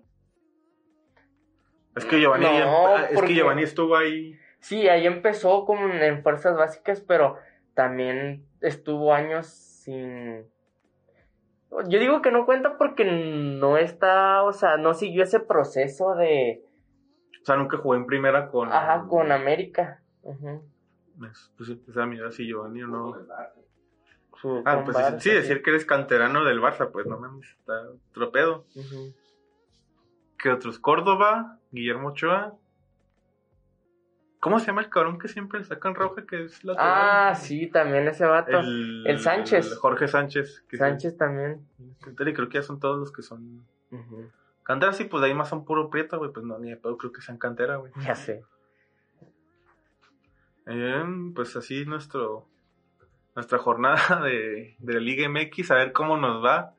Es 1.96 2.06
que 2.06 2.20
Giovanni, 2.22 2.46
No, 2.46 2.98
es 2.98 3.12
porque- 3.16 3.30
que 3.30 3.36
Giovanni 3.36 3.64
estuvo 3.64 3.98
ahí. 3.98 4.38
Sí, 4.62 4.88
ahí 4.88 5.06
empezó 5.08 5.66
como 5.66 5.88
en 5.88 6.22
fuerzas 6.22 6.56
básicas, 6.56 7.02
pero 7.02 7.38
también 7.74 8.46
estuvo 8.62 9.14
años 9.14 9.48
sin. 9.48 10.46
Yo 11.88 12.00
digo 12.00 12.22
que 12.22 12.32
no 12.32 12.46
cuenta 12.46 12.78
porque 12.78 13.06
no 13.06 13.78
está, 13.78 14.44
o 14.44 14.54
sea, 14.54 14.78
no 14.78 14.94
siguió 14.94 15.24
ese 15.24 15.40
proceso 15.40 16.16
de. 16.16 16.64
O 17.42 17.46
sea, 17.46 17.56
nunca 17.58 17.78
jugó 17.78 17.96
en 17.96 18.06
primera 18.06 18.50
con. 18.50 18.72
Ajá, 18.72 19.06
con 19.08 19.32
América. 19.32 20.02
Ujú. 20.24 20.64
Pues, 21.18 21.52
pues, 21.58 21.70
o 21.88 21.94
sea, 21.94 22.06
mira 22.06 22.32
si 22.32 22.46
Giovanni 22.48 22.84
o 22.84 22.88
no. 22.88 23.16
Su- 24.42 24.62
Ah, 24.66 24.82
pues 24.86 24.96
Barça, 24.98 25.20
sí, 25.20 25.32
decir 25.32 25.62
que 25.62 25.70
eres 25.72 25.86
canterano 25.86 26.44
del 26.46 26.62
Barça, 26.62 26.90
pues 26.92 27.06
no 27.06 27.20
mames, 27.20 27.50
está 27.50 27.74
otro 28.10 28.32
pedo. 28.32 28.66
Ujú. 28.76 29.14
¿Qué 30.38 30.50
otros? 30.50 30.80
Córdoba, 30.80 31.60
Guillermo 31.72 32.10
Ochoa. 32.10 32.54
¿Cómo 34.40 34.60
se 34.60 34.68
llama 34.68 34.82
el 34.82 34.90
cabrón 34.90 35.20
que 35.20 35.28
siempre 35.28 35.60
le 35.60 35.66
sacan 35.66 35.96
roja? 35.96 36.26
Que 36.26 36.46
es 36.46 36.64
la 36.64 36.76
Ah, 36.78 37.36
sí, 37.36 37.68
también 37.68 38.08
ese 38.08 38.26
vato. 38.26 38.60
El, 38.60 39.06
El 39.06 39.20
Sánchez. 39.20 39.78
Jorge 39.78 40.08
Sánchez. 40.08 40.64
que 40.70 40.78
Sánchez 40.78 41.18
también. 41.18 41.68
sí, 41.78 42.10
y 42.10 42.34
creo 42.34 42.48
que 42.48 42.56
ya 42.60 42.64
son 42.64 42.80
todos 42.80 42.98
los 43.00 43.12
que 43.12 43.22
son. 43.22 43.66
Ujú. 43.92 44.30
Canteras, 44.64 44.96
sí, 44.98 45.06
pues 45.06 45.22
de 45.22 45.28
ahí 45.28 45.34
más 45.34 45.50
son 45.50 45.66
puro 45.66 45.90
prieto, 45.90 46.18
güey. 46.20 46.32
Pues 46.32 46.46
no, 46.46 46.58
ni 46.60 46.70
de 46.70 46.78
pedo 46.78 46.98
creo 46.98 47.12
que 47.12 47.22
sean 47.22 47.38
cantera, 47.38 47.78
güey. 47.78 47.92
Ya 48.02 48.16
sé. 48.16 48.44
Eh, 50.68 51.04
pues 51.36 51.56
así 51.56 51.86
nuestro 51.86 52.46
nuestra 53.36 53.58
jornada 53.58 54.22
de, 54.24 54.76
de 54.80 54.94
la 54.94 55.00
Liga 55.00 55.28
MX, 55.28 55.72
a 55.72 55.76
ver 55.76 55.92
cómo 55.92 56.18
nos 56.18 56.44
va. 56.44 56.76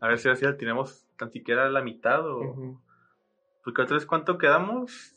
A 0.00 0.08
ver 0.08 0.18
si 0.18 0.28
así 0.28 0.44
la 0.44 0.56
tenemos 0.56 1.06
tan 1.16 1.30
siquiera 1.30 1.66
a 1.66 1.70
la 1.70 1.82
mitad 1.82 2.26
o. 2.26 2.80
Porque 3.62 3.82
otra 3.82 3.94
vez, 3.96 4.06
¿cuánto 4.06 4.36
quedamos? 4.38 5.14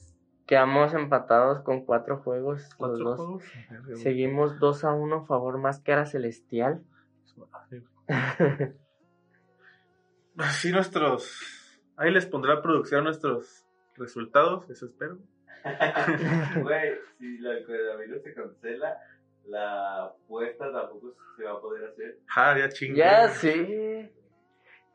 Quedamos 0.48 0.94
empatados 0.94 1.62
con 1.62 1.86
cuatro 1.86 2.18
juegos. 2.20 2.62
Los 2.64 2.76
¿Cuatro 2.76 2.98
dos. 3.04 3.16
juegos? 3.18 3.44
Seguimos 4.02 4.60
2 4.60 4.84
a 4.86 4.94
1 4.94 5.26
favor 5.26 5.58
Máscara 5.58 6.06
Celestial. 6.06 6.82
Así 10.38 10.72
nuestros. 10.72 11.76
Ahí 11.98 12.12
les 12.12 12.26
pondrá 12.26 12.54
a 12.54 12.62
producción 12.62 13.04
nuestros 13.04 13.66
resultados, 13.96 14.70
eso 14.70 14.86
espero. 14.86 15.18
Güey, 16.62 16.94
si 17.20 17.40
la 17.40 17.64
coronavirus 17.66 18.24
se 18.24 18.34
cancela, 18.34 18.98
la 19.46 20.06
apuesta 20.06 20.72
tampoco 20.72 21.16
se 21.36 21.44
va 21.44 21.52
a 21.54 21.60
poder 21.60 21.90
hacer. 21.90 22.20
Ja, 22.28 22.58
ya 22.58 22.70
chingue. 22.70 22.98
ya 22.98 23.28
sí. 23.30 24.10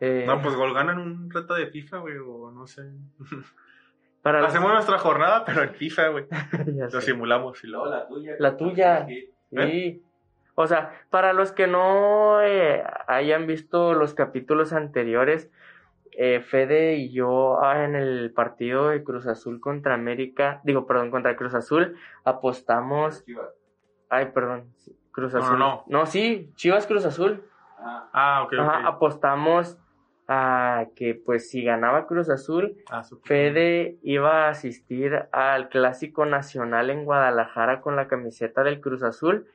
Eh, 0.00 0.24
No, 0.26 0.40
pues 0.40 0.54
gol 0.54 0.72
ganan 0.72 0.98
un 0.98 1.30
reto 1.30 1.54
de 1.54 1.66
FIFA, 1.66 1.98
güey, 1.98 2.16
o 2.18 2.50
no 2.52 2.66
sé. 2.66 2.82
para 4.22 4.44
Hacemos 4.46 4.72
nuestra 4.72 4.98
jornada, 4.98 5.44
pero 5.44 5.62
en 5.62 5.74
FIFA, 5.74 6.08
güey. 6.08 6.26
Lo 6.76 6.90
sé. 6.90 7.00
simulamos 7.02 7.62
y 7.64 7.66
Luego 7.66 7.86
la 7.86 8.06
tuya. 8.06 8.34
La 8.38 8.56
tuya. 8.56 9.06
Sí. 9.06 9.34
Sí. 9.50 10.02
O 10.54 10.66
sea, 10.66 10.92
para 11.10 11.32
los 11.32 11.52
que 11.52 11.66
no 11.66 12.40
eh, 12.42 12.84
hayan 13.06 13.46
visto 13.46 13.94
los 13.94 14.14
capítulos 14.14 14.72
anteriores, 14.72 15.50
eh, 16.12 16.40
Fede 16.42 16.96
y 16.96 17.10
yo 17.10 17.62
ah, 17.64 17.84
en 17.84 17.94
el 17.96 18.32
partido 18.32 18.88
de 18.90 19.02
Cruz 19.02 19.26
Azul 19.26 19.60
contra 19.60 19.94
América, 19.94 20.60
digo, 20.62 20.86
perdón, 20.86 21.10
contra 21.10 21.36
Cruz 21.36 21.54
Azul, 21.54 21.96
apostamos. 22.24 23.24
Chivas. 23.24 23.48
Ay, 24.10 24.26
perdón, 24.34 24.66
Cruz 25.10 25.32
No, 25.32 25.38
no, 25.40 25.44
Azul. 25.46 25.58
no. 25.58 25.84
No, 25.88 26.06
sí, 26.06 26.52
Chivas 26.54 26.86
Cruz 26.86 27.04
Azul. 27.06 27.42
Ah, 27.78 28.08
Ah, 28.12 28.42
ok, 28.44 28.52
Ajá, 28.58 28.78
ok. 28.80 28.84
apostamos 28.94 29.78
a 30.34 30.86
que, 30.96 31.14
pues, 31.14 31.50
si 31.50 31.62
ganaba 31.64 32.06
Cruz 32.06 32.28
Azul, 32.30 32.76
Ah. 32.90 33.02
Fede 33.24 33.98
iba 34.02 34.46
a 34.46 34.50
asistir 34.50 35.26
al 35.32 35.68
Clásico 35.68 36.26
Nacional 36.26 36.90
en 36.90 37.04
Guadalajara 37.04 37.80
con 37.80 37.96
la 37.96 38.08
camiseta 38.08 38.62
del 38.62 38.80
Cruz 38.80 39.02
Azul 39.02 39.46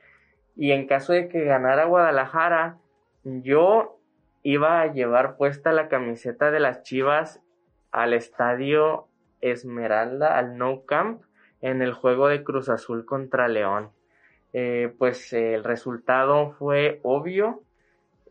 y 0.56 0.72
en 0.72 0.86
caso 0.86 1.12
de 1.12 1.28
que 1.28 1.44
ganara 1.44 1.84
Guadalajara, 1.84 2.78
yo 3.24 4.00
iba 4.42 4.80
a 4.80 4.92
llevar 4.92 5.36
puesta 5.36 5.72
la 5.72 5.88
camiseta 5.88 6.50
de 6.50 6.60
las 6.60 6.82
Chivas 6.82 7.40
al 7.92 8.14
estadio 8.14 9.06
Esmeralda, 9.40 10.36
al 10.38 10.56
No 10.58 10.84
Camp, 10.84 11.22
en 11.60 11.82
el 11.82 11.92
juego 11.92 12.28
de 12.28 12.44
Cruz 12.44 12.68
Azul 12.68 13.04
contra 13.04 13.48
León. 13.48 13.90
Eh, 14.52 14.94
pues 14.98 15.32
eh, 15.32 15.54
el 15.54 15.64
resultado 15.64 16.52
fue 16.52 17.00
obvio. 17.02 17.62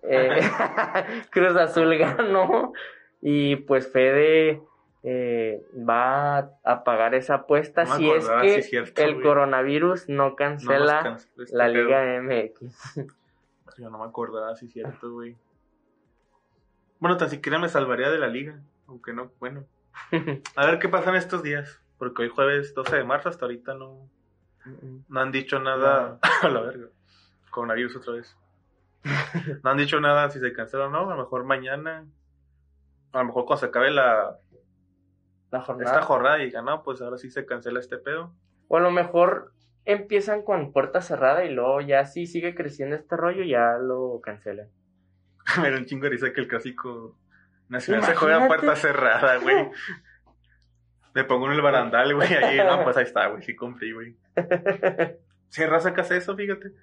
Eh, 0.04 0.40
Cruz 1.32 1.56
Azul 1.56 1.98
ganó 1.98 2.74
y 3.22 3.56
pues 3.58 3.92
Fede 3.92 4.62
eh, 5.04 5.64
va 5.78 6.38
a 6.64 6.84
pagar 6.84 7.16
esa 7.16 7.36
apuesta 7.36 7.86
No 7.86 7.96
si 7.98 8.10
es 8.10 8.24
acordaba, 8.26 8.42
que 8.42 8.50
sí 8.50 8.60
es 8.60 8.70
cierto, 8.70 9.02
el 9.04 9.14
güey. 9.16 9.24
coronavirus 9.26 10.10
no 10.10 10.36
cancela 10.36 11.18
este 11.38 11.56
la 11.56 11.66
pedo. 11.66 11.84
Liga 11.84 12.22
MX. 12.22 12.96
Yo 13.78 13.90
no 13.90 14.00
me 14.00 14.06
acordaba, 14.06 14.56
sí 14.56 14.66
es 14.66 14.74
cierto, 14.74 15.12
güey. 15.12 15.36
Bueno, 17.00 17.18
tan 17.18 17.30
siquiera 17.30 17.60
me 17.60 17.70
salvaría 17.70 18.10
de 18.10 18.18
la 18.18 18.28
liga. 18.28 18.60
Aunque 18.88 19.14
no, 19.14 19.32
bueno. 19.40 19.66
A 20.56 20.66
ver 20.66 20.80
qué 20.80 20.90
pasa 20.90 21.10
en 21.12 21.16
estos 21.18 21.44
días. 21.44 21.82
Porque 21.98 22.24
hoy 22.24 22.30
jueves 22.30 22.74
12 22.74 22.96
de 22.96 23.04
marzo, 23.04 23.30
hasta 23.30 23.46
ahorita 23.46 23.74
no, 23.76 24.10
no 25.10 25.20
han 25.20 25.32
dicho 25.32 25.60
nada. 25.60 26.20
A 26.42 26.48
la 26.50 26.62
verga. 26.62 26.88
Coronavirus 27.52 27.98
otra 27.98 28.14
vez. 28.14 28.36
No 29.64 29.70
han 29.72 29.78
dicho 29.78 30.00
nada 30.00 30.30
si 30.30 30.40
se 30.40 30.54
cancela 30.54 30.88
o 30.88 30.90
no. 30.90 31.10
A 31.10 31.16
lo 31.16 31.22
mejor 31.24 31.44
mañana. 31.44 32.06
A 33.14 33.20
lo 33.20 33.26
mejor 33.26 33.46
cuando 33.46 33.62
se 33.62 33.66
acabe 33.68 33.92
la, 33.92 34.38
La 35.52 35.62
jornada. 35.62 35.92
esta 35.92 36.06
jornada 36.06 36.40
y 36.40 36.46
digan, 36.46 36.66
no, 36.66 36.84
pues 36.84 37.02
ahora 37.02 37.18
sí 37.18 37.30
se 37.32 37.46
cancela 37.46 37.80
este 37.80 37.98
pedo. 37.98 38.34
O 38.68 38.78
a 38.78 38.82
lo 38.82 38.92
mejor 38.92 39.54
empiezan 39.86 40.42
con 40.42 40.74
puerta 40.74 41.02
cerrada 41.02 41.46
y 41.46 41.54
luego 41.54 41.80
ya 41.82 42.06
si 42.06 42.28
sigue 42.28 42.54
creciendo 42.54 42.96
este 42.96 43.16
rollo 43.16 43.44
ya 43.44 43.78
lo 43.80 44.20
cancelan. 44.22 44.70
Me 45.62 45.72
da 45.72 45.78
un 45.78 45.86
chingo 45.86 46.10
risa 46.10 46.34
que 46.34 46.42
el 46.42 46.48
clásico 46.48 47.18
nacional 47.70 48.04
se 48.04 48.16
juega 48.16 48.44
a 48.44 48.48
puerta 48.48 48.76
cerrada, 48.76 49.38
güey. 49.38 49.70
Me 51.14 51.24
pongo 51.24 51.48
en 51.48 51.54
el 51.54 51.62
barandal, 51.62 52.14
güey, 52.14 52.32
ahí, 52.32 52.58
no, 52.58 52.84
pues 52.84 52.96
ahí 52.98 53.06
está, 53.06 53.28
güey, 53.28 53.42
sí 53.42 53.56
cumplí, 53.56 53.92
güey. 53.92 54.16
Si 55.50 55.66
raza 55.66 55.94
que 55.94 56.02
hace 56.02 56.18
eso, 56.18 56.36
fíjate. 56.36 56.74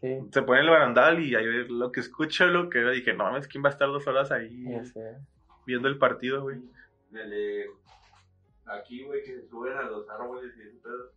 Sí, 0.00 0.18
Se 0.32 0.42
pone 0.42 0.60
en 0.60 0.66
el 0.66 0.70
barandal 0.70 1.20
y 1.20 1.34
ahí 1.34 1.44
lo 1.68 1.92
que 1.92 2.00
escucho, 2.00 2.46
lo 2.46 2.70
que 2.70 2.78
veo, 2.78 2.90
dije, 2.90 3.12
no 3.12 3.24
mames, 3.24 3.46
¿quién 3.46 3.62
va 3.62 3.68
a 3.68 3.72
estar 3.72 3.88
dos 3.88 4.06
horas 4.06 4.32
ahí 4.32 4.64
viendo 5.66 5.88
el 5.88 5.98
partido, 5.98 6.42
güey? 6.42 6.58
Aquí, 8.64 9.04
güey, 9.04 9.22
que 9.22 9.34
se 9.34 9.48
suben 9.48 9.76
a 9.76 9.82
los 9.82 10.08
árboles 10.08 10.54
y 10.56 10.62
ese 10.62 10.78
pedo. 10.78 11.12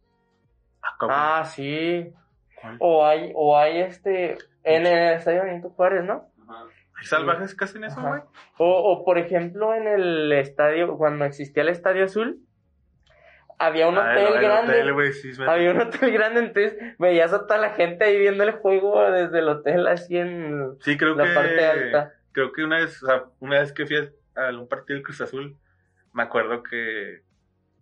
Ah. 0.82 1.40
Ah, 1.40 1.46
sí. 1.46 2.12
¿Cuál? 2.60 2.78
O 2.80 3.06
hay, 3.06 3.32
o 3.36 3.58
hay 3.58 3.80
este, 3.80 4.38
en 4.64 4.86
el 4.86 5.14
Estadio 5.18 5.44
Benito 5.44 5.70
Juárez, 5.70 6.04
¿no? 6.04 6.30
Ajá. 6.44 6.66
¿Hay 6.96 7.06
salvajes 7.06 7.56
que 7.56 7.66
hacen 7.66 7.84
eso, 7.84 8.02
güey? 8.02 8.22
O, 8.58 8.92
o 8.92 9.06
por 9.06 9.18
ejemplo, 9.18 9.74
en 9.74 9.88
el 9.88 10.32
estadio, 10.34 10.98
cuando 10.98 11.26
existía 11.26 11.64
el 11.64 11.70
Estadio 11.70 12.06
Azul, 12.06 12.40
había 13.66 13.88
un 13.88 13.98
Ah, 13.98 14.12
hotel 14.12 14.28
el- 14.28 14.34
el 14.36 14.42
grande. 14.42 14.82
hotel, 14.92 15.14
sí, 15.14 15.32
había 15.48 15.72
un 15.72 15.82
hotel 15.82 16.12
grande, 16.12 16.40
entonces 16.42 16.76
veías 17.00 17.34
a 17.34 17.42
toda 17.48 17.58
la 17.60 17.72
gente 17.72 18.06
ahí 18.06 18.18
viendo 18.18 18.44
el 18.44 18.52
juego 18.52 19.02
desde 19.12 19.40
el 19.40 19.50
hotel 19.50 19.88
así 19.88 20.18
en 20.18 20.78
Sí, 20.82 20.98
creo 20.98 21.16
la 21.16 21.24
que. 21.26 21.34
parte 21.34 21.66
alta. 21.66 22.14
Creo 22.32 22.52
que 22.52 22.64
una 22.64 22.78
vez, 22.78 23.02
o 23.04 23.06
sea, 23.06 23.26
una 23.40 23.60
vez 23.60 23.72
que 23.74 23.86
fui 23.86 23.98
a, 24.36 24.50
un 24.50 24.68
partido 24.68 24.96
del 24.96 25.04
Cruz 25.04 25.22
Azul, 25.22 25.56
me 26.14 26.24
acuerdo 26.24 26.64
que 26.64 27.22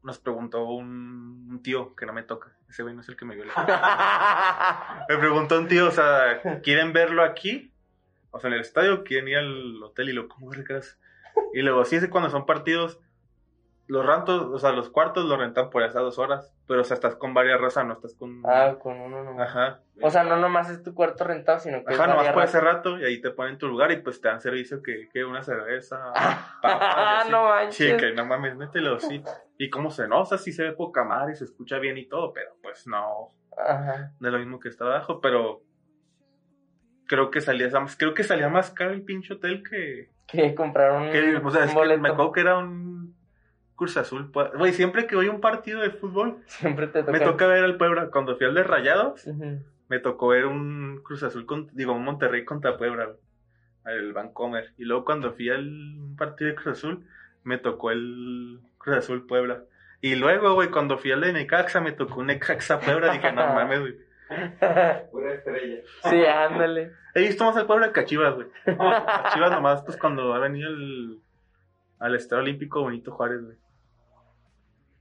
nos 0.04 0.20
preguntó 0.20 0.66
un, 0.66 1.48
un 1.50 1.62
tío 1.64 1.96
que 1.96 2.06
no 2.06 2.14
me 2.14 2.24
toca. 2.24 2.52
Ese 2.70 2.84
güey 2.84 2.94
no 2.96 3.02
es 3.02 3.10
el 3.10 3.16
que 3.16 3.26
me 3.26 3.36
viola. 3.36 3.54
me 5.10 5.18
preguntó 5.18 5.58
un 5.60 5.68
tío, 5.68 5.88
o 5.88 5.92
sea, 5.92 6.42
¿quieren 6.64 6.92
verlo 6.94 7.24
aquí? 7.24 7.74
O 8.32 8.40
sea, 8.40 8.50
en 8.50 8.56
el 8.56 8.62
estadio, 8.62 9.04
¿quieren 9.04 9.28
ir 9.28 9.38
al 9.38 9.84
hotel? 9.84 10.10
Y 10.10 10.14
lo, 10.14 10.28
¿cómo 10.28 10.50
vergas? 10.50 10.98
Y 11.54 11.62
luego, 11.62 11.86
sí, 11.86 11.96
es 11.98 12.08
cuando 12.10 12.30
son 12.30 12.46
partidos, 12.46 13.00
los 13.88 14.06
rantos, 14.06 14.44
o 14.54 14.58
sea, 14.58 14.72
los 14.72 14.90
cuartos 14.90 15.26
los 15.26 15.38
rentan 15.38 15.70
por 15.70 15.84
esas 15.84 16.02
dos 16.02 16.18
horas. 16.18 16.54
Pero, 16.68 16.82
o 16.82 16.84
sea, 16.86 16.96
estás 16.96 17.16
con 17.16 17.34
varias 17.34 17.60
razas, 17.60 17.86
no 17.86 17.94
estás 17.94 18.16
con. 18.16 18.42
ah, 18.46 18.76
con 18.82 19.00
uno 19.02 19.24
nomás. 19.24 19.50
Ajá. 19.50 19.80
O 20.02 20.10
sea, 20.10 20.24
no 20.24 20.38
nomás 20.38 20.70
es 20.70 20.82
tu 20.82 20.94
cuarto 20.94 21.26
rentado, 21.26 21.60
sino 21.60 21.84
que 21.84 21.94
Ajá, 21.94 22.08
nomás 22.08 22.30
por 22.32 22.44
ese 22.44 22.62
rato 22.62 22.98
y 22.98 23.04
ahí 23.04 23.20
te 23.22 23.32
ponen 23.32 23.58
tu 23.58 23.68
lugar 23.68 23.92
y 23.92 23.98
pues 23.98 24.22
te 24.22 24.30
dan 24.30 24.40
servicio 24.40 24.82
que, 24.82 25.10
que 25.12 25.26
una 25.26 25.44
cerveza, 25.44 25.98
Ah, 26.16 26.58
papas, 26.62 27.30
no 27.30 27.44
manches. 27.50 27.76
Sí, 27.92 27.98
que 27.98 28.14
no 28.14 28.26
mames, 28.26 28.56
mételo, 28.56 29.00
sí. 29.00 29.22
Y 29.58 29.70
cómo 29.70 29.92
se 29.92 30.08
nota, 30.08 30.38
sí 30.38 30.54
se 30.54 30.64
ve 30.64 30.72
poca 30.72 31.04
madre 31.04 31.34
y 31.34 31.36
se 31.36 31.44
escucha 31.44 31.78
bien 31.78 31.98
y 31.98 32.08
todo, 32.08 32.32
pero 32.34 32.52
pues 32.64 32.88
no, 32.88 33.34
Ajá. 33.58 34.14
no 34.20 34.28
es 34.28 34.34
lo 34.34 34.40
mismo 34.40 34.60
que 34.60 34.70
está 34.70 34.86
abajo, 34.86 35.20
pero 35.20 35.62
creo 37.08 37.30
que 37.30 37.42
salía 37.42 37.68
más, 37.80 37.96
creo 37.98 38.14
que 38.14 38.24
salía 38.24 38.48
más 38.50 38.72
caro 38.72 38.92
el 38.92 39.04
pinche 39.04 39.34
hotel 39.34 39.64
que, 39.70 40.10
Que 40.28 40.56
compraron 40.56 41.12
que 41.12 41.36
un, 41.36 41.46
o 41.46 41.52
sea, 41.52 41.66
es 41.66 41.68
un 41.70 41.74
que 41.74 41.80
boleto. 41.80 42.02
me 42.02 42.10
acuerdo 42.10 42.32
que 42.32 42.40
era 42.42 42.58
un 42.58 43.01
Cruz 43.82 43.98
Azul, 43.98 44.32
güey, 44.60 44.74
siempre 44.74 45.08
que 45.08 45.16
voy 45.16 45.26
a 45.26 45.32
un 45.32 45.42
partido 45.42 45.82
de 45.82 45.90
fútbol, 45.90 46.38
Siempre 46.46 46.86
te 46.86 47.00
toca. 47.00 47.12
me 47.12 47.20
toca 47.20 47.48
ver 47.48 47.64
al 47.64 47.78
Puebla, 47.78 48.12
cuando 48.12 48.36
fui 48.38 48.46
al 48.46 48.54
de 48.54 48.62
Rayados, 48.62 49.28
me 49.90 49.98
tocó 49.98 50.28
ver 50.28 50.46
un 50.46 51.02
Cruz 51.04 51.24
Azul, 51.24 51.48
con, 51.48 51.68
digo, 51.74 51.94
un 51.94 52.04
Monterrey 52.04 52.46
contra 52.46 52.78
Puebla, 52.78 53.10
el 53.86 54.14
Vancomer. 54.14 54.72
Y 54.78 54.86
luego 54.86 55.04
cuando 55.04 55.34
fui 55.34 55.50
al 55.50 55.98
partido 56.16 56.52
de 56.52 56.56
Cruz 56.58 56.78
Azul, 56.78 57.08
me 57.44 57.58
tocó 57.58 57.90
el 57.90 58.60
Cruz 58.78 58.98
Azul 58.98 59.26
Puebla. 59.26 59.64
Y 60.00 60.14
luego, 60.14 60.54
güey, 60.54 60.70
cuando 60.70 61.00
fui 61.00 61.12
al 61.12 61.22
de 61.22 61.34
Necaxa, 61.34 61.82
me 61.82 61.92
tocó 61.92 62.20
un 62.20 62.28
Necaxa 62.28 62.80
Puebla. 62.80 63.14
Dije, 63.14 63.32
no 63.32 63.48
mames, 63.56 63.80
güey. 63.80 63.96
Pura 65.12 65.34
estrella. 65.34 65.82
sí, 66.04 66.24
ándale. 66.24 66.92
He 67.16 67.22
visto 67.22 67.44
más 67.46 67.58
al 67.58 67.66
Puebla 67.66 67.92
que 67.92 68.00
a 68.02 68.06
Chivas, 68.06 68.36
güey. 68.36 68.48
A 68.78 69.32
Chivas 69.34 69.50
nomás, 69.52 69.82
pues 69.82 69.98
cuando 69.98 70.36
ha 70.36 70.40
venido 70.40 70.70
el, 70.70 71.18
al 72.00 72.14
Estadio 72.16 72.44
Olímpico 72.44 72.82
Bonito 72.84 73.12
Juárez, 73.12 73.44
güey. 73.44 73.58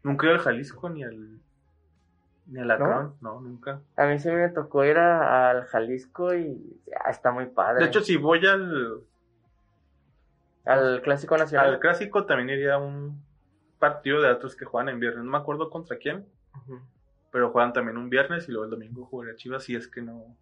Nunca 0.02 0.26
ido 0.26 0.34
al 0.34 0.40
Jalisco 0.40 0.88
ni 0.90 1.02
al. 1.04 1.38
Ni 2.46 2.60
al 2.60 2.70
Akron, 2.70 3.14
no, 3.20 3.40
nunca. 3.40 3.80
A 3.96 4.06
mí 4.06 4.18
sí 4.18 4.28
me 4.30 4.48
tocó 4.48 4.84
ir 4.84 4.98
a- 4.98 5.50
al 5.50 5.64
Jalisco 5.66 6.34
y 6.34 6.80
ya, 6.86 7.10
está 7.10 7.30
muy 7.30 7.46
padre. 7.46 7.80
De 7.84 7.88
hecho, 7.88 8.00
si 8.00 8.16
voy 8.16 8.44
al, 8.46 9.02
al 10.64 11.02
Clásico 11.02 11.36
Nacional. 11.36 11.74
Al 11.74 11.80
clásico 11.80 12.26
también 12.26 12.50
iría 12.50 12.74
a 12.74 12.78
un 12.78 13.22
partido 13.78 14.20
de 14.20 14.30
otros 14.30 14.56
que 14.56 14.64
juegan 14.64 14.88
en 14.88 15.00
viernes. 15.00 15.24
No 15.24 15.30
me 15.30 15.38
acuerdo 15.38 15.70
contra 15.70 15.96
quién, 15.98 16.26
pero 17.30 17.50
juegan 17.50 17.72
también 17.72 17.96
un 17.96 18.10
viernes 18.10 18.48
y 18.48 18.52
luego 18.52 18.64
el 18.64 18.70
domingo 18.70 19.04
jugaría 19.06 19.36
Chivas 19.36 19.64
si 19.64 19.74
es 19.76 19.88
que 19.88 20.02
no, 20.02 20.36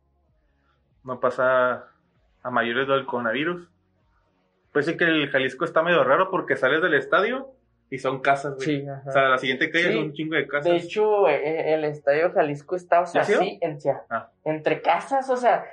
no 1.05 1.21
pasa 1.21 1.89
a 2.43 2.51
mayores 2.51 2.89
del 2.89 3.07
coronavirus. 3.07 3.69
Pues 4.73 4.87
sí 4.87 4.97
que 4.97 5.05
el 5.05 5.31
Jalisco 5.31 5.65
está 5.65 5.83
medio 5.83 6.03
raro 6.05 6.31
porque 6.31 6.57
sales 6.57 6.83
del 6.83 6.95
estadio 6.95 7.49
y 7.91 7.99
son 7.99 8.21
casas, 8.21 8.55
güey. 8.57 8.67
Sí. 8.83 8.87
O 9.07 9.11
sea, 9.13 9.23
la 9.29 9.39
siguiente 9.39 9.71
calle 9.71 9.85
Sí. 9.85 9.91
es 9.99 10.05
un 10.05 10.13
chingo 10.13 10.35
de 10.37 10.47
casas. 10.47 10.65
De 10.71 10.77
hecho, 10.77 11.29
eh, 11.29 11.75
el 11.75 11.85
Estadio 11.85 12.33
Jalisco 12.33 12.77
está, 12.77 13.01
o 13.01 13.07
sea, 13.07 13.25
sí, 13.25 13.59
en- 13.63 13.79
Ah. 14.11 14.31
entre 14.45 14.83
casas, 14.83 15.31
o 15.31 15.37
sea, 15.37 15.65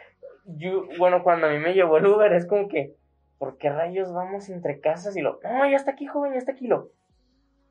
yo, 0.46 0.86
bueno, 0.98 1.24
cuando 1.24 1.48
a 1.48 1.50
mí 1.50 1.60
me 1.60 1.74
llevó 1.74 1.98
el 1.98 2.06
Uber 2.06 2.32
es 2.34 2.46
como 2.46 2.68
que, 2.68 2.94
¿por 3.38 3.58
qué 3.58 3.70
rayos 3.70 4.14
vamos 4.14 4.48
entre 4.50 4.80
casas? 4.80 5.18
Y 5.18 5.22
lo, 5.22 5.40
no, 5.44 5.70
ya 5.70 5.76
está 5.76 5.92
aquí, 5.92 6.06
joven, 6.06 6.34
ya 6.34 6.38
está 6.40 6.52
aquí, 6.54 6.68
lo, 6.68 6.90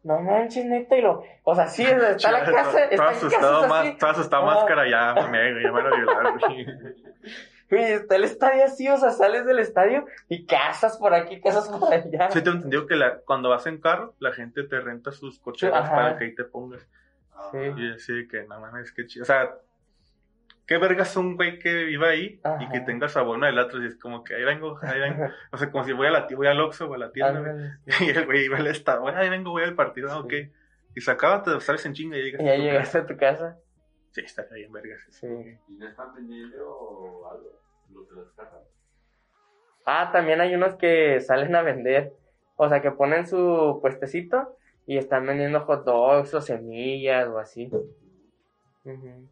no 0.03 0.20
manches, 0.20 0.66
neta, 0.66 0.97
y 0.99 1.01
lo, 1.01 1.22
o 1.45 1.55
sea, 1.55 1.66
sí, 1.68 1.82
está 2.18 2.30
la 2.32 2.45
casa, 2.45 2.84
Estaba 2.84 3.12
está 3.12 3.26
asustado, 3.26 3.68
más, 3.68 4.03
asustado 4.03 4.42
Ah. 4.51 4.55
máscara 4.57 4.90
ya, 4.90 5.28
me, 5.28 5.62
ya 5.62 5.72
me 5.72 5.82
van 5.82 6.26
a 6.26 6.36
Güey, 7.74 7.92
está 7.92 8.16
el 8.16 8.24
estadio 8.24 8.64
así, 8.64 8.88
o 8.88 8.96
sea, 8.96 9.10
sales 9.10 9.44
del 9.46 9.58
estadio 9.58 10.04
y 10.28 10.46
casas 10.46 10.96
por 10.98 11.14
aquí, 11.14 11.40
casas 11.40 11.68
por 11.68 11.92
allá. 11.92 12.30
Sí, 12.30 12.42
tengo 12.42 12.56
entendido 12.56 12.86
que 12.86 12.96
la, 12.96 13.18
cuando 13.20 13.48
vas 13.50 13.66
en 13.66 13.80
carro, 13.80 14.14
la 14.18 14.32
gente 14.32 14.62
te 14.64 14.80
renta 14.80 15.12
sus 15.12 15.38
cocheras 15.40 15.84
Ajá. 15.84 15.94
para 15.94 16.18
que 16.18 16.24
ahí 16.24 16.34
te 16.34 16.44
pongas. 16.44 16.86
Sí. 17.50 17.58
Y 17.76 17.92
así 17.92 18.28
que, 18.28 18.44
no 18.44 18.60
mames, 18.60 18.92
qué 18.92 19.06
chido. 19.06 19.22
O 19.24 19.26
sea, 19.26 19.54
qué 20.66 20.78
vergas 20.78 21.16
un 21.16 21.36
güey 21.36 21.58
que 21.58 21.84
viva 21.84 22.08
ahí 22.08 22.40
y 22.42 22.46
Ajá. 22.46 22.68
que 22.72 22.80
tenga 22.80 23.08
su 23.08 23.18
abono 23.18 23.46
del 23.46 23.58
otro. 23.58 23.82
Y 23.82 23.86
es 23.88 23.96
como 23.96 24.24
que 24.24 24.34
ahí 24.34 24.44
vengo, 24.44 24.78
ahí 24.82 25.00
vengo. 25.00 25.26
O 25.52 25.56
sea, 25.58 25.70
como 25.70 25.84
si 25.84 25.92
voy 25.92 26.06
a 26.06 26.10
la 26.10 26.26
ti- 26.26 26.34
voy 26.34 26.46
al 26.46 26.60
Oxxo 26.60 26.88
o 26.88 26.94
a 26.94 26.98
la 26.98 27.10
tienda. 27.12 27.80
Y 28.00 28.10
el 28.10 28.24
güey 28.26 28.44
iba 28.44 28.56
al 28.58 28.66
estado, 28.68 29.06
ahí 29.08 29.28
vengo, 29.28 29.50
voy 29.50 29.64
al 29.64 29.74
partido, 29.74 30.08
ah, 30.10 30.24
Sí. 30.28 30.46
ok. 30.46 30.52
Y 30.96 31.00
se 31.00 31.10
acaba, 31.10 31.42
te 31.42 31.58
sales 31.60 31.84
en 31.86 31.92
chinga 31.92 32.16
y 32.16 32.22
llegas 32.22 32.40
Y 32.40 32.44
ya 32.44 32.52
a 32.52 32.56
tu 32.56 32.62
llegaste 32.62 32.98
a 32.98 33.06
tu 33.06 33.16
casa. 33.16 33.38
casa. 33.48 33.58
Sí, 34.12 34.20
está 34.20 34.44
bien, 34.54 34.70
vergas. 34.70 35.00
Sí. 35.10 35.26
¿Y 35.26 35.72
no 35.72 35.88
están 35.88 36.14
vendiendo 36.14 37.28
algo? 37.28 37.60
Los 37.95 38.09
de 38.09 38.16
las 38.16 38.30
cajas. 38.32 38.61
Ah, 39.86 40.11
también 40.12 40.40
hay 40.40 40.55
unos 40.55 40.74
que 40.76 41.20
salen 41.20 41.55
a 41.55 41.62
vender. 41.62 42.12
O 42.57 42.68
sea, 42.68 42.80
que 42.82 42.90
ponen 42.90 43.26
su 43.26 43.78
puestecito 43.82 44.57
y 44.86 44.97
están 44.99 45.26
vendiendo 45.26 45.61
hot 45.61 45.84
dogs 45.84 46.32
o 46.34 46.40
semillas 46.40 47.28
o 47.28 47.38
así. 47.38 47.70
Ujú. 48.84 49.28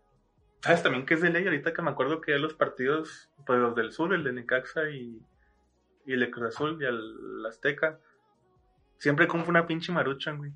¿Sabes 0.60 0.82
también 0.82 1.06
que 1.06 1.14
es 1.14 1.20
de 1.20 1.30
ley? 1.30 1.44
Ahorita 1.44 1.72
que 1.72 1.82
me 1.82 1.90
acuerdo 1.90 2.20
que 2.20 2.38
los 2.38 2.54
partidos, 2.54 3.30
pues 3.46 3.58
los 3.58 3.74
del 3.74 3.92
sur, 3.92 4.12
el 4.14 4.24
de 4.24 4.32
Necaxa 4.32 4.88
y, 4.90 5.20
y 6.06 6.12
el 6.12 6.20
de 6.20 6.30
Cruz 6.30 6.54
Azul 6.54 6.78
y 6.80 6.84
el 6.86 7.44
Azteca, 7.48 7.98
siempre 8.98 9.26
compro 9.26 9.50
una 9.50 9.66
pinche 9.66 9.92
maruchan, 9.92 10.38
güey. 10.38 10.52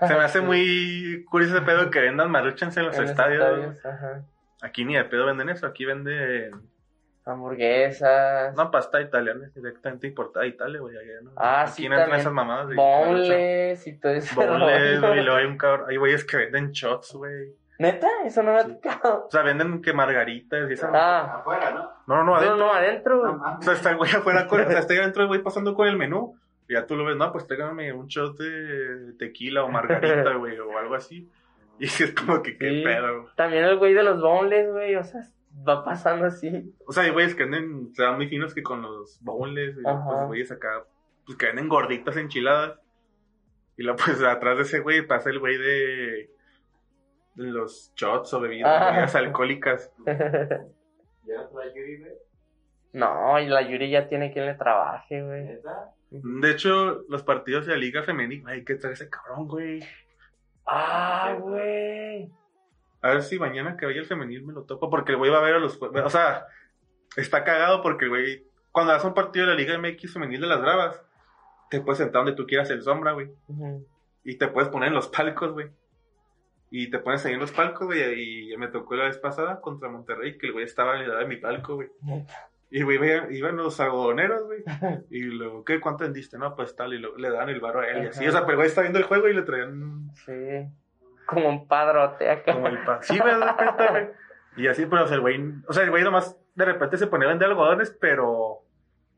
Se 0.00 0.14
me 0.14 0.24
hace 0.24 0.38
Sí. 0.40 0.44
muy 0.44 1.24
curioso 1.30 1.56
ese 1.56 1.64
pedo 1.64 1.90
que 1.90 2.00
vendan 2.00 2.30
maruchans 2.30 2.76
en 2.76 2.86
los 2.86 2.96
En 2.96 3.02
los 3.02 3.10
estadios. 3.10 3.84
ajá. 3.86 4.24
Aquí 4.62 4.84
ni 4.84 4.94
de 4.96 5.04
pedo 5.04 5.26
venden 5.26 5.48
eso, 5.48 5.66
aquí 5.66 5.84
venden 5.84 6.52
Hamburguesas. 7.24 8.54
una 8.54 8.70
pasta 8.70 9.00
italiana 9.00 9.50
directamente 9.54 10.06
importada 10.06 10.44
de 10.44 10.50
Italia, 10.50 10.80
güey. 10.80 10.96
allá, 10.96 11.20
¿no? 11.22 11.30
Ah, 11.36 11.62
aquí 11.62 11.82
sí, 11.82 11.88
no 11.88 11.94
entran 11.94 12.02
también. 12.04 12.20
esas 12.20 12.32
mamadas 12.32 12.68
de 12.68 12.74
boneless 12.76 13.86
y 13.86 13.98
todo 13.98 14.12
eso. 14.12 14.34
Boneless, 14.36 15.00
güey, 15.00 15.18
y 15.20 15.22
luego 15.22 15.36
hay 15.38 15.46
un 15.46 15.58
cabrón, 15.58 15.90
hay 15.90 15.96
güeyes 15.96 16.24
que 16.24 16.36
venden 16.36 16.70
shots, 16.72 17.14
güey. 17.14 17.54
¿Neta? 17.78 18.08
Eso 18.24 18.42
no 18.42 18.52
me 18.52 18.60
ha 18.60 18.64
tocado. 18.66 19.26
O 19.26 19.30
sea, 19.30 19.42
venden 19.42 19.82
que 19.82 19.92
margaritas 19.92 20.70
y 20.70 20.74
esa 20.74 20.90
Ah. 20.94 21.38
Afuera, 21.40 21.70
¿no? 21.72 21.90
No, 22.06 22.22
no, 22.22 22.24
no, 22.24 22.26
No, 22.34 22.36
adentro. 22.36 22.56
no, 22.56 22.72
adentro. 22.72 23.40
Ah, 23.44 23.56
O 23.58 23.62
sea, 23.62 23.72
está 23.72 23.90
el 23.90 23.96
güey 23.96 24.10
afuera, 24.12 24.46
con, 24.46 24.60
o 24.60 24.68
sea, 24.70 24.78
está 24.78 24.92
ahí 24.92 25.00
adentro 25.00 25.22
el 25.22 25.28
güey 25.28 25.42
pasando 25.42 25.74
con 25.74 25.88
el 25.88 25.96
menú. 25.96 26.38
Y 26.68 26.74
ya 26.74 26.86
tú 26.86 26.96
lo 26.96 27.04
ves, 27.04 27.16
no, 27.16 27.30
pues 27.32 27.46
tráigame 27.46 27.92
un 27.92 28.06
shot 28.06 28.38
de 28.38 29.14
tequila 29.18 29.64
o 29.64 29.68
margarita, 29.68 30.34
güey, 30.38 30.58
o 30.58 30.78
algo 30.78 30.94
así. 30.94 31.28
Y 31.80 31.86
es 31.86 32.14
como 32.14 32.40
que 32.42 32.56
qué 32.56 32.68
Sí. 32.70 32.82
pedo. 32.84 33.26
También 33.34 33.64
el 33.64 33.76
güey 33.76 33.92
de 33.92 34.04
los 34.04 34.20
boneless, 34.20 34.70
güey. 34.70 34.94
O 34.94 35.02
sea, 35.02 35.22
va 35.66 35.84
pasando 35.84 36.26
así. 36.26 36.74
O 36.86 36.92
sea, 36.92 37.04
hay 37.04 37.10
güeyes 37.10 37.34
que 37.34 37.44
venden, 37.44 37.94
se 37.94 38.02
dan 38.02 38.16
muy 38.16 38.28
finos 38.28 38.54
que 38.54 38.62
con 38.62 38.82
los 38.82 39.18
bowls, 39.22 39.76
y 39.76 39.86
Ajá. 39.86 40.04
pues 40.04 40.26
güeyes 40.26 40.52
acá, 40.52 40.84
pues 41.26 41.38
que 41.38 41.46
venden 41.46 41.68
gorditas 41.68 42.16
enchiladas. 42.16 42.78
Y 43.76 43.82
luego, 43.82 43.98
pues 44.04 44.22
atrás 44.22 44.56
de 44.56 44.62
ese 44.62 44.80
güey 44.80 45.06
pasa 45.06 45.30
el 45.30 45.38
güey 45.40 45.56
de, 45.58 46.30
los 47.36 47.92
shots 47.96 48.32
o 48.34 48.40
bebidas, 48.40 48.70
Ah. 48.82 48.90
bebidas 48.90 49.14
alcohólicas. 49.16 49.92
¿Ya 50.06 51.48
trae 51.48 51.68
Yuri, 51.74 51.98
güey? 52.00 52.12
no, 52.92 53.40
y 53.40 53.46
la 53.48 53.62
Yuri 53.62 53.90
ya 53.90 54.08
tiene 54.08 54.32
quien 54.32 54.46
le 54.46 54.54
trabaje, 54.54 55.22
güey. 55.22 55.58
De 56.10 56.50
hecho, 56.50 57.02
los 57.08 57.24
partidos 57.24 57.66
de 57.66 57.72
la 57.72 57.78
Liga 57.78 58.02
Femenil, 58.04 58.44
ay, 58.46 58.64
¿qué 58.64 58.76
trae 58.76 58.92
ese 58.92 59.10
cabrón, 59.10 59.48
güey? 59.48 59.80
Ah, 60.66 61.36
güey. 61.40 62.30
A 63.04 63.10
ver 63.10 63.22
si 63.22 63.38
mañana 63.38 63.76
que 63.76 63.86
vaya 63.86 64.00
el 64.00 64.06
femenil 64.06 64.44
me 64.44 64.52
lo 64.52 64.64
topo, 64.64 64.88
porque 64.88 65.12
el 65.12 65.18
güey 65.18 65.30
va 65.30 65.38
a 65.38 65.42
ver 65.42 65.54
a 65.54 65.58
los 65.58 65.78
O 65.80 66.10
sea, 66.10 66.46
está 67.16 67.44
cagado 67.44 67.82
porque 67.82 68.06
el 68.06 68.10
güey 68.10 68.46
cuando 68.74 68.92
a 68.92 69.06
un 69.06 69.14
partido 69.14 69.46
de 69.46 69.52
la 69.52 69.58
Liga 69.58 69.78
MX 69.78 70.14
femenil 70.14 70.40
de 70.40 70.46
las 70.48 70.60
Bravas, 70.60 71.00
te 71.70 71.80
puedes 71.80 71.98
sentar 71.98 72.24
donde 72.24 72.32
tú 72.32 72.44
quieras 72.44 72.68
en 72.70 72.82
sombra, 72.82 73.12
güey. 73.12 73.30
Y 74.24 74.36
te 74.36 74.48
puedes 74.48 74.68
poner 74.68 74.88
en 74.88 74.96
los 74.96 75.06
palcos, 75.06 75.52
güey. 75.52 75.68
Y 76.72 76.90
te 76.90 76.98
pones 76.98 77.24
ahí 77.24 77.34
en 77.34 77.38
los 77.38 77.52
palcos, 77.52 77.86
güey. 77.86 78.50
Y 78.50 78.56
me 78.56 78.66
tocó 78.66 78.96
la 78.96 79.04
vez 79.04 79.18
pasada 79.18 79.60
contra 79.60 79.88
Monterrey, 79.88 80.36
que 80.38 80.48
el 80.48 80.54
güey 80.54 80.64
estaba 80.64 80.94
en 80.94 81.02
la 81.02 81.14
edad 81.14 81.20
de 81.20 81.26
mi 81.26 81.36
palco, 81.36 81.76
güey. 81.76 81.88
Y, 82.68 82.82
güey, 82.82 82.98
iban 83.30 83.56
los 83.56 83.78
algodoneros, 83.78 84.42
güey. 84.42 84.64
Y 85.10 85.20
luego, 85.20 85.64
¿qué? 85.64 85.78
¿Cuánto 85.78 86.02
vendiste? 86.02 86.36
No, 86.36 86.56
pues 86.56 86.74
tal. 86.74 86.94
Y 86.94 86.98
luego 86.98 87.16
le 87.16 87.30
daban 87.30 87.50
el 87.50 87.60
barro 87.60 87.78
a 87.78 87.86
él. 87.86 88.02
Y 88.02 88.06
así, 88.08 88.26
o 88.26 88.32
sea, 88.32 88.40
pero 88.40 88.52
el 88.52 88.56
güey 88.56 88.68
está 88.68 88.80
viendo 88.80 88.98
el 88.98 89.04
juego 89.04 89.28
y 89.28 89.34
le 89.34 89.42
traían 89.42 90.10
Sí. 90.14 90.66
Como 91.26 91.48
un 91.48 91.66
padrote 91.68 92.30
acá. 92.30 92.52
como 92.52 92.66
el 92.68 92.82
pa. 92.84 93.02
Sí, 93.02 93.18
güey, 93.18 93.34
de 93.34 93.44
repente, 93.44 93.86
güey. 93.90 94.08
Y 94.56 94.66
así, 94.68 94.86
pero 94.86 95.04
o 95.04 95.06
sea, 95.06 95.16
el 95.16 95.20
güey, 95.20 95.40
o 95.66 95.72
sea, 95.72 95.82
el 95.84 95.90
güey 95.90 96.04
nomás 96.04 96.38
de 96.54 96.64
repente 96.64 96.96
se 96.96 97.06
ponía 97.08 97.26
a 97.26 97.30
vender 97.30 97.48
algodones, 97.48 97.90
pero 98.00 98.60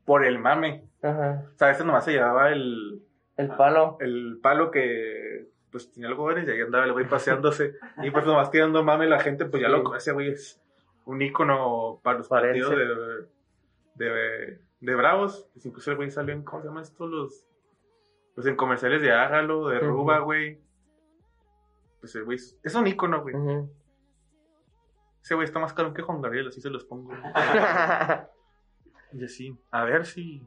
por 0.05 0.25
el 0.25 0.39
mame. 0.39 0.85
Ajá. 1.03 1.43
O 1.55 1.59
sea, 1.59 1.69
veces 1.69 1.85
nomás 1.85 2.05
se 2.05 2.13
llevaba 2.13 2.51
el, 2.51 3.03
El 3.37 3.49
palo. 3.49 3.99
el 4.01 4.39
palo 4.43 4.71
que 4.71 5.49
pues 5.71 5.93
tenía 5.93 6.09
algodones 6.09 6.49
y 6.49 6.51
ahí 6.53 6.61
andaba 6.63 6.85
el 6.85 6.93
güey 6.93 7.07
paseándose. 7.07 7.75
y 8.03 8.11
pues 8.11 8.25
nomás 8.25 8.51
tirando 8.51 8.83
mame 8.83 9.07
la 9.07 9.21
gente, 9.21 9.45
pues 9.45 9.63
ya 9.63 9.69
lo 9.69 9.95
ese 9.95 10.13
güey 10.13 10.31
es 10.31 10.63
un 11.05 11.21
ícono 11.21 12.01
para 12.03 12.19
los 12.19 12.29
Parece. 12.29 12.61
partidos 12.63 13.29
de, 13.97 14.05
de, 14.07 14.59
de 14.81 14.95
Bravos. 14.95 15.49
Pues 15.53 15.67
incluso 15.67 15.91
el 15.91 15.97
güey 15.99 16.11
salió 16.11 16.35
en, 16.35 16.45
¿cómo 16.45 16.63
se 16.63 16.69
llama 16.69 16.81
esto? 16.83 17.07
Los, 17.07 17.47
pues 18.35 18.47
en 18.47 18.57
comerciales 18.57 19.03
de 19.03 19.13
Hágalo, 19.13 19.69
de. 19.69 19.81
Ruba, 19.81 20.21
güey. 20.21 20.61
Pues 22.07 22.15
el 22.15 22.23
güey 22.25 22.37
es, 22.37 22.57
es 22.63 22.73
un 22.77 22.87
ícono, 22.87 23.21
güey. 23.21 23.35
Ujú. 23.35 23.69
Ese 25.21 25.35
güey 25.35 25.45
está 25.45 25.59
más 25.59 25.75
caro 25.75 25.93
que 25.93 26.03
Juan 26.03 26.23
Gabriel, 26.23 26.47
así 26.47 26.61
se 26.61 26.71
los 26.71 26.85
pongo. 26.85 27.13
Y 29.13 29.25
así, 29.25 29.57
a 29.71 29.85
ver 29.85 30.05
si... 30.05 30.43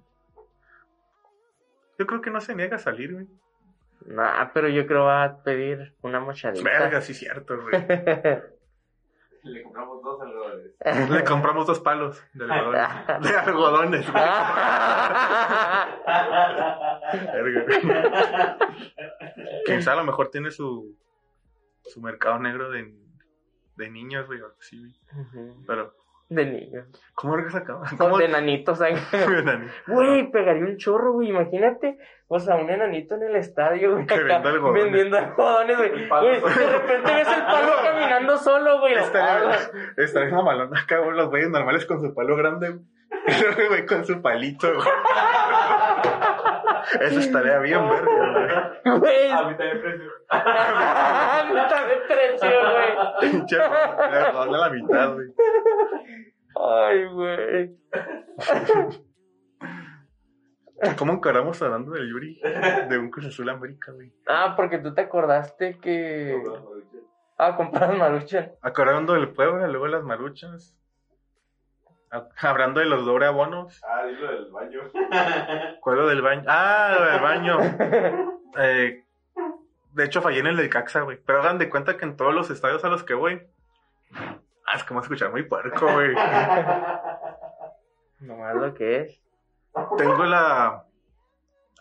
Yo 1.97 2.05
creo 2.05 2.21
que 2.21 2.29
no 2.29 2.39
se 2.39 2.55
niega 2.55 2.75
a 2.75 2.79
salir, 2.79 3.13
güey. 3.13 3.27
nah, 4.05 4.51
pero 4.53 4.67
yo 4.69 4.85
creo 4.85 5.05
va 5.05 5.23
a 5.23 5.43
pedir 5.43 5.95
una 6.01 6.19
mochadita. 6.19 6.63
Verga, 6.63 7.01
sí 7.01 7.13
cierto, 7.13 7.59
güey. 7.61 7.73
Le 9.43 9.63
compramos 9.63 10.03
dos 10.03 10.21
algodones. 10.21 11.09
Le 11.09 11.23
compramos 11.23 11.65
dos 11.65 11.79
palos 11.79 12.23
de 12.33 12.43
algodones. 12.45 13.21
De 13.21 13.37
algodones, 13.37 14.11
güey. 14.11 14.23
Verga. 17.33 18.57
Quizá 19.65 19.93
a 19.93 19.95
lo 19.95 20.03
mejor 20.03 20.29
tiene 20.29 20.51
su, 20.51 20.95
su 21.83 22.01
mercado 22.01 22.39
negro 22.39 22.69
de, 22.69 22.93
de 23.75 23.89
niños, 23.89 24.27
güey. 24.27 24.39
así, 24.59 24.79
güey. 24.79 24.93
Pero, 25.65 25.93
De 26.29 26.45
niños. 26.45 26.87
¿cómo 27.15 27.35
verga 27.35 27.51
sacaba? 27.51 27.89
¿Cómo? 27.97 28.17
De 28.19 28.25
enanitos. 28.25 28.79
Güey, 29.87 30.31
pegaría 30.31 30.63
un 30.65 30.77
chorro, 30.77 31.13
güey. 31.13 31.29
Imagínate. 31.29 31.97
O 32.27 32.39
sea, 32.39 32.57
un 32.57 32.69
enanito 32.69 33.15
en 33.15 33.23
el 33.23 33.35
estadio, 33.37 33.93
güey. 33.93 34.05
Vendiendo 34.73 35.17
algodones, 35.17 35.77
güey. 35.77 35.89
de 35.89 36.69
repente 36.69 37.13
ves 37.15 37.27
el 37.27 37.41
palo 37.43 37.71
caminando 37.83 38.37
solo, 38.37 38.79
güey. 38.79 38.93
Estaría, 38.93 39.57
estaría 39.97 40.35
mamalona 40.35 40.79
acá, 40.79 40.99
güey, 40.99 41.17
los 41.17 41.29
güeyes 41.29 41.49
normales 41.49 41.87
con 41.87 41.99
su 42.01 42.13
palo 42.13 42.35
grande, 42.35 42.69
güey, 42.69 43.85
con 43.87 44.05
su 44.05 44.21
palito, 44.21 44.71
güey. 44.71 44.87
Eso 47.01 47.19
estaría 47.19 47.59
bien, 47.59 47.87
verga, 47.87 48.81
Güey. 48.85 49.31
A 49.31 49.43
mí 49.43 49.55
también 49.57 49.81
precio. 49.81 50.11
Mitad 51.53 51.87
de 51.87 51.97
precio, 52.07 52.49
güey. 52.71 53.31
Pinche 53.31 53.61
a 53.61 54.45
la 54.45 54.69
mitad, 54.69 55.13
güey. 55.13 55.27
Ay, 56.55 57.05
güey. 57.05 57.77
¿Cómo 60.97 61.13
encaramos 61.13 61.61
hablando 61.61 61.91
del 61.91 62.09
Yuri? 62.09 62.41
De 62.89 62.97
un 62.97 63.09
Cruz 63.11 63.27
Azul 63.27 63.49
América, 63.49 63.91
güey. 63.91 64.13
Ah, 64.27 64.53
porque 64.55 64.79
tú 64.79 64.93
te 64.93 65.01
acordaste 65.01 65.77
que. 65.79 66.41
Ah, 67.37 67.55
compras 67.55 67.95
maruchan. 67.97 68.51
Acordando 68.61 69.13
del 69.13 69.33
Puebla, 69.33 69.67
luego 69.67 69.87
las 69.87 70.03
maruchas. 70.03 70.75
Ah, 72.11 72.27
Hablando 72.41 72.79
de 72.79 72.87
los 72.87 73.05
doble 73.05 73.27
abonos. 73.27 73.81
Ah, 73.87 74.03
dilo 74.05 74.31
del 74.31 74.51
baño. 74.51 74.81
¿Cuál 75.81 76.07
del 76.07 76.21
baño? 76.21 76.43
Ah, 76.47 76.95
lo 76.97 77.05
del 77.05 77.19
baño. 77.21 77.57
Eh, 78.57 79.05
de 79.93 80.05
hecho, 80.05 80.23
fallé 80.23 80.39
en 80.39 80.47
el 80.47 80.57
del 80.57 80.71
Caxa, 80.71 81.01
güey. 81.01 81.19
Pero 81.23 81.39
hagan 81.39 81.59
de 81.59 81.69
cuenta 81.69 81.97
que 81.97 82.05
en 82.05 82.17
todos 82.17 82.33
los 82.33 82.49
estadios 82.49 82.83
a 82.83 82.89
los 82.89 83.03
que 83.03 83.13
voy. 83.13 83.47
Ah, 84.11 84.39
es 84.75 84.83
que 84.83 84.93
me 84.93 84.95
voy 84.95 85.03
a 85.03 85.05
escuchar 85.05 85.29
muy 85.29 85.43
puerco, 85.43 85.85
güey. 85.85 86.15
Nomás 88.19 88.55
lo 88.55 88.73
que 88.73 89.01
es. 89.01 89.21
Tengo 89.97 90.25
la. 90.25 90.83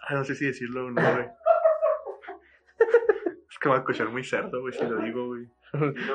Ah, 0.03 0.15
no 0.15 0.25
sé 0.25 0.35
si 0.35 0.45
decirlo 0.47 0.87
o 0.87 0.91
no, 0.91 1.01
güey. 1.01 1.29
Es 3.59 3.63
que 3.63 3.69
me 3.71 3.71
voy 3.71 3.79
a 3.79 3.81
escuchar 3.81 4.09
muy 4.11 4.23
cerdo, 4.23 4.61
güey, 4.61 4.73
si 4.73 4.87
lo 4.87 4.99
digo, 4.99 5.27
güey. 5.27 5.49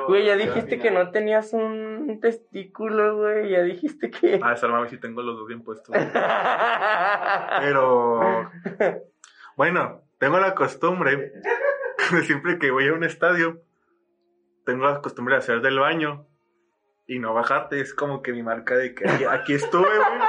Güey, 0.07 0.25
ya 0.25 0.37
dijiste 0.37 0.79
que 0.79 0.91
no 0.91 1.11
tenías 1.11 1.51
un 1.51 2.21
testículo, 2.21 3.17
güey. 3.17 3.49
Ya 3.49 3.61
dijiste 3.63 4.09
que. 4.09 4.39
Ah, 4.41 4.53
esa 4.53 4.69
mami 4.69 4.87
si 4.87 4.97
tengo 4.97 5.21
los 5.21 5.35
dos 5.35 5.45
bien 5.45 5.61
puestos. 5.61 5.89
güey. 5.89 6.07
Pero. 7.59 8.49
Bueno, 9.57 10.03
tengo 10.19 10.39
la 10.39 10.55
costumbre. 10.55 11.33
de 12.13 12.21
siempre 12.23 12.59
que 12.59 12.71
voy 12.71 12.87
a 12.87 12.93
un 12.93 13.03
estadio, 13.03 13.61
tengo 14.65 14.85
la 14.85 15.01
costumbre 15.01 15.35
de 15.35 15.39
hacer 15.39 15.59
del 15.59 15.79
baño 15.79 16.25
y 17.07 17.19
no 17.19 17.33
bajarte. 17.33 17.81
Es 17.81 17.93
como 17.93 18.21
que 18.21 18.31
mi 18.31 18.41
marca 18.41 18.77
de 18.77 18.95
que 18.95 19.05
aquí, 19.29 19.53
estuve, 19.53 19.81
güey. 19.83 20.21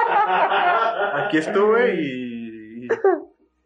Aquí 1.13 1.37
estuve 1.37 1.95
y, 1.95 2.83
y. 2.83 2.87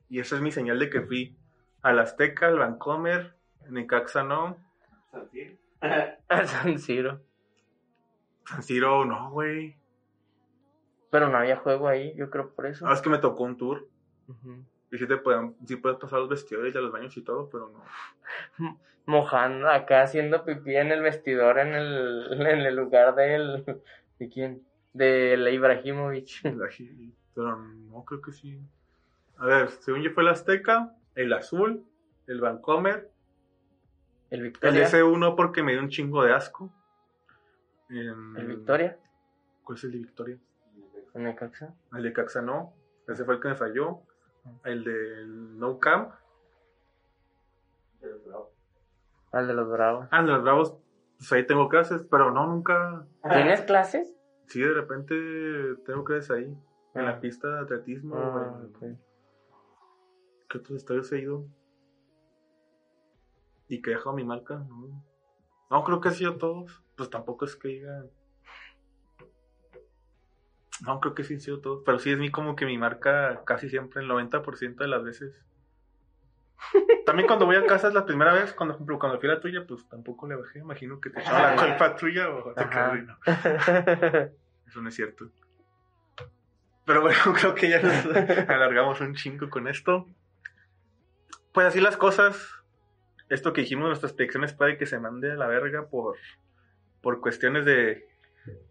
y 0.07 0.19
esa 0.19 0.35
es 0.35 0.41
mi 0.43 0.51
señal 0.51 0.77
de 0.77 0.91
que 0.91 1.01
fui 1.01 1.35
al 1.81 1.97
Azteca, 1.97 2.45
al 2.45 2.59
Vancomer, 2.59 3.38
Necaxa 3.69 4.23
no. 4.23 4.57
San 6.45 6.79
Siro. 6.79 7.21
San 8.45 8.63
Siro 8.63 9.05
no, 9.05 9.31
güey. 9.31 9.77
Pero 11.09 11.29
no 11.29 11.37
había 11.37 11.57
juego 11.57 11.87
ahí, 11.87 12.13
yo 12.15 12.29
creo 12.29 12.53
por 12.53 12.67
eso. 12.67 12.87
Ah, 12.87 12.93
es 12.93 13.01
que 13.01 13.09
me 13.09 13.17
tocó 13.17 13.43
un 13.43 13.57
tour. 13.57 13.87
Ujú. 14.27 14.63
Y 14.91 14.97
sí, 14.97 15.07
te 15.07 15.17
pueden, 15.17 15.53
puedes 15.81 15.97
pasar 15.99 16.19
los 16.19 16.29
vestidores 16.29 16.73
y 16.73 16.77
a 16.77 16.81
los 16.81 16.91
baños 16.91 17.15
y 17.17 17.21
todo, 17.21 17.49
pero 17.49 17.69
no. 17.69 17.83
Mojando 19.05 19.69
acá 19.69 20.03
haciendo 20.03 20.43
pipí 20.45 20.75
en 20.75 20.91
el 20.91 21.01
vestidor 21.01 21.57
en 21.59 21.73
el, 21.73 22.27
en 22.47 22.59
el 22.59 22.75
lugar 22.75 23.15
del. 23.15 23.65
¿De 24.19 24.29
quién? 24.29 24.63
De 24.93 25.37
la 25.37 25.49
Ibrahimovic. 25.49 26.41
Pero 26.41 27.57
no 27.57 28.03
creo 28.03 28.21
que 28.21 28.31
sí. 28.31 28.59
A 29.37 29.45
ver, 29.45 29.69
según 29.69 30.01
yo 30.01 30.11
fue 30.11 30.23
el 30.23 30.29
Azteca, 30.29 30.93
el 31.15 31.31
Azul, 31.31 31.85
el 32.27 32.41
Vancomer, 32.41 33.09
El 34.29 34.39
el 34.39 34.43
Victoria. 34.43 34.87
S1 34.87 35.35
porque 35.35 35.63
me 35.63 35.71
dio 35.73 35.81
un 35.81 35.89
chingo 35.89 36.23
de 36.23 36.33
asco. 36.33 36.71
El 37.89 38.45
Victoria. 38.47 38.97
¿Cuál 39.63 39.77
es 39.77 39.83
el 39.83 39.91
de 39.91 39.97
Victoria? 39.97 40.37
El 41.15 41.35
Caxa. 41.35 41.73
El 41.93 42.03
de 42.03 42.13
Caxa 42.13 42.41
no. 42.41 42.73
Ese 43.07 43.25
fue 43.25 43.35
el 43.35 43.41
que 43.41 43.47
me 43.49 43.55
falló. 43.55 44.01
El 44.63 44.83
del 44.83 45.57
No 45.59 45.79
Camp. 45.79 46.11
Al 49.31 49.47
de 49.47 49.53
los 49.53 49.69
Bravos. 49.69 50.07
Ah, 50.11 50.19
el 50.21 50.25
de 50.27 50.31
los 50.33 50.43
Bravos, 50.43 50.77
pues 51.17 51.31
ahí 51.33 51.45
tengo 51.45 51.69
clases, 51.69 52.03
pero 52.09 52.31
no, 52.31 52.47
nunca. 52.47 53.05
¿Tienes 53.29 53.61
clases? 53.61 54.15
Sí, 54.47 54.61
de 54.61 54.73
repente 54.73 55.13
tengo 55.85 56.03
clases 56.03 56.31
ahí. 56.31 56.45
En 56.95 57.01
Ah. 57.01 57.11
la 57.11 57.19
pista 57.19 57.47
de 57.47 57.59
atletismo. 57.61 58.15
Ah, 58.17 58.59
en-. 58.81 58.99
¿Qué 60.49 60.57
otros 60.57 60.77
estadios 60.77 61.11
he 61.11 61.19
ido? 61.19 61.45
¿Y 63.69 63.81
que 63.81 63.91
he 63.91 63.93
dejado 63.93 64.13
mi 64.13 64.25
marca? 64.25 64.55
No. 64.55 65.05
No, 65.69 65.83
creo 65.83 66.01
que 66.01 66.09
he 66.09 66.13
sido 66.13 66.37
todos. 66.37 66.83
Pues 66.97 67.09
tampoco 67.09 67.45
es 67.45 67.55
que 67.55 67.67
diga. 67.69 68.03
No, 70.81 70.99
creo 70.99 71.13
que 71.13 71.23
sí 71.23 71.35
han 71.35 71.39
sido 71.39 71.61
todos. 71.61 71.83
Pero 71.85 71.99
sí 71.99 72.11
es 72.11 72.17
mi 72.17 72.31
como 72.31 72.55
que 72.55 72.65
mi 72.65 72.77
marca 72.77 73.43
casi 73.45 73.69
siempre, 73.69 74.01
el 74.01 74.09
90% 74.09 74.75
de 74.75 74.87
las 74.87 75.03
veces. 75.03 75.45
También 77.05 77.27
cuando 77.27 77.45
voy 77.45 77.55
a 77.55 77.65
casa 77.65 77.87
es 77.87 77.93
la 77.93 78.05
primera 78.05 78.33
vez, 78.33 78.53
cuando, 78.53 78.73
por 78.73 78.79
ejemplo, 78.79 78.99
cuando 78.99 79.19
fui 79.19 79.29
a 79.29 79.33
la 79.33 79.39
tuya, 79.39 79.65
pues 79.65 79.87
tampoco 79.87 80.27
le 80.27 80.35
bajé. 80.35 80.59
Imagino 80.59 80.99
que 80.99 81.09
te 81.09 81.21
echaba 81.21 81.55
la 81.55 81.67
culpa 81.67 81.95
tuya 81.95 82.29
o 82.29 82.53
te 82.53 82.69
quedó. 82.69 82.93
Eso 84.67 84.81
no 84.81 84.89
es 84.89 84.95
cierto. 84.95 85.31
Pero 86.85 87.01
bueno, 87.01 87.19
creo 87.39 87.53
que 87.53 87.69
ya 87.69 87.81
nos 87.81 88.05
alargamos 88.49 88.99
un 89.01 89.13
chingo 89.13 89.49
con 89.49 89.67
esto. 89.67 90.07
Pues 91.53 91.67
así 91.67 91.79
las 91.79 91.97
cosas. 91.97 92.58
Esto 93.29 93.53
que 93.53 93.61
dijimos, 93.61 93.87
nuestras 93.87 94.13
predicciones 94.13 94.53
puede 94.53 94.77
que 94.77 94.85
se 94.85 94.99
mande 94.99 95.31
a 95.31 95.35
la 95.35 95.47
verga 95.47 95.87
por, 95.87 96.15
por 97.01 97.21
cuestiones 97.21 97.63
de, 97.65 98.07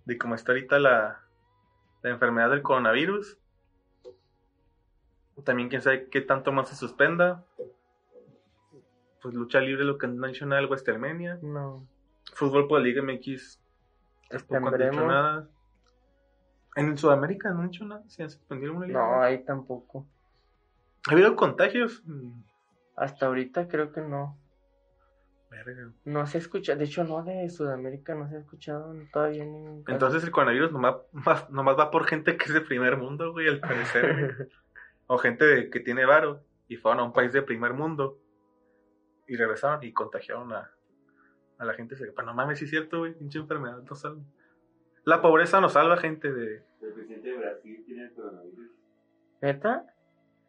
de 0.04 0.18
cómo 0.18 0.34
está 0.34 0.52
ahorita 0.52 0.78
la, 0.78 1.20
la 2.02 2.11
enfermedad 2.11 2.50
del 2.50 2.62
coronavirus. 2.62 3.38
También 5.44 5.68
quién 5.68 5.82
sabe 5.82 6.09
qué 6.09 6.20
tanto 6.20 6.50
más 6.50 6.68
se 6.68 6.74
suspenda. 6.74 7.44
Pues 9.22 9.34
lucha 9.34 9.61
libre, 9.61 9.84
lo 9.84 9.96
que 9.98 10.06
han 10.06 10.20
dicho 10.20 10.46
nada 10.46 10.61
del 10.61 10.70
Westermenia. 10.70 11.38
no. 11.42 11.86
Fútbol 12.34 12.68
por 12.68 12.80
la 12.80 12.84
Liga 12.84 13.02
MX. 13.02 13.59
Tampoco 14.28 14.74
han 14.74 14.90
dicho 14.90 15.06
nada. 15.06 15.48
En 16.76 16.96
Sudamérica 16.98 17.50
no 17.50 17.62
han 17.62 17.68
hecho 17.68 17.84
nada, 17.84 18.04
se 18.09 18.22
han 18.22 18.30
suspendido 18.30 18.74
una 18.74 18.86
liga. 18.86 19.00
No, 19.00 19.22
ahí 19.22 19.44
tampoco. 19.44 20.06
¿Ha 21.09 21.12
habido 21.12 21.34
contagios? 21.34 22.02
Hasta 22.96 23.26
ahorita 23.26 23.66
creo 23.66 23.92
que 23.92 24.00
no. 24.02 24.36
Verga. 25.51 25.90
No 26.05 26.26
se 26.26 26.38
escucha, 26.38 26.76
de 26.76 26.84
hecho 26.84 27.05
no 27.05 27.22
de 27.22 27.49
Sudamérica, 27.49 28.14
no 28.14 28.28
se 28.28 28.36
ha 28.36 28.40
escuchado 28.40 28.94
todavía 29.12 29.44
ningún 29.44 29.82
caso. 29.82 29.94
Entonces 29.94 30.24
el 30.24 30.30
coronavirus 30.30 30.72
nomás, 30.72 30.96
más- 31.12 31.51
nomás 31.51 31.78
va 31.78 31.90
por 31.90 32.07
gente 32.07 32.36
que 32.36 32.44
es 32.46 32.55
de 32.55 32.61
primer 32.61 32.96
mundo, 32.96 33.32
güey, 33.32 33.49
al 33.49 33.61
parecer. 33.61 34.49
o 35.07 35.18
gente 35.18 35.44
de- 35.46 35.70
que 35.70 35.80
tiene 35.80 36.05
varo 36.05 36.42
y 36.68 36.76
fueron 36.76 37.01
a 37.01 37.05
un 37.05 37.12
país 37.12 37.32
de 37.32 37.42
primer 37.42 37.72
mundo 37.72 38.18
y 39.26 39.36
regresaron 39.36 39.82
y 39.84 39.92
contagiaron 39.92 40.53
a, 40.53 40.70
a 41.59 41.64
la 41.64 41.74
gente. 41.74 41.96
Pero 41.99 42.22
no 42.26 42.34
mames, 42.34 42.59
sí 42.59 42.64
es 42.66 42.70
cierto, 42.70 42.99
güey, 43.01 43.14
pinche 43.14 43.38
enfermedad 43.38 43.82
no 43.82 43.94
salva. 43.94 44.22
La 45.05 45.22
pobreza 45.22 45.61
nos 45.61 45.72
salva, 45.72 45.96
gente 45.96 46.30
de... 46.32 46.62
El 46.82 46.92
presidente 46.92 47.28
de 47.30 47.38
Brasil 47.38 47.82
tiene 47.86 48.05
el 48.05 48.12
coronavirus. 48.14 48.70
¿Neta? 49.40 49.86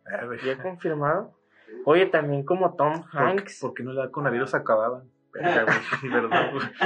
Ah. 0.06 0.28
¿Ya 0.46 0.62
confirmado? 0.62 1.39
Oye, 1.86 2.06
también 2.08 2.44
como 2.44 2.76
Tom 2.76 3.04
¿Por, 3.12 3.22
Hanks. 3.22 3.60
por 3.62 3.74
qué 3.74 3.84
no 3.84 3.94
le 3.94 4.02
da 4.02 4.12
coronavirus 4.12 4.54
acababa? 4.56 5.04
Verdad, 5.34 6.52
güey. 6.52 6.64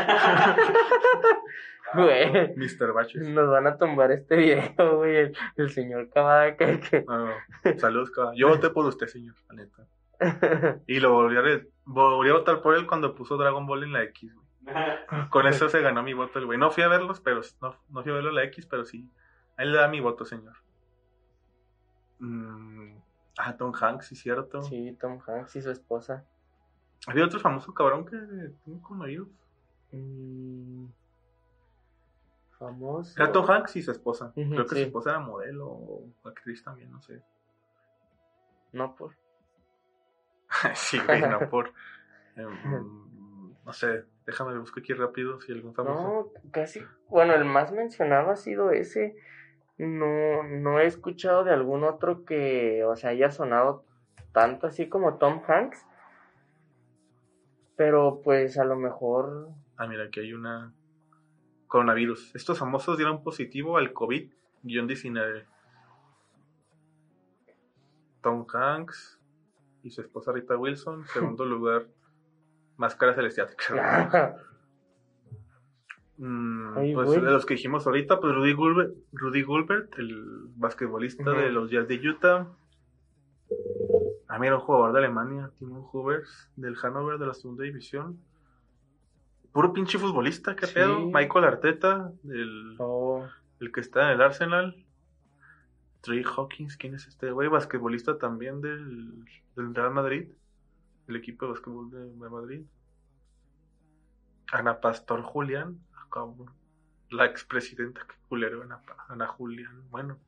Mr. 2.57 2.91
Baches. 2.93 3.27
nos 3.29 3.49
van 3.49 3.67
a 3.67 3.77
tumbar 3.77 4.11
este 4.11 4.36
video, 4.36 4.97
güey. 4.97 5.15
El, 5.17 5.38
el 5.57 5.69
señor 5.69 6.09
Cavada 6.09 6.55
que... 6.57 6.79
que- 6.79 7.05
Ah, 7.07 7.34
saludos, 7.77 8.09
cabrón. 8.11 8.36
Yo 8.36 8.47
voté 8.47 8.69
por 8.71 8.86
usted, 8.86 9.07
señor, 9.07 9.36
la 9.49 9.55
neta. 9.55 9.88
Y 10.88 10.99
lo 10.99 11.11
volví 11.13 11.38
a, 11.38 11.41
volví 11.86 12.29
a 12.29 12.34
votar 12.34 12.61
por 12.61 12.75
él 12.75 12.88
cuando 12.88 13.13
puso 13.15 13.38
Dragon 13.38 13.65
Ball 13.67 13.84
en 13.84 13.93
la 13.93 14.03
X, 14.03 14.34
güey. 14.34 14.43
Con 15.29 15.45
eso 15.47 15.67
se 15.69 15.81
ganó 15.81 16.01
mi 16.03 16.13
voto 16.13 16.39
el 16.39 16.45
güey. 16.45 16.57
No 16.57 16.71
fui 16.71 16.84
a 16.84 16.88
verlos, 16.88 17.19
pero 17.19 17.41
no, 17.61 17.75
no 17.89 18.01
fui 18.03 18.11
a 18.11 18.15
verlo 18.15 18.29
en 18.29 18.36
la 18.36 18.43
X, 18.45 18.65
pero 18.65 18.86
sí. 18.86 19.09
Ahí 19.57 19.67
le 19.67 19.77
da 19.77 19.88
mi 19.89 19.99
voto, 19.99 20.23
señor. 20.25 20.55
Mm, 22.19 22.95
ah, 23.38 23.55
Tom 23.57 23.73
Hanks, 23.79 24.07
sí, 24.07 24.15
cierto. 24.15 24.61
Sí, 24.61 24.97
Tom 24.99 25.19
Hanks 25.25 25.55
y 25.55 25.61
su 25.61 25.71
esposa. 25.71 26.25
Había 27.07 27.25
otro 27.25 27.39
famoso 27.39 27.73
cabrón 27.73 28.05
que 28.05 28.17
tuvo 28.63 28.81
coronavirus. 28.81 29.27
Mm, 29.91 30.86
famoso. 32.57 33.21
Era 33.21 33.31
Tom 33.31 33.49
Hanks 33.49 33.75
y 33.75 33.81
su 33.81 33.91
esposa. 33.91 34.31
Creo 34.34 34.65
que 34.65 34.75
sí. 34.75 34.81
su 34.81 34.88
esposa 34.88 35.11
era 35.11 35.19
modelo 35.19 35.67
o 35.67 36.07
actriz 36.23 36.63
también, 36.63 36.91
no 36.91 37.01
sé. 37.01 37.21
No 38.71 38.95
por. 38.95 39.15
sí, 40.75 40.99
güey, 41.05 41.21
no 41.21 41.39
por. 41.49 41.73
em, 42.36 43.03
no 43.65 43.73
sé, 43.73 44.05
déjame 44.25 44.57
busco 44.57 44.79
aquí 44.79 44.93
rápido 44.93 45.39
si 45.39 45.51
algún 45.51 45.73
famoso. 45.73 46.31
No, 46.34 46.51
casi. 46.51 46.81
Bueno, 47.07 47.34
el 47.34 47.45
más 47.45 47.71
mencionado 47.71 48.31
ha 48.31 48.36
sido 48.36 48.71
ese. 48.71 49.15
No, 49.84 50.43
no 50.43 50.79
he 50.79 50.86
escuchado 50.86 51.43
de 51.43 51.51
algún 51.53 51.84
otro 51.84 52.25
que, 52.25 52.84
o 52.86 52.95
sea, 52.95 53.11
haya 53.11 53.31
sonado 53.31 53.86
tanto 54.31 54.67
así 54.67 54.89
como 54.89 55.17
Tom 55.17 55.41
Hanks. 55.47 55.86
Pero 57.75 58.21
pues 58.23 58.57
a 58.57 58.65
lo 58.65 58.75
mejor. 58.75 59.49
Ah, 59.77 59.88
mira, 59.88 60.05
aquí 60.05 60.19
hay 60.19 60.34
una. 60.34 60.73
Coronavirus. 61.67 62.36
Estos 62.36 62.59
famosos 62.59 62.97
dieron 62.97 63.23
positivo 63.23 63.77
al 63.77 63.93
COVID-19. 63.93 65.45
Tom 68.21 68.45
Hanks 68.53 69.19
y 69.81 69.89
su 69.89 70.01
esposa 70.01 70.31
Rita 70.31 70.55
Wilson. 70.55 71.05
Segundo 71.07 71.45
lugar, 71.45 71.88
Máscara 72.77 73.13
Celestial. 73.13 73.49
Mm, 76.26 76.93
pues 76.93 77.11
de 77.11 77.32
los 77.32 77.45
que 77.45 77.55
dijimos 77.55 77.86
ahorita, 77.86 78.19
pues 78.21 78.34
Rudy 78.34 78.53
Gulbert, 78.53 78.93
Rudy 79.11 79.41
Gulbert 79.41 79.97
el 79.99 80.24
basquetbolista 80.55 81.30
de 81.32 81.49
los 81.51 81.69
Jazz 81.69 81.88
de 81.88 81.95
Utah. 82.07 82.47
Ah, 84.30 84.39
mira, 84.39 84.55
un 84.55 84.61
jugador 84.61 84.93
de 84.93 84.99
Alemania, 84.99 85.51
Timon 85.59 85.84
Hoovers, 85.91 86.49
del 86.55 86.76
Hannover 86.78 87.19
de 87.19 87.28
la 87.28 87.34
segunda 87.34 87.65
división. 87.65 88.19
Puro 89.51 89.74
pinche 89.74 89.99
futbolista, 89.99 90.55
qué 90.55 90.65
Sí. 90.67 90.74
pedo. 90.76 90.99
Michael 91.11 91.45
Arteta, 91.45 92.11
el, 92.24 92.76
Oh, 92.80 93.28
el 93.59 93.71
que 93.71 93.82
está 93.82 94.05
en 94.05 94.11
el 94.15 94.21
Arsenal. 94.21 94.78
Trey 96.01 96.24
Hawkins, 96.24 96.78
¿quién 96.78 96.95
es 96.95 97.05
este 97.07 97.32
güey? 97.32 97.47
Basquetbolista 97.49 98.17
también 98.17 98.61
del, 98.61 99.26
del 99.55 99.76
Real 99.76 99.93
Madrid. 99.93 100.30
El 101.07 101.15
equipo 101.17 101.45
de 101.45 101.51
basquetbol 101.51 101.91
de, 101.91 101.99
de 101.99 102.30
Madrid. 102.30 102.61
Ana 104.51 104.80
Pastor 104.82 105.21
Julián. 105.21 105.80
Cabrón. 106.14 106.51
La 107.09 107.26
expresidenta, 107.26 108.01
que 108.07 108.16
culero, 108.30 108.64
Ana, 108.64 108.82
Ana 109.07 109.28
Julián. 109.28 109.89
Bueno. 109.89 110.20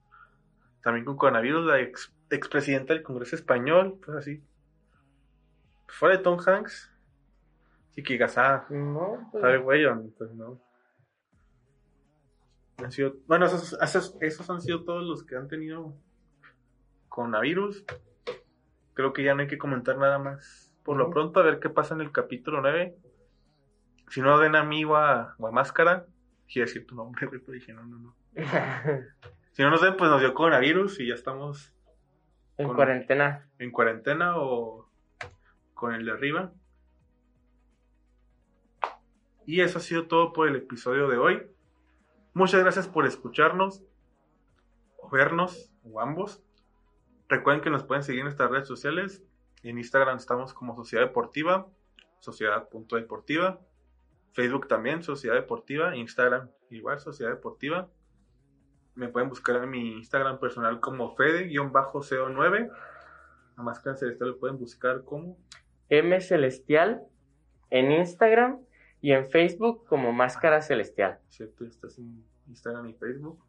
También 0.82 1.06
con 1.06 1.18
coronavirus, 1.18 1.66
la 1.66 1.80
ex, 1.80 2.14
expresidenta 2.30 2.94
del 2.94 3.04
Congreso 3.04 3.36
Español. 3.36 4.00
Pues 4.04 4.18
así. 4.18 4.44
Fuera 5.88 6.18
de 6.18 6.24
Tom 6.24 6.40
Hanks. 6.46 6.92
Sí 7.92 8.04
que 8.04 8.22
ah, 8.22 8.66
no, 8.70 9.30
pues, 9.32 9.42
¿Sabe, 9.42 9.58
güey? 9.58 9.86
Pues 10.18 10.32
no. 10.34 10.60
Han 12.78 12.92
sido, 12.92 13.16
bueno, 13.26 13.46
esos, 13.46 13.78
esos, 13.82 14.18
esos 14.20 14.50
han 14.50 14.62
sido 14.62 14.84
todos 14.84 15.04
los 15.04 15.24
que 15.24 15.38
han 15.38 15.48
tenido 15.48 15.96
coronavirus. 17.08 17.86
Creo 18.94 19.14
que 19.14 19.24
ya 19.24 19.34
no 19.34 19.42
hay 19.42 19.48
que 19.48 19.58
comentar 19.58 19.98
nada 19.98 20.20
más. 20.20 20.74
Por 20.84 20.98
lo 20.98 21.10
pronto, 21.10 21.40
a 21.40 21.44
ver 21.44 21.60
qué 21.60 21.70
pasa 21.70 21.96
en 21.96 22.02
el 22.02 22.12
capítulo 22.12 22.62
9. 22.62 22.98
Si 24.10 24.22
no 24.22 24.38
ven 24.38 24.56
a 24.56 24.64
mí 24.64 24.86
o 24.86 24.96
a, 24.96 25.36
o 25.40 25.48
a 25.48 25.52
Máscara, 25.52 26.06
quiero 26.52 26.68
decir 26.68 26.86
tu 26.86 26.96
nombre, 26.96 27.26
güey, 27.28 27.40
pero 27.42 27.54
dije, 27.54 27.74
no, 27.74 27.84
no, 27.86 27.98
no. 28.00 28.16
Si 29.52 29.62
no 29.64 29.70
nos 29.70 29.82
ven, 29.82 29.96
pues 29.96 30.12
nos 30.12 30.20
dio 30.20 30.34
coronavirus 30.34 31.00
y 31.00 31.08
ya 31.08 31.14
estamos 31.16 31.74
en 32.58 32.68
Con- 32.68 32.76
cuarentena. 32.76 33.48
en 33.58 33.72
cuarentena 33.72 34.34
o 34.38 34.90
con 35.74 35.94
el 35.94 36.06
de 36.06 36.12
arriba. 36.12 36.52
Y 39.46 39.62
eso 39.62 39.78
ha 39.78 39.82
sido 39.82 40.08
todo 40.08 40.34
por 40.34 40.48
el 40.48 40.56
episodio 40.58 41.08
de 41.08 41.18
hoy. 41.18 41.44
Muchas 42.34 42.62
gracias 42.62 42.88
por 42.88 43.06
escucharnos, 43.06 43.82
o 44.98 45.10
vernos, 45.10 45.72
o 45.84 46.02
ambos. 46.02 46.44
Recuerden 47.30 47.64
que 47.64 47.70
nos 47.70 47.84
pueden 47.84 48.04
seguir 48.04 48.20
en 48.22 48.26
nuestras 48.26 48.50
redes 48.52 48.68
sociales. 48.68 49.24
En 49.64 49.78
Instagram 49.78 50.18
estamos 50.18 50.54
como 50.54 50.76
Sociedad 50.76 51.06
Deportiva, 51.06 51.68
Sociedad.deportiva. 52.20 53.62
Facebook 54.36 54.68
también, 54.68 55.02
Sociedad 55.02 55.36
Deportiva. 55.36 55.96
Instagram 55.96 56.50
igual, 56.70 57.00
Sociedad 57.00 57.32
Deportiva. 57.32 57.90
Me 58.94 59.08
pueden 59.10 59.30
buscar 59.30 59.56
en 59.64 59.70
mi 59.70 59.94
Instagram 59.98 60.40
personal 60.40 60.80
como 60.80 61.16
Fede-CO9. 61.16 62.70
A 63.58 63.64
Máscara 63.64 63.96
Celestial 63.96 64.30
lo 64.32 64.38
pueden 64.38 64.58
buscar 64.58 65.04
como. 65.04 65.38
M 65.90 66.20
Celestial 66.22 67.02
en 67.70 67.92
Instagram 67.92 68.60
y 69.02 69.12
en 69.14 69.26
Facebook 69.30 69.86
como 69.88 70.12
Máscara 70.12 70.62
Celestial. 70.62 71.20
¿Cierto? 71.30 71.66
Estás 71.66 71.98
en 71.98 72.24
Instagram 72.48 72.88
y 72.90 72.94
Facebook. 72.94 73.40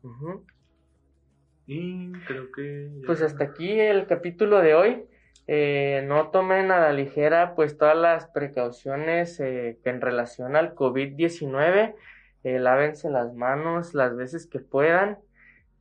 Y 1.67 2.13
creo 2.27 2.51
que. 2.53 2.91
ya- 3.01 3.07
Pues 3.07 3.23
hasta 3.23 3.45
aquí 3.45 3.79
el 3.81 4.07
capítulo 4.07 4.61
de 4.61 4.75
hoy. 4.75 5.05
Eh, 5.47 6.05
no 6.07 6.31
tomen 6.31 6.71
a 6.71 6.81
la 6.81 6.93
ligera 6.93 7.55
pues 7.55 7.79
todas 7.79 7.97
las 7.97 8.27
precauciones 8.27 9.39
eh, 9.41 9.79
que 9.83 9.91
en 9.91 10.01
relación 10.01 10.57
al 10.57 10.75
COVID-19. 10.75 11.95
Eh, 12.45 12.61
lávense 12.61 13.11
las 13.11 13.35
manos 13.35 13.95
las 13.95 14.17
veces 14.17 14.47
que 14.47 14.61
puedan. 14.61 15.19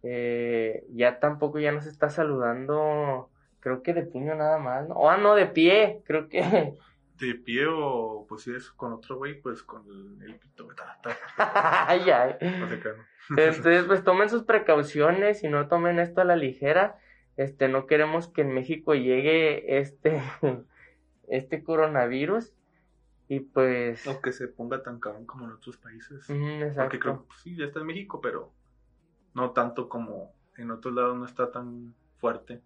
Eh, 0.01 0.83
ya 0.93 1.19
tampoco 1.19 1.59
ya 1.59 1.71
nos 1.71 1.87
está 1.87 2.09
saludando, 2.09 3.31
creo 3.59 3.81
que 3.81 3.93
de 3.93 4.03
puño 4.03 4.35
nada 4.35 4.59
más, 4.59 4.87
¿no? 4.87 4.95
O, 4.95 5.09
ah, 5.09 5.17
no, 5.17 5.35
de 5.35 5.47
pie, 5.47 6.01
creo 6.05 6.29
que. 6.29 6.73
De 7.19 7.33
pie 7.33 7.65
o, 7.65 8.25
pues 8.27 8.41
si 8.41 8.53
es 8.53 8.69
con 8.71 8.91
otro 8.91 9.15
güey, 9.15 9.39
pues 9.39 9.63
con 9.63 9.85
el, 9.87 10.21
el 10.27 10.35
pito. 10.35 10.67
ta, 10.75 10.99
ta, 11.01 11.87
Ay, 11.87 12.09
ay. 12.09 12.35
Entonces, 13.29 13.85
pues 13.85 14.03
tomen 14.03 14.29
sus 14.29 14.43
precauciones 14.43 15.41
y 15.41 15.47
no 15.47 15.69
tomen 15.69 15.99
esto 15.99 16.19
a 16.19 16.25
la 16.25 16.35
ligera. 16.35 16.97
Este, 17.37 17.67
no 17.67 17.85
queremos 17.85 18.27
que 18.29 18.41
en 18.41 18.53
México 18.53 18.93
llegue 18.95 19.79
este, 19.79 20.21
este 21.27 21.63
coronavirus. 21.63 22.53
Y 23.27 23.39
pues, 23.39 24.05
O 24.07 24.21
que 24.21 24.31
se 24.31 24.47
ponga 24.47 24.83
tan 24.83 24.99
cabrón 24.99 25.25
como 25.25 25.45
en 25.45 25.51
otros 25.51 25.77
países. 25.77 26.29
ujú, 26.29 26.73
Porque 26.75 26.99
creo 26.99 27.27
que 27.27 27.35
sí, 27.41 27.55
ya 27.55 27.65
está 27.65 27.79
en 27.79 27.87
México, 27.87 28.21
pero 28.21 28.51
no 29.33 29.51
tanto 29.51 29.89
como 29.89 30.31
en 30.57 30.69
otros 30.71 30.93
lados 30.93 31.17
no 31.17 31.25
está 31.25 31.51
tan 31.51 31.95
fuerte. 32.19 32.61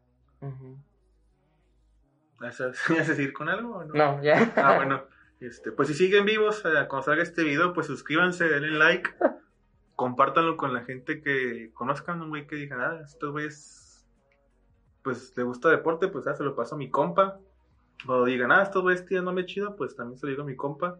¿Vas 2.39 2.61
a, 2.61 2.67
vas 2.67 3.09
a 3.09 3.15
seguir 3.15 3.33
con 3.33 3.49
algo 3.49 3.75
o 3.77 3.83
no? 3.85 3.93
No, 3.93 4.23
ya. 4.23 4.53
Ah, 4.55 4.75
bueno. 4.77 5.03
Este, 5.39 5.71
pues 5.71 5.87
si 5.87 5.93
siguen 5.93 6.25
vivos, 6.25 6.63
eh, 6.65 6.85
cuando 6.89 7.03
salga 7.03 7.23
este 7.23 7.43
video, 7.43 7.73
pues 7.73 7.87
suscríbanse, 7.87 8.49
denle 8.49 8.71
like, 8.77 9.09
compártanlo 9.95 10.57
con 10.57 10.73
la 10.73 10.83
gente 10.83 11.21
que 11.21 11.71
conozcan, 11.73 12.21
un 12.21 12.29
güey 12.29 12.45
que 12.45 12.57
diga, 12.57 12.75
ah, 12.91 13.01
estos 13.03 13.31
güeyes, 13.31 13.88
pues 15.09 15.35
le 15.35 15.41
gusta 15.41 15.69
deporte, 15.69 16.07
pues 16.07 16.25
ya 16.25 16.35
se 16.35 16.43
lo 16.43 16.55
paso 16.55 16.75
a 16.75 16.77
mi 16.77 16.91
compa. 16.91 17.39
Cuando 18.05 18.25
digan, 18.25 18.51
ah, 18.51 18.61
estos 18.61 18.83
güeyes 18.83 19.03
no 19.23 19.33
me 19.33 19.43
chido, 19.43 19.75
pues 19.75 19.95
también 19.95 20.19
se 20.19 20.27
lo 20.27 20.29
digo 20.29 20.43
a 20.43 20.45
mi 20.45 20.55
compa. 20.55 20.99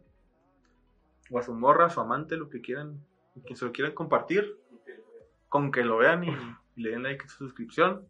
O 1.30 1.38
a 1.38 1.44
su 1.44 1.54
morra, 1.54 1.86
a 1.86 1.90
su 1.92 2.00
amante, 2.00 2.36
lo 2.36 2.50
que 2.50 2.60
quieran, 2.60 3.06
quien 3.46 3.56
se 3.56 3.66
lo 3.66 3.72
quieran 3.72 3.94
compartir. 3.94 4.58
Con 5.48 5.72
que 5.72 5.84
lo 5.84 5.98
vean 5.98 6.24
y, 6.24 6.36
le 6.76 6.90
den 6.90 7.04
like 7.04 7.24
a 7.24 7.30
su 7.30 7.46
suscripción. 7.46 8.08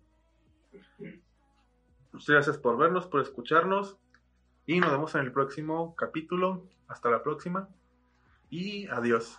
Muchas 2.13 2.29
gracias 2.29 2.57
por 2.57 2.77
vernos, 2.77 3.05
por 3.05 3.19
escucharnos. 3.19 3.97
Y 4.65 4.79
nos 4.79 4.91
vemos 4.91 5.15
en 5.15 5.21
el 5.21 5.33
próximo 5.33 5.97
capítulo. 5.97 6.65
Hasta 6.87 7.09
la 7.09 7.23
próxima. 7.23 7.67
Y 8.49 8.87
adiós. 8.87 9.37